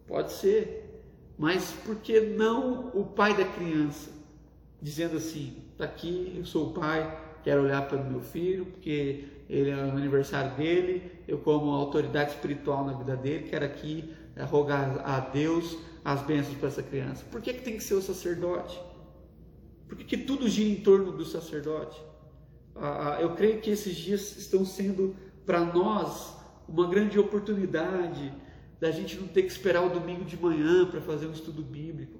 Pode 0.10 0.34
ser. 0.34 1.04
Mas 1.38 1.72
por 1.86 1.96
que 1.98 2.20
não 2.20 2.90
o 2.94 3.06
pai 3.06 3.38
da 3.38 3.46
criança? 3.46 4.12
Dizendo 4.82 5.16
assim: 5.16 5.64
está 5.72 5.86
aqui, 5.86 6.34
eu 6.36 6.46
sou 6.46 6.72
o 6.72 6.74
pai, 6.74 7.18
quero 7.44 7.64
olhar 7.64 7.88
para 7.88 7.98
o 7.98 8.12
meu 8.12 8.20
filho, 8.20 8.66
porque 8.66 9.26
ele 9.48 9.70
é 9.70 9.76
o 9.76 9.92
aniversário 9.92 10.56
dele, 10.58 11.12
eu, 11.28 11.38
como 11.38 11.72
autoridade 11.72 12.32
espiritual 12.32 12.86
na 12.86 12.94
vida 12.94 13.16
dele, 13.16 13.48
quero 13.48 13.64
aqui 13.66 14.14
rogar 14.50 15.02
a 15.06 15.20
Deus 15.20 15.78
as 16.04 16.22
bênçãos 16.22 16.58
para 16.58 16.68
essa 16.68 16.84
criança. 16.84 17.24
Por 17.32 17.42
que, 17.42 17.54
que 17.54 17.62
tem 17.62 17.78
que 17.78 17.84
ser 17.84 17.94
o 17.94 18.02
sacerdote? 18.02 18.80
Por 19.88 19.98
que, 19.98 20.04
que 20.04 20.18
tudo 20.18 20.48
gira 20.48 20.70
em 20.70 20.82
torno 20.84 21.12
do 21.12 21.26
sacerdote? 21.26 22.02
Ah, 22.76 23.18
eu 23.20 23.36
creio 23.36 23.60
que 23.60 23.70
esses 23.70 23.96
dias 23.96 24.38
estão 24.38 24.66
sendo 24.66 25.16
para 25.46 25.62
nós 25.62 26.36
uma 26.68 26.88
grande 26.88 27.18
oportunidade 27.20 28.32
da 28.80 28.92
gente 28.92 29.18
não 29.18 29.28
ter 29.28 29.44
que 29.44 29.52
esperar 29.52 29.84
o 29.86 29.90
domingo 29.90 30.24
de 30.24 30.38
manhã 30.38 30.86
para 30.86 31.02
fazer 31.02 31.28
um 31.28 31.32
estudo 31.32 31.62
bíblico, 31.62 32.20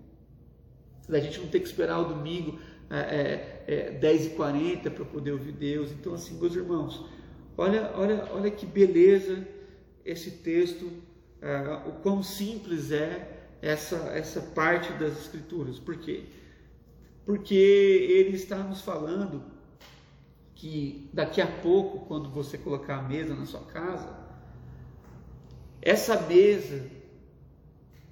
da 1.08 1.20
gente 1.20 1.40
não 1.40 1.48
ter 1.48 1.60
que 1.60 1.68
esperar 1.68 2.00
o 2.00 2.06
domingo 2.06 2.60
é, 2.90 3.64
é, 3.68 3.96
é 3.96 4.00
10h40 4.00 4.90
para 4.92 5.06
poder 5.06 5.32
ouvir 5.32 5.54
Deus. 5.54 5.92
Então, 5.92 6.14
assim, 6.14 6.40
meus 6.40 6.56
irmãos, 6.56 7.06
olha, 7.58 7.92
olha, 7.96 8.28
olha 8.32 8.52
que 8.52 8.66
beleza 8.66 9.48
esse 10.06 10.32
texto, 10.32 10.92
é, 11.42 11.88
o 11.88 11.94
quão 12.02 12.22
simples 12.22 12.92
é 12.92 13.40
essa, 13.62 13.96
essa 14.14 14.42
parte 14.42 14.92
das 14.94 15.18
Escrituras. 15.20 15.80
Por 15.80 15.98
quê? 15.98 16.26
Porque 17.26 17.56
ele 17.56 18.36
está 18.36 18.58
nos 18.58 18.82
falando 18.82 19.44
que 20.56 21.10
daqui 21.14 21.42
a 21.42 21.48
pouco, 21.48 22.06
quando 22.06 22.30
você 22.30 22.58
colocar 22.58 22.98
a 22.98 23.02
mesa 23.02 23.34
na 23.34 23.46
sua 23.46 23.62
casa, 23.62 24.19
essa 25.82 26.20
mesa 26.22 26.90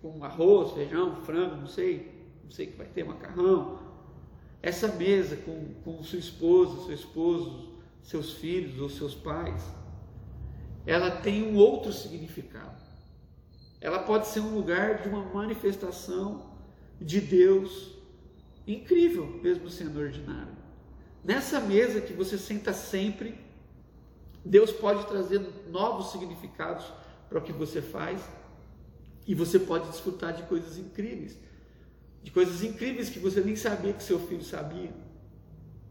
com 0.02 0.24
arroz, 0.24 0.72
feijão, 0.74 1.16
frango, 1.24 1.58
não 1.58 1.68
sei, 1.68 2.12
não 2.44 2.52
sei 2.52 2.68
que 2.68 2.78
vai 2.78 2.88
ter 2.88 3.04
macarrão. 3.04 3.80
Essa 4.62 4.88
mesa 4.88 5.36
com, 5.38 5.74
com 5.84 6.04
sua 6.04 6.20
esposa, 6.20 6.86
seu 6.86 6.94
esposo, 6.94 7.78
seus 8.02 8.34
filhos 8.34 8.80
ou 8.80 8.90
seus 8.90 9.14
pais, 9.14 9.64
ela 10.86 11.12
tem 11.12 11.44
um 11.44 11.58
outro 11.58 11.92
significado. 11.92 12.78
Ela 13.82 14.00
pode 14.00 14.28
ser 14.28 14.40
um 14.40 14.56
lugar 14.56 15.02
de 15.02 15.10
uma 15.10 15.24
manifestação 15.26 16.52
de 17.00 17.20
Deus 17.20 17.96
incrível, 18.66 19.28
mesmo 19.44 19.70
sendo 19.70 20.00
ordinário. 20.00 20.56
Nessa 21.24 21.60
mesa 21.60 22.02
que 22.02 22.14
você 22.14 22.38
senta 22.38 22.74
sempre, 22.74 23.38
Deus 24.44 24.72
pode 24.72 25.06
trazer 25.08 25.42
novos 25.70 26.12
significados 26.12 26.86
para 27.30 27.40
o 27.40 27.42
que 27.42 27.52
você 27.52 27.82
faz 27.82 28.22
e 29.26 29.36
você 29.36 29.60
pode 29.60 29.88
desfrutar 29.90 30.34
de 30.34 30.44
coisas 30.44 30.78
incríveis, 30.78 31.38
de 32.24 32.32
coisas 32.32 32.64
incríveis 32.64 33.10
que 33.10 33.20
você 33.20 33.42
nem 33.42 33.56
sabia 33.56 33.94
que 33.94 34.04
seu 34.04 34.20
filho 34.20 34.44
sabia, 34.44 34.92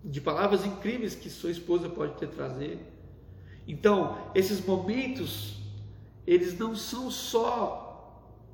de 0.04 0.20
palavras 0.20 0.64
incríveis 0.64 1.14
que 1.14 1.28
sua 1.28 1.50
esposa 1.50 1.88
pode 1.88 2.14
ter 2.14 2.28
trazer. 2.28 2.78
Então, 3.66 4.30
esses 4.34 4.64
momentos, 4.64 5.60
eles 6.26 6.56
não 6.58 6.74
são 6.74 7.10
só 7.10 7.84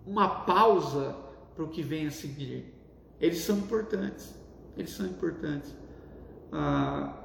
uma 0.07 0.45
pausa 0.45 1.15
para 1.55 1.65
o 1.65 1.69
que 1.69 1.83
vem 1.83 2.07
a 2.07 2.11
seguir. 2.11 2.75
Eles 3.21 3.41
são 3.41 3.59
importantes. 3.59 4.35
Eles 4.77 4.91
são 4.91 5.07
importantes. 5.07 5.75
ah, 6.51 7.19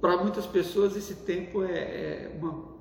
para 0.00 0.18
muitas 0.18 0.46
pessoas 0.46 0.94
esse 0.96 1.14
tempo 1.14 1.64
é, 1.64 1.78
é 1.78 2.38
uma, 2.38 2.75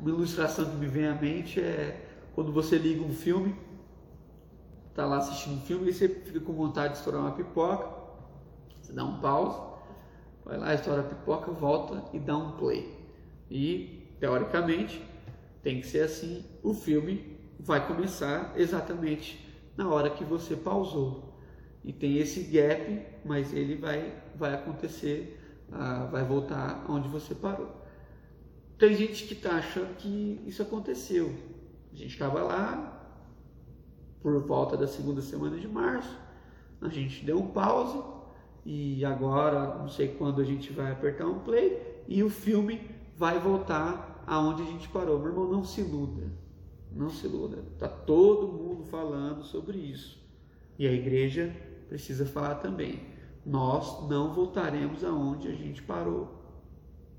uma, 0.00 0.10
ilustração 0.10 0.64
que 0.66 0.76
me 0.76 0.86
vem 0.86 1.06
à 1.06 1.14
mente 1.14 1.60
é 1.60 2.08
quando 2.34 2.52
você 2.52 2.76
liga 2.76 3.02
um 3.02 3.12
filme, 3.12 3.54
está 4.90 5.06
lá 5.06 5.18
assistindo 5.18 5.56
um 5.56 5.60
filme 5.60 5.90
e 5.90 5.92
você 5.92 6.08
fica 6.08 6.40
com 6.40 6.52
vontade 6.52 6.92
de 6.92 6.98
estourar 6.98 7.20
uma 7.20 7.32
pipoca, 7.32 7.88
você 8.80 8.92
dá 8.92 9.04
um 9.04 9.20
pause, 9.20 9.60
vai 10.44 10.58
lá, 10.58 10.74
estoura 10.74 11.00
a 11.00 11.04
pipoca, 11.04 11.50
volta 11.50 12.04
e 12.12 12.18
dá 12.18 12.36
um 12.36 12.52
play. 12.52 12.94
E, 13.50 14.08
teoricamente, 14.20 15.02
tem 15.62 15.80
que 15.80 15.86
ser 15.86 16.00
assim, 16.00 16.44
o 16.62 16.74
filme 16.74 17.38
vai 17.58 17.86
começar 17.86 18.52
exatamente 18.56 19.44
na 19.76 19.88
hora 19.88 20.10
que 20.10 20.24
você 20.24 20.54
pausou. 20.54 21.34
E 21.82 21.92
tem 21.92 22.18
esse 22.18 22.44
gap, 22.44 23.06
mas 23.24 23.52
ele 23.52 23.76
vai, 23.76 24.14
vai 24.34 24.54
acontecer, 24.54 25.40
ah, 25.72 26.08
vai 26.10 26.24
voltar 26.24 26.84
onde 26.88 27.08
você 27.08 27.34
parou. 27.34 27.83
Tem 28.78 28.94
gente 28.94 29.24
que 29.26 29.34
está 29.34 29.52
achando 29.52 29.94
que 29.96 30.40
isso 30.46 30.62
aconteceu. 30.62 31.34
A 31.92 31.96
gente 31.96 32.12
estava 32.12 32.42
lá 32.42 32.94
por 34.20 34.40
volta 34.42 34.76
da 34.76 34.86
segunda 34.86 35.20
semana 35.20 35.58
de 35.58 35.68
março, 35.68 36.16
a 36.80 36.88
gente 36.88 37.24
deu 37.24 37.38
um 37.38 37.48
pause 37.48 38.02
e 38.64 39.04
agora 39.04 39.78
não 39.78 39.88
sei 39.88 40.08
quando 40.08 40.40
a 40.40 40.44
gente 40.44 40.72
vai 40.72 40.90
apertar 40.90 41.26
um 41.26 41.40
play 41.40 42.02
e 42.08 42.22
o 42.22 42.30
filme 42.30 42.80
vai 43.16 43.38
voltar 43.38 44.24
aonde 44.26 44.62
a 44.62 44.66
gente 44.66 44.88
parou. 44.88 45.18
Meu 45.18 45.28
irmão, 45.28 45.50
não 45.50 45.64
se 45.64 45.80
iluda. 45.82 46.32
Não 46.90 47.10
se 47.10 47.26
iluda. 47.26 47.64
Está 47.72 47.88
todo 47.88 48.48
mundo 48.48 48.84
falando 48.84 49.42
sobre 49.42 49.78
isso. 49.78 50.18
E 50.78 50.86
a 50.86 50.92
igreja 50.92 51.54
precisa 51.88 52.24
falar 52.24 52.56
também. 52.56 53.02
Nós 53.44 54.08
não 54.08 54.32
voltaremos 54.32 55.04
aonde 55.04 55.48
a 55.48 55.54
gente 55.54 55.82
parou. 55.82 56.43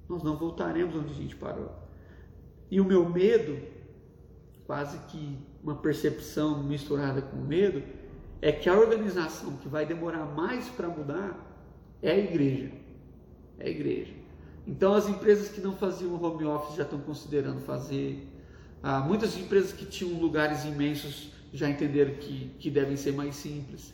Nós 0.08 0.24
não 0.24 0.38
voltaremos 0.38 0.95
onde 0.95 1.12
a 1.12 1.16
gente 1.16 1.36
parou. 1.36 1.72
E 2.70 2.80
o 2.80 2.86
meu 2.86 3.08
medo, 3.10 3.58
quase 4.66 4.97
que 5.08 5.38
uma 5.64 5.76
percepção 5.76 6.64
misturada 6.64 7.22
com 7.22 7.38
medo, 7.38 7.84
é 8.41 8.51
que 8.51 8.70
a 8.70 8.78
organização 8.78 9.58
que 9.58 9.68
vai 9.68 9.86
demorar 9.86 10.26
mais 10.26 10.68
para 10.70 10.88
mudar 10.88 11.36
é 12.01 12.12
a 12.12 12.18
igreja. 12.18 12.72
É 13.58 13.68
a 13.68 13.70
igreja. 13.70 14.14
Então 14.68 14.93
as 14.93 15.08
empresas 15.08 15.49
que 15.49 15.62
não 15.62 15.76
faziam 15.76 16.22
home 16.22 16.45
office 16.45 16.76
já 16.76 16.84
estão 16.84 16.99
considerando 16.99 17.62
fazer. 17.62 18.28
Ah, 18.82 18.99
muitas 18.99 19.38
empresas 19.38 19.72
que 19.72 19.86
tinham 19.86 20.20
lugares 20.20 20.66
imensos 20.66 21.32
já 21.53 21.70
entenderam 21.70 22.16
que, 22.16 22.51
que 22.60 22.70
devem 22.70 22.95
ser 22.95 23.14
mais 23.14 23.36
simples. 23.36 23.93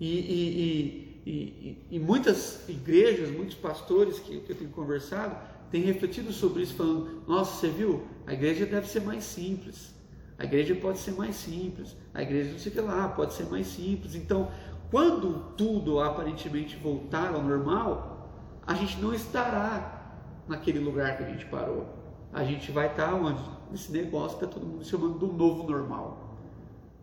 E, 0.00 0.18
e, 0.18 1.07
e, 1.30 1.86
e 1.96 1.98
muitas 1.98 2.68
igrejas, 2.68 3.30
muitos 3.30 3.54
pastores 3.54 4.18
que, 4.18 4.40
que 4.40 4.52
eu 4.52 4.56
tenho 4.56 4.70
conversado, 4.70 5.36
têm 5.70 5.82
refletido 5.82 6.32
sobre 6.32 6.62
isso, 6.62 6.74
falando: 6.74 7.22
nossa, 7.26 7.60
você 7.60 7.68
viu? 7.68 8.02
A 8.26 8.32
igreja 8.32 8.66
deve 8.66 8.88
ser 8.88 9.00
mais 9.00 9.24
simples. 9.24 9.94
A 10.38 10.44
igreja 10.44 10.74
pode 10.74 10.98
ser 10.98 11.12
mais 11.12 11.36
simples. 11.36 11.96
A 12.14 12.22
igreja 12.22 12.52
não 12.52 12.58
sei 12.58 12.70
o 12.70 12.74
que 12.74 12.80
lá, 12.80 13.08
pode 13.08 13.34
ser 13.34 13.44
mais 13.46 13.66
simples. 13.66 14.14
Então, 14.14 14.50
quando 14.90 15.54
tudo 15.56 16.00
aparentemente 16.00 16.76
voltar 16.76 17.34
ao 17.34 17.42
normal, 17.42 18.60
a 18.66 18.74
gente 18.74 18.98
não 19.00 19.12
estará 19.12 20.16
naquele 20.46 20.78
lugar 20.78 21.16
que 21.16 21.24
a 21.24 21.26
gente 21.26 21.44
parou 21.46 21.98
a 22.32 22.44
gente 22.44 22.70
vai 22.70 22.88
estar 22.88 23.14
onde? 23.14 23.42
Nesse 23.70 23.92
negócio 23.92 24.38
que 24.38 24.44
está 24.44 24.58
todo 24.58 24.66
mundo 24.66 24.84
chamando 24.84 25.18
do 25.18 25.26
novo 25.28 25.68
normal. 25.68 26.36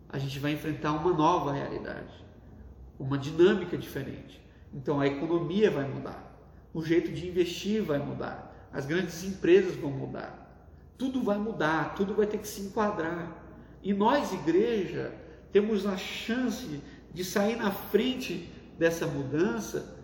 A 0.08 0.18
gente 0.18 0.38
vai 0.38 0.52
enfrentar 0.52 0.92
uma 0.92 1.12
nova 1.12 1.52
realidade, 1.52 2.12
uma 2.98 3.18
dinâmica 3.18 3.76
diferente. 3.76 4.40
Então 4.72 5.00
a 5.00 5.06
economia 5.06 5.70
vai 5.70 5.88
mudar, 5.88 6.22
o 6.72 6.84
jeito 6.84 7.12
de 7.12 7.28
investir 7.28 7.82
vai 7.82 7.98
mudar, 7.98 8.68
as 8.72 8.84
grandes 8.84 9.24
empresas 9.24 9.74
vão 9.76 9.90
mudar, 9.90 10.66
tudo 10.98 11.22
vai 11.22 11.38
mudar, 11.38 11.94
tudo 11.94 12.14
vai 12.14 12.26
ter 12.26 12.38
que 12.38 12.48
se 12.48 12.62
enquadrar. 12.62 13.44
E 13.82 13.94
nós, 13.94 14.32
igreja, 14.32 15.14
temos 15.52 15.86
a 15.86 15.96
chance 15.96 16.82
de 17.12 17.24
sair 17.24 17.56
na 17.56 17.70
frente 17.70 18.50
dessa 18.78 19.06
mudança 19.06 19.96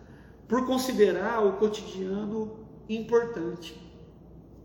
por 0.48 0.66
considerar 0.66 1.44
o 1.44 1.54
cotidiano 1.54 2.66
importante 2.88 3.78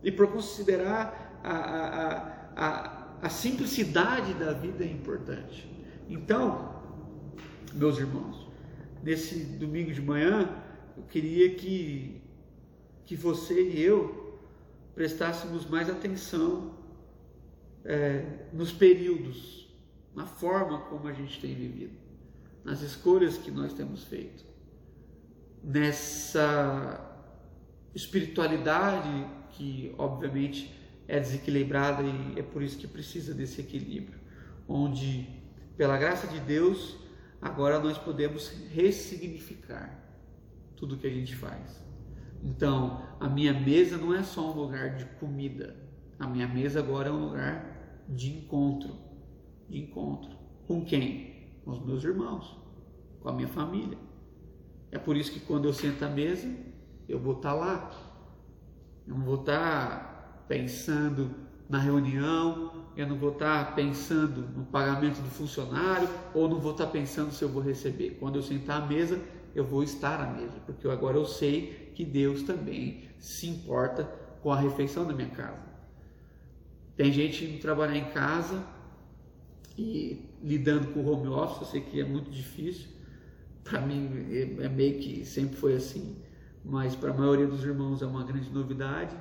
e 0.02 0.10
por 0.12 0.28
considerar 0.28 1.40
a, 1.42 1.52
a, 1.52 2.36
a, 2.56 3.08
a 3.22 3.28
simplicidade 3.28 4.34
da 4.34 4.52
vida 4.52 4.84
importante. 4.84 5.68
Então, 6.08 6.67
meus 7.78 7.96
irmãos, 7.98 8.46
nesse 9.02 9.38
domingo 9.38 9.92
de 9.92 10.02
manhã, 10.02 10.62
eu 10.96 11.04
queria 11.04 11.54
que, 11.54 12.20
que 13.06 13.14
você 13.14 13.70
e 13.70 13.80
eu 13.80 14.40
prestássemos 14.94 15.64
mais 15.64 15.88
atenção 15.88 16.74
é, 17.84 18.46
nos 18.52 18.72
períodos, 18.72 19.72
na 20.14 20.26
forma 20.26 20.80
como 20.80 21.06
a 21.06 21.12
gente 21.12 21.40
tem 21.40 21.54
vivido, 21.54 21.96
nas 22.64 22.82
escolhas 22.82 23.38
que 23.38 23.50
nós 23.50 23.72
temos 23.72 24.04
feito, 24.04 24.44
nessa 25.62 27.04
espiritualidade 27.94 29.26
que 29.52 29.94
obviamente 29.96 30.74
é 31.06 31.18
desequilibrada 31.18 32.02
e 32.02 32.38
é 32.38 32.42
por 32.42 32.62
isso 32.62 32.76
que 32.76 32.86
precisa 32.86 33.32
desse 33.32 33.60
equilíbrio, 33.60 34.18
onde 34.68 35.26
pela 35.76 35.96
graça 35.96 36.26
de 36.26 36.40
Deus 36.40 37.07
agora 37.40 37.78
nós 37.78 37.98
podemos 37.98 38.48
ressignificar 38.70 39.98
tudo 40.76 40.96
que 40.96 41.06
a 41.06 41.10
gente 41.10 41.34
faz. 41.34 41.84
Então, 42.42 43.02
a 43.18 43.28
minha 43.28 43.52
mesa 43.52 43.96
não 43.96 44.14
é 44.14 44.22
só 44.22 44.52
um 44.52 44.54
lugar 44.54 44.96
de 44.96 45.04
comida. 45.18 45.76
A 46.18 46.26
minha 46.26 46.46
mesa 46.46 46.80
agora 46.80 47.08
é 47.08 47.12
um 47.12 47.26
lugar 47.26 48.04
de 48.08 48.30
encontro. 48.30 48.94
De 49.68 49.78
encontro. 49.78 50.36
Com 50.66 50.84
quem? 50.84 51.60
Com 51.64 51.72
os 51.72 51.84
meus 51.84 52.04
irmãos, 52.04 52.56
com 53.20 53.28
a 53.28 53.32
minha 53.32 53.48
família. 53.48 53.98
É 54.90 54.98
por 54.98 55.16
isso 55.16 55.32
que 55.32 55.40
quando 55.40 55.66
eu 55.66 55.72
sento 55.72 56.04
à 56.04 56.08
mesa, 56.08 56.48
eu 57.08 57.18
vou 57.18 57.36
estar 57.36 57.54
lá 57.54 57.90
eu 59.08 59.14
não 59.16 59.24
vou 59.24 59.36
estar 59.36 60.44
pensando 60.46 61.34
na 61.66 61.78
reunião, 61.78 62.67
eu 63.00 63.06
não 63.06 63.16
vou 63.16 63.32
estar 63.32 63.74
pensando 63.74 64.42
no 64.56 64.64
pagamento 64.66 65.20
do 65.20 65.30
funcionário, 65.30 66.08
ou 66.34 66.48
não 66.48 66.58
vou 66.58 66.72
estar 66.72 66.86
pensando 66.88 67.32
se 67.32 67.42
eu 67.42 67.48
vou 67.48 67.62
receber. 67.62 68.16
Quando 68.18 68.36
eu 68.36 68.42
sentar 68.42 68.82
à 68.82 68.86
mesa, 68.86 69.20
eu 69.54 69.64
vou 69.64 69.82
estar 69.82 70.20
à 70.20 70.26
mesa, 70.26 70.60
porque 70.66 70.88
agora 70.88 71.16
eu 71.16 71.24
sei 71.24 71.92
que 71.94 72.04
Deus 72.04 72.42
também 72.42 73.08
se 73.18 73.48
importa 73.48 74.04
com 74.42 74.52
a 74.52 74.58
refeição 74.58 75.06
da 75.06 75.12
minha 75.12 75.28
casa. 75.28 75.68
Tem 76.96 77.12
gente 77.12 77.44
indo 77.44 77.60
trabalhar 77.60 77.96
em 77.96 78.10
casa 78.10 78.64
e 79.76 80.28
lidando 80.42 80.88
com 80.88 81.00
o 81.00 81.12
home 81.12 81.28
office, 81.28 81.60
eu 81.60 81.66
sei 81.66 81.80
que 81.80 82.00
é 82.00 82.04
muito 82.04 82.30
difícil. 82.30 82.88
Para 83.62 83.80
mim 83.80 84.10
é, 84.30 84.64
é 84.64 84.68
meio 84.68 84.98
que 84.98 85.24
sempre 85.24 85.56
foi 85.56 85.74
assim 85.74 86.16
mas 86.68 86.94
para 86.94 87.10
a 87.10 87.14
maioria 87.14 87.46
dos 87.46 87.64
irmãos 87.64 88.02
é 88.02 88.06
uma 88.06 88.22
grande 88.24 88.50
novidade. 88.50 89.16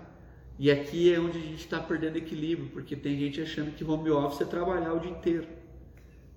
E 0.59 0.71
aqui 0.71 1.13
é 1.13 1.19
onde 1.19 1.37
a 1.37 1.41
gente 1.41 1.59
está 1.59 1.79
perdendo 1.79 2.17
equilíbrio, 2.17 2.69
porque 2.69 2.95
tem 2.95 3.17
gente 3.17 3.39
achando 3.41 3.75
que 3.75 3.83
home 3.83 4.09
office 4.09 4.41
é 4.41 4.45
trabalhar 4.45 4.93
o 4.93 4.99
dia 4.99 5.11
inteiro. 5.11 5.47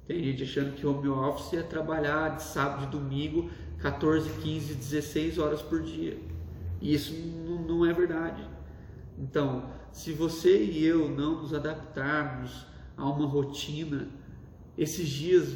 Tem 0.06 0.22
gente 0.22 0.42
achando 0.42 0.74
que 0.74 0.86
home 0.86 1.08
office 1.08 1.54
é 1.54 1.62
trabalhar 1.62 2.36
de 2.36 2.42
sábado 2.42 2.84
e 2.84 2.86
domingo 2.88 3.50
14, 3.78 4.28
15, 4.42 4.74
16 4.74 5.38
horas 5.38 5.62
por 5.62 5.82
dia. 5.82 6.18
E 6.80 6.92
isso 6.92 7.14
não 7.66 7.86
é 7.86 7.92
verdade. 7.92 8.46
Então, 9.18 9.70
se 9.92 10.12
você 10.12 10.64
e 10.64 10.84
eu 10.84 11.08
não 11.08 11.40
nos 11.40 11.54
adaptarmos 11.54 12.66
a 12.96 13.08
uma 13.08 13.26
rotina, 13.26 14.08
esses 14.76 15.08
dias 15.08 15.54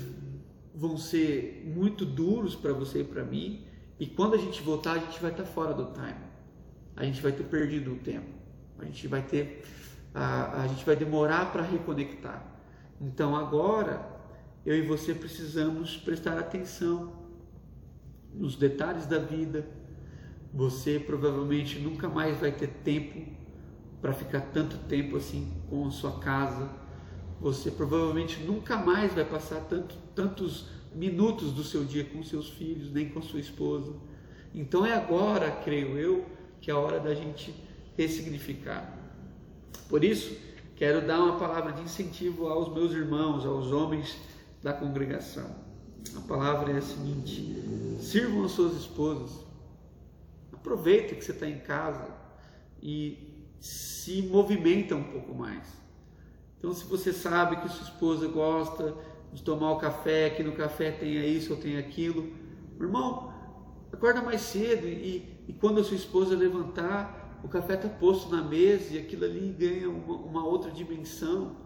vão 0.75 0.97
ser 0.97 1.63
muito 1.67 2.05
duros 2.05 2.55
para 2.55 2.73
você 2.73 3.01
e 3.01 3.05
para 3.05 3.25
mim, 3.25 3.65
e 4.01 4.07
quando 4.07 4.35
a 4.35 4.39
gente 4.39 4.63
voltar, 4.63 4.93
a 4.93 4.99
gente 4.99 5.21
vai 5.21 5.31
estar 5.31 5.45
fora 5.45 5.73
do 5.73 5.93
time. 5.93 6.25
A 6.97 7.05
gente 7.05 7.21
vai 7.21 7.33
ter 7.33 7.45
perdido 7.45 7.93
o 7.93 7.97
tempo. 7.97 8.34
A 8.85 8.87
gente 8.87 9.09
vai 9.09 9.23
ter, 9.23 9.65
a, 10.15 10.63
a 10.63 10.67
gente 10.69 10.85
vai 10.85 10.95
demorar 10.95 11.51
para 11.51 11.63
reconectar. 11.63 12.45
Então 13.01 13.35
agora 13.35 14.15
eu 14.65 14.77
e 14.77 14.83
você 14.83 15.15
precisamos 15.15 15.97
prestar 15.97 16.39
atenção 16.39 17.13
nos 18.33 18.57
detalhes 18.57 19.07
da 19.07 19.19
vida. 19.19 19.67
Você 20.53 20.99
provavelmente 20.99 21.79
nunca 21.79 22.09
mais 22.09 22.39
vai 22.39 22.53
ter 22.53 22.69
tempo 22.69 23.33
para 24.01 24.13
ficar 24.13 24.41
tanto 24.41 24.77
tempo 24.87 25.17
assim 25.17 25.51
com 25.69 25.87
a 25.87 25.91
sua 25.91 26.19
casa. 26.19 26.71
Você 27.41 27.71
provavelmente 27.71 28.41
nunca 28.41 28.77
mais 28.77 29.13
vai 29.15 29.25
passar 29.25 29.61
tanto, 29.63 29.97
tantos 30.15 30.69
minutos 30.95 31.53
do 31.53 31.65
seu 31.65 31.85
dia 31.85 32.05
com 32.05 32.23
seus 32.23 32.51
filhos, 32.51 32.93
nem 32.93 33.09
com 33.09 33.21
sua 33.21 33.41
esposa. 33.41 33.95
Então 34.55 34.87
é 34.87 34.93
agora, 34.93 35.51
creio 35.51 35.99
eu, 35.99 36.27
que 36.61 36.71
é 36.71 36.75
a 36.75 36.79
hora 36.79 37.01
da 37.01 37.15
gente 37.15 37.55
ressignificar. 37.97 38.99
Por 39.89 40.03
isso, 40.03 40.37
quero 40.77 41.07
dar 41.07 41.21
uma 41.21 41.39
palavra 41.39 41.73
de 41.73 41.83
incentivo 41.83 42.49
aos 42.49 42.73
meus 42.73 42.93
irmãos, 42.93 43.45
aos 43.45 43.71
homens 43.73 44.17
da 44.63 44.73
congregação. 44.73 45.65
a 46.17 46.21
palavra 46.23 46.73
é 46.73 46.79
a 46.79 46.83
seguinte: 46.83 47.63
sirvam 48.01 48.45
as 48.45 48.53
suas 48.53 48.75
esposas. 48.77 49.45
Aproveita 50.53 51.15
que 51.15 51.25
você 51.25 51.33
está 51.33 51.49
em 51.49 51.59
casa 51.59 52.09
e 52.83 53.35
se 53.61 54.23
movimenta 54.23 54.95
um 54.95 55.05
pouco 55.05 55.35
mais. 55.35 55.67
Então, 56.59 56.73
se 56.73 56.85
você 56.85 57.13
sabe 57.13 57.57
que 57.57 57.69
sua 57.69 57.85
esposa 57.85 58.27
gosta 58.27 58.95
de 59.33 59.43
tomar 59.43 59.73
o 59.73 59.79
café, 59.79 60.31
que 60.31 60.43
no 60.43 60.53
café 60.53 60.91
tenha 60.91 61.27
isso 61.27 61.53
ou 61.53 61.59
tem 61.59 61.77
aquilo, 61.77 62.33
irmão, 62.81 63.33
acorda 63.93 64.23
mais 64.23 64.41
cedo 64.41 64.87
e, 64.87 65.45
e 65.47 65.53
quando 65.53 65.81
a 65.81 65.85
sua 65.85 65.97
esposa 65.97 66.35
levantar, 66.35 67.24
o 67.45 67.49
café 67.49 67.75
está 67.75 67.89
posto 67.89 68.35
na 68.35 68.43
mesa 68.43 68.95
e 68.95 68.99
aquilo 68.99 69.25
ali 69.25 69.55
ganha 69.57 69.89
uma, 69.89 70.17
uma 70.17 70.47
outra 70.47 70.71
dimensão. 70.71 71.57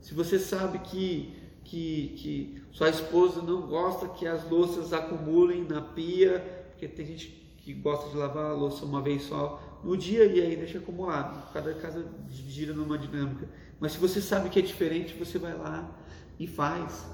Se 0.00 0.14
você 0.14 0.38
sabe 0.38 0.78
que 0.78 1.44
que, 1.64 2.14
que 2.16 2.62
sua 2.70 2.90
esposa 2.90 3.42
não 3.42 3.62
gosta 3.62 4.08
que 4.08 4.26
as 4.26 4.48
louças 4.48 4.92
acumulem 4.92 5.64
na 5.64 5.80
pia, 5.80 6.66
porque 6.70 6.86
tem 6.86 7.06
gente 7.06 7.28
que 7.58 7.72
gosta 7.72 8.10
de 8.10 8.16
lavar 8.16 8.50
a 8.50 8.52
louça 8.52 8.84
uma 8.84 9.00
vez 9.00 9.22
só 9.22 9.80
no 9.82 9.96
dia 9.96 10.26
e 10.26 10.40
aí 10.40 10.54
deixa 10.54 10.78
acumulado. 10.78 11.50
Cada 11.52 11.72
casa 11.74 12.06
gira 12.28 12.74
numa 12.74 12.98
dinâmica. 12.98 13.48
Mas 13.80 13.92
se 13.92 13.98
você 13.98 14.20
sabe 14.20 14.50
que 14.50 14.58
é 14.58 14.62
diferente, 14.62 15.14
você 15.14 15.38
vai 15.38 15.56
lá 15.56 15.90
e 16.38 16.46
faz. 16.46 17.06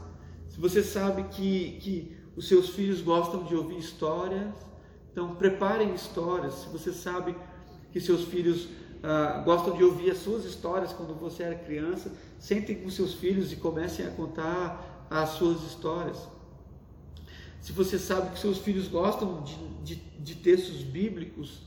Se 0.49 0.59
você 0.59 0.83
sabe 0.83 1.23
que, 1.25 1.79
que 1.81 2.17
os 2.37 2.49
seus 2.49 2.71
filhos 2.71 3.01
gostam 3.01 3.45
de 3.45 3.55
ouvir 3.55 3.79
histórias, 3.79 4.53
então 5.13 5.37
preparem 5.37 5.95
histórias. 5.95 6.55
Se 6.55 6.69
você 6.69 6.93
sabe 6.93 7.37
que 7.93 8.01
seus 8.01 8.25
filhos 8.25 8.69
ah, 9.03 9.43
gostam 9.45 9.77
de 9.77 9.83
ouvir 9.83 10.11
as 10.11 10.19
suas 10.19 10.45
histórias 10.45 10.93
quando 10.93 11.15
você 11.15 11.43
era 11.43 11.55
criança, 11.55 12.13
sentem 12.39 12.77
com 12.77 12.91
seus 12.91 13.15
filhos 13.15 13.53
e 13.53 13.57
comecem 13.57 14.07
a 14.07 14.11
contar 14.11 15.07
as 15.11 15.31
suas 15.31 15.63
histórias. 15.63 16.29
Se 17.61 17.73
você 17.73 17.99
sabe 17.99 18.31
que 18.33 18.39
seus 18.39 18.59
filhos 18.59 18.89
gostam 18.89 19.43
de, 19.43 19.57
de, 19.85 19.95
de 20.19 20.35
textos 20.37 20.83
bíblicos, 20.83 21.63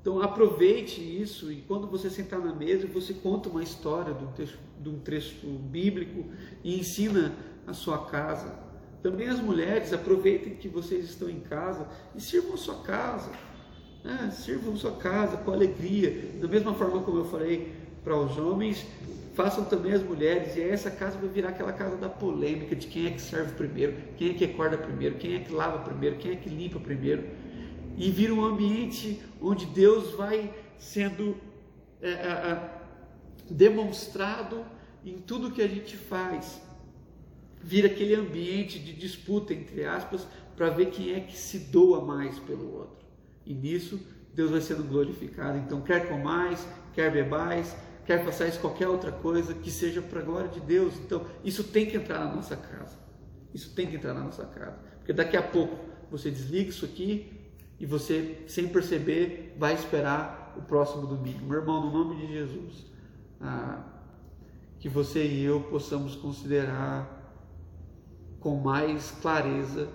então 0.00 0.22
aproveite 0.22 1.00
isso 1.00 1.50
e 1.50 1.62
quando 1.62 1.86
você 1.86 2.08
sentar 2.08 2.38
na 2.38 2.54
mesa, 2.54 2.86
você 2.86 3.12
conta 3.12 3.48
uma 3.48 3.62
história 3.62 4.14
de 4.14 4.24
um 4.24 4.32
texto, 4.32 4.58
de 4.80 4.88
um 4.88 4.98
texto 5.00 5.46
bíblico 5.46 6.24
e 6.62 6.78
ensina 6.78 7.34
a 7.66 7.72
sua 7.72 8.06
casa. 8.06 8.54
Também 9.02 9.28
as 9.28 9.40
mulheres 9.40 9.92
aproveitem 9.92 10.54
que 10.54 10.68
vocês 10.68 11.04
estão 11.04 11.28
em 11.28 11.40
casa 11.40 11.88
e 12.14 12.20
sirvam 12.20 12.54
a 12.54 12.56
sua 12.56 12.76
casa. 12.82 13.30
Né? 14.06 14.30
Sirvam 14.30 14.76
sua 14.76 14.92
casa 14.92 15.36
com 15.38 15.50
alegria. 15.50 16.30
Da 16.40 16.46
mesma 16.46 16.72
forma 16.72 17.02
como 17.02 17.18
eu 17.18 17.24
falei 17.24 17.72
para 18.04 18.16
os 18.16 18.38
homens, 18.38 18.86
façam 19.34 19.64
também 19.64 19.92
as 19.92 20.02
mulheres. 20.02 20.56
E 20.56 20.62
aí 20.62 20.70
essa 20.70 20.90
casa 20.90 21.18
vai 21.18 21.28
virar 21.28 21.48
aquela 21.48 21.72
casa 21.72 21.96
da 21.96 22.08
polêmica 22.08 22.76
de 22.76 22.86
quem 22.86 23.06
é 23.06 23.10
que 23.10 23.20
serve 23.20 23.52
primeiro, 23.54 23.96
quem 24.16 24.30
é 24.30 24.34
que 24.34 24.44
acorda 24.44 24.78
primeiro, 24.78 25.16
quem 25.16 25.34
é 25.34 25.40
que 25.40 25.52
lava 25.52 25.80
primeiro, 25.80 26.16
quem 26.16 26.32
é 26.32 26.36
que 26.36 26.48
limpa 26.48 26.78
primeiro. 26.78 27.24
E 27.96 28.10
vira 28.10 28.32
um 28.32 28.44
ambiente 28.44 29.20
onde 29.40 29.66
Deus 29.66 30.12
vai 30.12 30.54
sendo 30.78 31.36
é, 32.00 32.10
é, 32.10 32.12
é 32.12 32.70
demonstrado 33.50 34.64
em 35.04 35.18
tudo 35.18 35.50
que 35.50 35.62
a 35.62 35.68
gente 35.68 35.96
faz. 35.96 36.60
Vira 37.60 37.88
aquele 37.88 38.14
ambiente 38.14 38.78
de 38.78 38.92
disputa, 38.92 39.52
entre 39.52 39.84
aspas, 39.84 40.26
para 40.56 40.70
ver 40.70 40.90
quem 40.90 41.14
é 41.14 41.20
que 41.20 41.36
se 41.36 41.58
doa 41.58 42.04
mais 42.04 42.38
pelo 42.38 42.72
outro. 42.72 43.05
E 43.46 43.54
nisso 43.54 44.00
Deus 44.34 44.50
vai 44.50 44.60
sendo 44.60 44.82
glorificado. 44.82 45.58
Então, 45.58 45.80
quer 45.80 46.08
comais, 46.08 46.66
quer 46.92 47.10
bebais, 47.10 47.74
quer 48.04 48.24
façais 48.24 48.58
qualquer 48.58 48.88
outra 48.88 49.10
coisa 49.10 49.54
que 49.54 49.70
seja 49.70 50.02
para 50.02 50.20
a 50.20 50.22
glória 50.22 50.48
de 50.48 50.60
Deus. 50.60 50.94
Então, 50.96 51.24
isso 51.42 51.64
tem 51.64 51.86
que 51.86 51.96
entrar 51.96 52.18
na 52.18 52.34
nossa 52.34 52.56
casa. 52.56 52.98
Isso 53.54 53.74
tem 53.74 53.86
que 53.86 53.96
entrar 53.96 54.12
na 54.12 54.20
nossa 54.20 54.44
casa. 54.44 54.78
Porque 54.98 55.12
daqui 55.12 55.36
a 55.36 55.42
pouco 55.42 55.76
você 56.10 56.30
desliga 56.30 56.68
isso 56.68 56.84
aqui 56.84 57.32
e 57.80 57.86
você, 57.86 58.44
sem 58.46 58.68
perceber, 58.68 59.54
vai 59.58 59.74
esperar 59.74 60.54
o 60.56 60.62
próximo 60.62 61.06
domingo. 61.06 61.46
Meu 61.46 61.60
irmão, 61.60 61.86
no 61.86 61.92
nome 61.92 62.26
de 62.26 62.32
Jesus, 62.32 62.86
ah, 63.40 63.84
que 64.78 64.88
você 64.88 65.24
e 65.24 65.42
eu 65.42 65.60
possamos 65.62 66.14
considerar 66.14 67.16
com 68.40 68.56
mais 68.56 69.10
clareza 69.22 69.88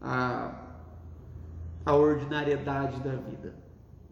a 0.00 0.63
a 1.84 1.94
ordinariedade 1.94 3.00
da 3.00 3.14
vida. 3.14 3.54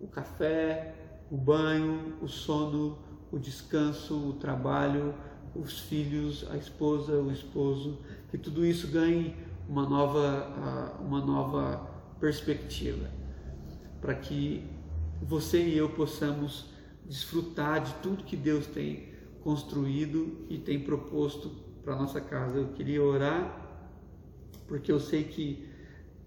O 0.00 0.06
café, 0.06 0.94
o 1.30 1.36
banho, 1.36 2.14
o 2.20 2.28
sono, 2.28 2.98
o 3.30 3.38
descanso, 3.38 4.30
o 4.30 4.32
trabalho, 4.34 5.14
os 5.54 5.80
filhos, 5.80 6.46
a 6.50 6.56
esposa, 6.56 7.14
o 7.14 7.30
esposo, 7.30 7.98
que 8.30 8.38
tudo 8.38 8.64
isso 8.64 8.88
ganhe 8.88 9.34
uma 9.68 9.88
nova, 9.88 10.98
uma 11.00 11.24
nova 11.24 11.88
perspectiva, 12.20 13.08
para 14.00 14.14
que 14.14 14.68
você 15.22 15.62
e 15.62 15.78
eu 15.78 15.88
possamos 15.90 16.66
desfrutar 17.06 17.82
de 17.82 17.94
tudo 17.94 18.24
que 18.24 18.36
Deus 18.36 18.66
tem 18.66 19.12
construído 19.42 20.46
e 20.48 20.58
tem 20.58 20.80
proposto 20.80 21.50
para 21.84 21.96
nossa 21.96 22.20
casa. 22.20 22.58
Eu 22.58 22.68
queria 22.68 23.02
orar, 23.02 23.60
porque 24.66 24.90
eu 24.90 25.00
sei 25.00 25.24
que 25.24 25.71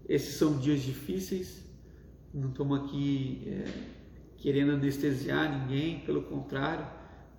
esses 0.07 0.35
são 0.35 0.57
dias 0.57 0.81
difíceis, 0.81 1.63
não 2.33 2.49
estamos 2.49 2.81
aqui 2.81 3.43
é, 3.47 3.65
querendo 4.37 4.73
anestesiar 4.73 5.59
ninguém, 5.59 5.99
pelo 5.99 6.23
contrário, 6.23 6.85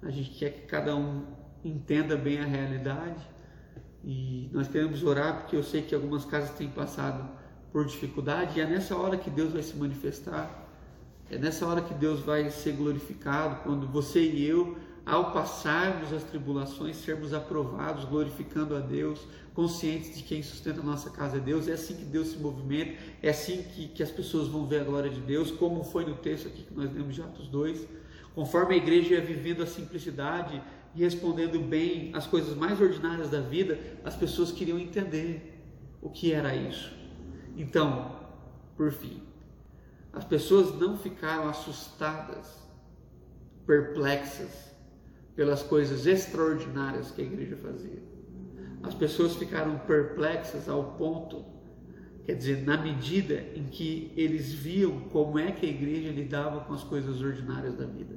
a 0.02 0.10
gente 0.10 0.30
quer 0.30 0.50
que 0.50 0.60
cada 0.62 0.96
um 0.96 1.24
entenda 1.64 2.16
bem 2.16 2.38
a 2.38 2.44
realidade. 2.44 3.22
E 4.04 4.48
nós 4.52 4.68
queremos 4.68 5.02
orar 5.02 5.40
porque 5.40 5.56
eu 5.56 5.62
sei 5.62 5.82
que 5.82 5.94
algumas 5.94 6.24
casas 6.24 6.50
têm 6.56 6.68
passado 6.68 7.28
por 7.72 7.84
dificuldade 7.84 8.58
e 8.58 8.62
é 8.62 8.66
nessa 8.66 8.96
hora 8.96 9.16
que 9.16 9.28
Deus 9.28 9.52
vai 9.52 9.62
se 9.62 9.76
manifestar, 9.76 10.66
é 11.28 11.36
nessa 11.36 11.66
hora 11.66 11.80
que 11.82 11.92
Deus 11.92 12.20
vai 12.20 12.50
ser 12.50 12.72
glorificado, 12.72 13.62
quando 13.64 13.86
você 13.88 14.20
e 14.20 14.46
eu 14.46 14.76
ao 15.06 15.30
passarmos 15.30 16.12
as 16.12 16.24
tribulações, 16.24 16.96
sermos 16.96 17.32
aprovados, 17.32 18.04
glorificando 18.04 18.74
a 18.74 18.80
Deus, 18.80 19.20
conscientes 19.54 20.16
de 20.16 20.24
quem 20.24 20.42
sustenta 20.42 20.80
a 20.80 20.82
nossa 20.82 21.10
casa 21.10 21.36
é 21.36 21.40
Deus. 21.40 21.68
É 21.68 21.74
assim 21.74 21.94
que 21.94 22.04
Deus 22.04 22.28
se 22.28 22.38
movimenta, 22.38 23.00
é 23.22 23.30
assim 23.30 23.62
que, 23.62 23.86
que 23.86 24.02
as 24.02 24.10
pessoas 24.10 24.48
vão 24.48 24.66
ver 24.66 24.80
a 24.80 24.84
glória 24.84 25.08
de 25.08 25.20
Deus, 25.20 25.52
como 25.52 25.84
foi 25.84 26.04
no 26.04 26.16
texto 26.16 26.48
aqui 26.48 26.64
que 26.64 26.74
nós 26.74 26.92
lemos 26.92 27.14
de 27.14 27.22
Atos 27.22 27.46
2. 27.46 27.86
Conforme 28.34 28.74
a 28.74 28.78
igreja 28.78 29.14
ia 29.14 29.20
vivendo 29.20 29.62
a 29.62 29.66
simplicidade 29.66 30.60
e 30.92 31.00
respondendo 31.00 31.60
bem 31.60 32.10
as 32.12 32.26
coisas 32.26 32.56
mais 32.56 32.80
ordinárias 32.80 33.30
da 33.30 33.40
vida, 33.40 33.78
as 34.04 34.16
pessoas 34.16 34.50
queriam 34.50 34.78
entender 34.78 35.62
o 36.02 36.10
que 36.10 36.32
era 36.32 36.54
isso. 36.56 36.92
Então, 37.56 38.16
por 38.76 38.90
fim, 38.90 39.22
as 40.12 40.24
pessoas 40.24 40.76
não 40.80 40.98
ficaram 40.98 41.48
assustadas, 41.48 42.60
perplexas, 43.64 44.75
pelas 45.36 45.62
coisas 45.62 46.06
extraordinárias 46.06 47.10
que 47.10 47.20
a 47.20 47.24
igreja 47.24 47.56
fazia. 47.58 48.02
As 48.82 48.94
pessoas 48.94 49.36
ficaram 49.36 49.78
perplexas 49.80 50.68
ao 50.68 50.92
ponto, 50.92 51.44
quer 52.24 52.34
dizer, 52.34 52.64
na 52.64 52.78
medida 52.78 53.44
em 53.54 53.64
que 53.64 54.12
eles 54.16 54.52
viam 54.52 55.00
como 55.10 55.38
é 55.38 55.52
que 55.52 55.66
a 55.66 55.68
igreja 55.68 56.10
lidava 56.10 56.60
com 56.60 56.72
as 56.72 56.82
coisas 56.82 57.20
ordinárias 57.20 57.74
da 57.76 57.84
vida. 57.84 58.16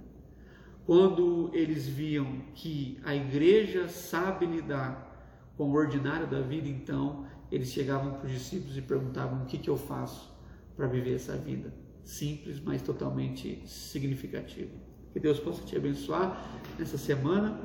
Quando 0.86 1.52
eles 1.54 1.88
viam 1.88 2.42
que 2.56 3.00
a 3.04 3.14
igreja 3.14 3.88
sabe 3.88 4.46
lidar 4.46 5.54
com 5.58 5.66
o 5.70 5.74
ordinário 5.74 6.26
da 6.26 6.42
vida, 6.42 6.68
então 6.68 7.28
eles 7.52 7.70
chegavam 7.70 8.14
para 8.14 8.28
os 8.28 8.32
discípulos 8.32 8.78
e 8.78 8.82
perguntavam: 8.82 9.44
o 9.44 9.46
que, 9.46 9.58
que 9.58 9.70
eu 9.70 9.78
faço 9.78 10.34
para 10.76 10.88
viver 10.88 11.16
essa 11.16 11.36
vida? 11.36 11.74
Simples, 12.04 12.60
mas 12.60 12.82
totalmente 12.82 13.62
significativa. 13.68 14.89
Que 15.14 15.20
Deus 15.20 15.40
possa 15.40 15.64
te 15.64 15.76
abençoar 15.76 16.42
nessa 16.78 16.98
semana, 16.98 17.60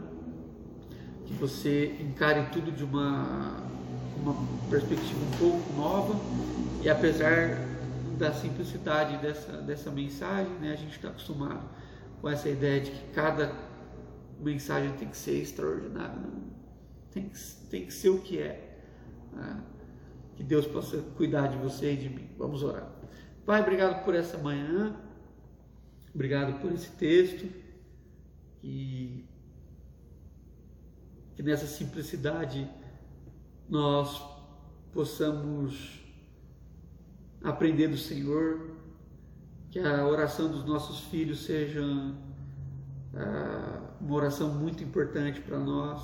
que 1.26 1.34
você 1.34 1.96
encare 2.00 2.50
tudo 2.50 2.72
de 2.72 2.82
uma, 2.82 3.62
uma 4.16 4.34
perspectiva 4.70 5.20
um 5.20 5.38
pouco 5.38 5.72
nova 5.74 6.14
e 6.82 6.88
apesar 6.88 7.58
da 8.18 8.32
simplicidade 8.32 9.16
dessa, 9.18 9.52
dessa 9.58 9.90
mensagem, 9.90 10.52
né, 10.54 10.72
a 10.72 10.76
gente 10.76 10.96
está 10.96 11.08
acostumado 11.08 11.62
com 12.20 12.28
essa 12.28 12.48
ideia 12.48 12.80
de 12.80 12.90
que 12.90 13.12
cada 13.12 13.52
mensagem 14.40 14.92
tem 14.92 15.08
que 15.08 15.16
ser 15.16 15.40
extraordinária, 15.40 16.14
não, 16.14 16.44
tem, 17.10 17.28
que, 17.28 17.38
tem 17.70 17.86
que 17.86 17.92
ser 17.92 18.10
o 18.10 18.18
que 18.18 18.38
é. 18.38 18.78
Né? 19.32 19.62
Que 20.36 20.42
Deus 20.42 20.66
possa 20.66 20.98
cuidar 21.16 21.48
de 21.48 21.56
você 21.58 21.92
e 21.92 21.96
de 21.96 22.08
mim. 22.08 22.28
Vamos 22.36 22.62
orar. 22.62 22.88
Pai, 23.46 23.60
obrigado 23.60 24.04
por 24.04 24.14
essa 24.14 24.36
manhã. 24.38 24.96
Obrigado 26.14 26.60
por 26.60 26.72
esse 26.72 26.90
texto 26.90 27.44
e 28.62 29.24
que 31.34 31.42
nessa 31.42 31.66
simplicidade 31.66 32.70
nós 33.68 34.22
possamos 34.92 36.00
aprender 37.42 37.88
do 37.88 37.98
Senhor, 37.98 38.70
que 39.70 39.80
a 39.80 40.06
oração 40.06 40.48
dos 40.48 40.64
nossos 40.64 41.00
filhos 41.00 41.44
seja 41.44 41.82
ah, 43.14 43.80
uma 44.00 44.14
oração 44.14 44.54
muito 44.54 44.84
importante 44.84 45.40
para 45.40 45.58
nós, 45.58 46.00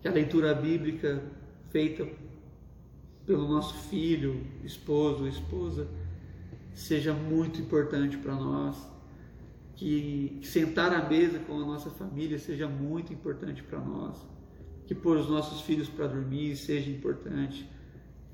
que 0.00 0.06
a 0.06 0.12
leitura 0.12 0.54
bíblica 0.54 1.22
feita 1.70 2.06
pelo 3.26 3.48
nosso 3.48 3.74
filho, 3.88 4.46
esposo, 4.64 5.26
esposa, 5.26 5.88
seja 6.72 7.12
muito 7.12 7.60
importante 7.60 8.16
para 8.16 8.34
nós. 8.34 8.97
Que, 9.78 10.40
sentar 10.42 10.92
à 10.92 11.08
mesa 11.08 11.38
com 11.38 11.54
a 11.54 11.64
nossa 11.64 11.88
família 11.90 12.36
seja 12.36 12.66
muito 12.66 13.12
importante 13.12 13.62
para 13.62 13.78
nós. 13.78 14.26
Que 14.86 14.94
pôr 14.94 15.16
os 15.16 15.28
nossos 15.28 15.60
filhos 15.60 15.88
para 15.88 16.08
dormir 16.08 16.56
seja 16.56 16.90
importante. 16.90 17.68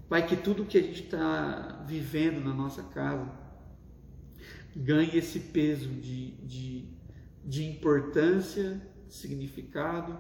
Pai, 0.09 0.26
que 0.26 0.36
tudo 0.36 0.64
que 0.64 0.78
a 0.78 0.82
gente 0.82 1.03
está 1.03 1.84
vivendo 1.86 2.42
na 2.42 2.55
nossa 2.55 2.82
casa 2.82 3.30
ganhe 4.74 5.18
esse 5.18 5.38
peso 5.38 5.88
de, 5.88 6.30
de, 6.47 6.88
de 7.45 7.64
importância, 7.64 8.80
significado 9.09 10.18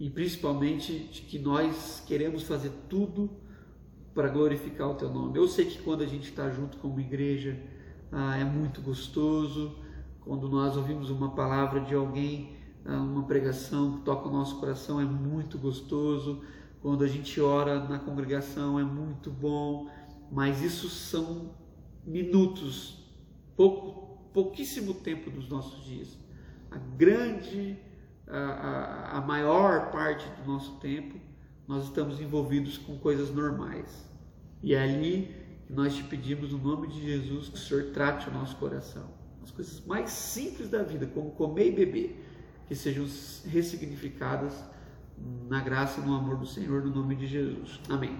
e 0.00 0.08
principalmente 0.08 0.98
de 0.98 1.22
que 1.22 1.38
nós 1.38 2.02
queremos 2.06 2.44
fazer 2.44 2.72
tudo 2.88 3.30
para 4.14 4.28
glorificar 4.28 4.88
o 4.88 4.94
teu 4.94 5.12
nome. 5.12 5.38
Eu 5.38 5.46
sei 5.46 5.66
que 5.66 5.82
quando 5.82 6.02
a 6.02 6.06
gente 6.06 6.30
está 6.30 6.50
junto 6.50 6.78
como 6.78 6.98
igreja 6.98 7.60
ah, 8.10 8.38
é 8.38 8.44
muito 8.44 8.80
gostoso, 8.80 9.76
quando 10.28 10.46
nós 10.46 10.76
ouvimos 10.76 11.08
uma 11.08 11.30
palavra 11.30 11.80
de 11.80 11.94
alguém, 11.94 12.54
ah, 12.84 13.00
uma 13.00 13.22
pregação 13.22 13.92
que 13.92 14.00
toca 14.02 14.28
o 14.28 14.30
nosso 14.30 14.60
coração 14.60 15.00
é 15.00 15.04
muito 15.04 15.56
gostoso, 15.56 16.44
quando 16.82 17.02
a 17.02 17.08
gente 17.08 17.40
ora 17.40 17.82
na 17.88 17.98
congregação 17.98 18.78
é 18.78 18.84
muito 18.84 19.30
bom, 19.30 19.90
mas 20.30 20.60
isso 20.62 20.86
são 20.90 21.54
minutos, 22.04 23.10
pouco, 23.56 24.28
pouquíssimo 24.34 24.92
tempo 24.92 25.30
dos 25.30 25.48
nossos 25.48 25.82
dias. 25.82 26.18
A 26.70 26.76
grande 26.76 27.78
a, 28.26 29.16
a, 29.16 29.20
maior 29.22 29.90
parte 29.90 30.28
do 30.42 30.46
nosso 30.46 30.78
tempo, 30.78 31.18
nós 31.66 31.84
estamos 31.84 32.20
envolvidos 32.20 32.76
com 32.76 32.98
coisas 32.98 33.34
normais. 33.34 34.06
E 34.62 34.74
é 34.74 34.82
ali 34.82 35.34
nós 35.70 35.96
te 35.96 36.04
pedimos, 36.04 36.52
no 36.52 36.58
nome 36.58 36.88
de 36.88 37.00
Jesus, 37.00 37.48
que 37.48 37.54
o 37.54 37.58
Senhor 37.58 37.92
trate 37.92 38.28
o 38.28 38.32
nosso 38.32 38.56
coração. 38.56 39.17
As 39.48 39.50
coisas 39.50 39.84
mais 39.86 40.10
simples 40.10 40.68
da 40.68 40.82
vida, 40.82 41.06
como 41.06 41.30
comer 41.30 41.68
e 41.68 41.72
beber, 41.72 42.24
que 42.66 42.74
sejam 42.74 43.06
ressignificadas 43.46 44.62
na 45.48 45.60
graça 45.60 46.00
e 46.00 46.04
no 46.04 46.14
amor 46.14 46.36
do 46.36 46.46
Senhor, 46.46 46.84
no 46.84 46.94
nome 46.94 47.16
de 47.16 47.26
Jesus. 47.26 47.80
Amém. 47.88 48.16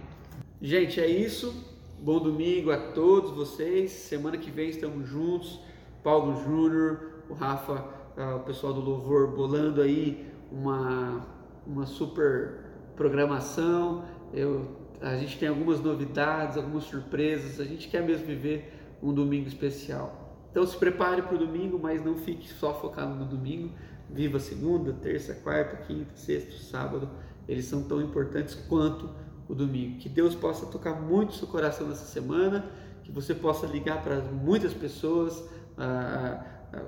Gente, 0.61 0.99
é 0.99 1.07
isso. 1.07 1.55
Bom 2.01 2.18
domingo 2.18 2.70
a 2.70 2.93
todos 2.93 3.31
vocês. 3.33 3.93
Semana 3.93 4.39
que 4.39 4.51
vem 4.51 4.70
estamos 4.70 5.07
juntos. 5.07 5.61
Paulo 6.03 6.43
Júnior, 6.43 7.24
o 7.29 7.35
Rafa 7.35 7.99
Tá, 8.18 8.35
o 8.35 8.41
pessoal 8.41 8.72
do 8.72 8.81
Louvor 8.81 9.29
bolando 9.29 9.81
aí 9.81 10.26
uma, 10.51 11.24
uma 11.64 11.87
super 11.87 12.64
programação. 12.97 14.05
Eu, 14.35 14.76
a 15.01 15.14
gente 15.14 15.39
tem 15.39 15.49
algumas 15.49 15.79
novidades, 15.81 16.57
algumas 16.57 16.83
surpresas. 16.83 17.61
A 17.61 17.64
gente 17.64 17.87
quer 17.87 18.03
mesmo 18.03 18.26
viver 18.26 18.72
um 19.01 19.12
domingo 19.12 19.47
especial. 19.47 20.28
Então 20.51 20.66
se 20.66 20.76
prepare 20.76 21.22
para 21.22 21.34
o 21.34 21.38
domingo, 21.38 21.78
mas 21.78 22.05
não 22.05 22.16
fique 22.16 22.49
só 22.49 22.74
focado 22.74 23.14
no 23.14 23.24
domingo. 23.24 23.74
Viva 24.11 24.38
segunda, 24.38 24.92
terça, 24.92 25.34
quarta, 25.34 25.76
quinta, 25.76 26.11
sexta, 26.14 26.53
sábado. 26.64 27.09
Eles 27.46 27.66
são 27.66 27.82
tão 27.82 28.01
importantes 28.01 28.55
quanto 28.55 29.11
o 29.49 29.55
domingo. 29.55 29.99
Que 29.99 30.09
Deus 30.09 30.34
possa 30.34 30.66
tocar 30.66 31.01
muito 31.01 31.34
seu 31.34 31.46
coração 31.46 31.86
nessa 31.88 32.07
semana, 32.07 32.70
que 33.03 33.12
você 33.12 33.34
possa 33.34 33.66
ligar 33.66 34.03
para 34.03 34.20
muitas 34.20 34.72
pessoas. 34.72 35.44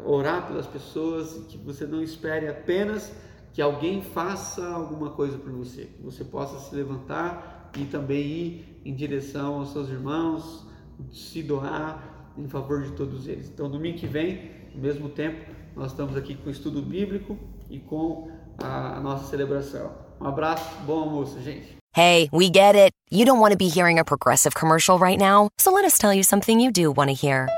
Orar 0.04 0.46
pelas 0.46 0.66
pessoas 0.66 1.46
que 1.48 1.56
você 1.56 1.86
não 1.86 2.02
espere 2.02 2.48
apenas 2.48 3.12
que 3.52 3.62
alguém 3.62 4.02
faça 4.02 4.66
alguma 4.68 5.11
coisa 5.11 5.38
por 5.38 5.50
você, 5.52 5.86
que 5.86 6.02
você 6.02 6.24
possa 6.24 6.58
se 6.58 6.74
levantar 6.74 7.70
e 7.76 7.84
também 7.84 8.20
ir 8.20 8.80
em 8.84 8.94
direção 8.94 9.54
aos 9.54 9.72
seus 9.72 9.88
irmãos, 9.88 10.66
se 11.11 11.42
doar 11.42 12.09
em 12.37 12.49
favor 12.49 12.83
de 12.83 12.93
todos 12.93 13.26
eles. 13.26 13.49
Então, 13.49 13.70
domingo 13.70 13.99
que 13.99 14.07
vem, 14.07 14.51
mesmo 14.74 15.09
tempo, 15.09 15.45
nós 15.76 15.93
estamos 15.93 16.16
aqui 16.16 16.35
com 16.35 16.49
o 16.49 16.53
estudo 16.53 16.83
bíblico 16.83 17.39
e 17.68 17.78
com 17.78 18.31
a 18.59 19.01
nossa 19.01 19.28
celebração. 19.28 19.93
Um 20.20 20.26
abraço, 20.26 20.76
bom 20.87 21.01
almoço, 21.01 21.41
gente. 21.41 21.76
Hey, 21.97 22.28
we 22.33 22.51
get 22.53 22.76
it. 22.76 22.93
You 23.11 23.24
don't 23.24 23.41
want 23.41 23.53
to 23.53 23.59
be 23.59 23.68
hearing 23.68 23.99
a 23.99 24.05
progressive 24.05 24.55
commercial 24.55 24.99
right 24.99 25.18
now, 25.18 25.49
so 25.59 25.72
let 25.72 25.85
us 25.85 25.99
tell 25.99 26.14
you 26.14 26.22
something 26.22 26.61
you 26.61 26.70
do 26.70 26.93
want 26.93 27.09
to 27.09 27.14
hear. 27.14 27.49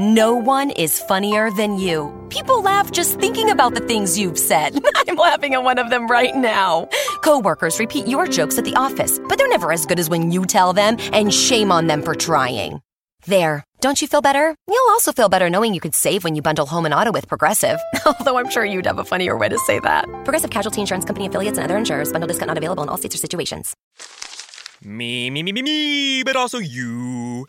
No 0.00 0.34
one 0.34 0.70
is 0.70 1.00
funnier 1.00 1.50
than 1.50 1.78
you. 1.78 2.12
People 2.28 2.62
laugh 2.62 2.92
just 2.92 3.18
thinking 3.18 3.50
about 3.50 3.74
the 3.74 3.80
things 3.80 4.18
you've 4.18 4.38
said. 4.38 4.78
I'm 5.08 5.16
laughing 5.16 5.54
at 5.54 5.64
one 5.64 5.78
of 5.78 5.90
them 5.90 6.06
right 6.06 6.36
now. 6.36 6.88
Coworkers 7.24 7.80
repeat 7.80 8.06
your 8.06 8.26
jokes 8.26 8.58
at 8.58 8.64
the 8.64 8.76
office, 8.76 9.18
but 9.28 9.38
they're 9.38 9.48
never 9.48 9.72
as 9.72 9.86
good 9.86 9.98
as 9.98 10.10
when 10.10 10.30
you 10.30 10.44
tell 10.44 10.72
them, 10.72 10.98
and 11.12 11.32
shame 11.32 11.72
on 11.72 11.86
them 11.86 12.02
for 12.02 12.14
trying. 12.14 12.80
There. 13.26 13.64
Don't 13.80 14.02
you 14.02 14.08
feel 14.08 14.20
better? 14.20 14.56
You'll 14.66 14.90
also 14.90 15.12
feel 15.12 15.28
better 15.28 15.48
knowing 15.48 15.72
you 15.72 15.78
could 15.80 15.94
save 15.94 16.24
when 16.24 16.34
you 16.34 16.42
bundle 16.42 16.66
home 16.66 16.84
and 16.84 16.92
auto 16.92 17.12
with 17.12 17.28
Progressive. 17.28 17.78
Although 18.06 18.36
I'm 18.36 18.50
sure 18.50 18.64
you'd 18.64 18.86
have 18.86 18.98
a 18.98 19.04
funnier 19.04 19.36
way 19.36 19.48
to 19.48 19.58
say 19.60 19.78
that. 19.78 20.04
Progressive 20.24 20.50
Casualty 20.50 20.80
Insurance 20.80 21.04
Company 21.04 21.26
affiliates 21.28 21.58
and 21.58 21.64
other 21.64 21.76
insurers. 21.76 22.10
Bundle 22.10 22.26
discount 22.26 22.48
not 22.48 22.58
available 22.58 22.82
in 22.82 22.88
all 22.88 22.96
states 22.96 23.14
or 23.14 23.18
situations. 23.18 23.76
Me, 24.82 25.30
me, 25.30 25.44
me, 25.44 25.52
me, 25.52 25.62
me, 25.62 26.22
but 26.24 26.34
also 26.34 26.58
you. 26.58 27.46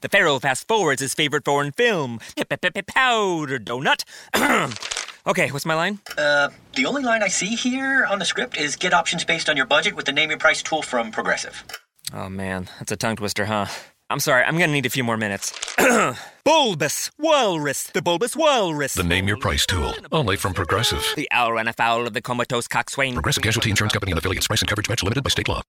The 0.00 0.08
Pharaoh 0.08 0.38
fast 0.38 0.66
forwards 0.66 1.02
his 1.02 1.12
favorite 1.12 1.44
foreign 1.44 1.72
film, 1.72 2.18
Powder 2.36 3.58
Donut. 3.58 4.04
okay, 5.26 5.50
what's 5.50 5.66
my 5.66 5.74
line? 5.74 5.98
Uh, 6.16 6.48
the 6.76 6.86
only 6.86 7.02
line 7.02 7.22
I 7.22 7.28
see 7.28 7.56
here 7.56 8.06
on 8.06 8.18
the 8.18 8.24
script 8.24 8.56
is 8.56 8.76
get 8.76 8.94
options 8.94 9.22
based 9.24 9.50
on 9.50 9.58
your 9.58 9.66
budget 9.66 9.96
with 9.96 10.06
the 10.06 10.12
name 10.12 10.30
your 10.30 10.38
price 10.38 10.62
tool 10.62 10.80
from 10.80 11.10
Progressive. 11.10 11.62
Oh 12.14 12.30
man, 12.30 12.70
that's 12.78 12.92
a 12.92 12.96
tongue 12.96 13.16
twister, 13.16 13.44
huh? 13.44 13.66
I'm 14.12 14.20
sorry, 14.20 14.44
I'm 14.44 14.58
gonna 14.58 14.72
need 14.72 14.84
a 14.84 14.90
few 14.90 15.04
more 15.04 15.16
minutes. 15.16 15.54
bulbous 16.44 17.10
Walrus, 17.18 17.84
the 17.84 18.02
Bulbous 18.02 18.36
Walrus. 18.36 18.92
The 18.92 19.02
name 19.02 19.26
your 19.26 19.38
price 19.38 19.64
tool, 19.64 19.94
only 20.12 20.36
from 20.36 20.52
Progressive. 20.52 21.02
The 21.16 21.28
owl 21.30 21.54
ran 21.54 21.66
afoul 21.66 22.06
of 22.06 22.12
the 22.12 22.20
comatose 22.20 22.68
coxswain. 22.68 23.14
Progressive 23.14 23.42
Casualty 23.42 23.70
Insurance 23.70 23.94
Company 23.94 24.12
and 24.12 24.18
affiliates. 24.18 24.46
Price 24.48 24.60
and 24.60 24.68
coverage 24.68 24.88
match 24.90 25.02
limited 25.02 25.24
by 25.24 25.30
state 25.30 25.48
law. 25.48 25.60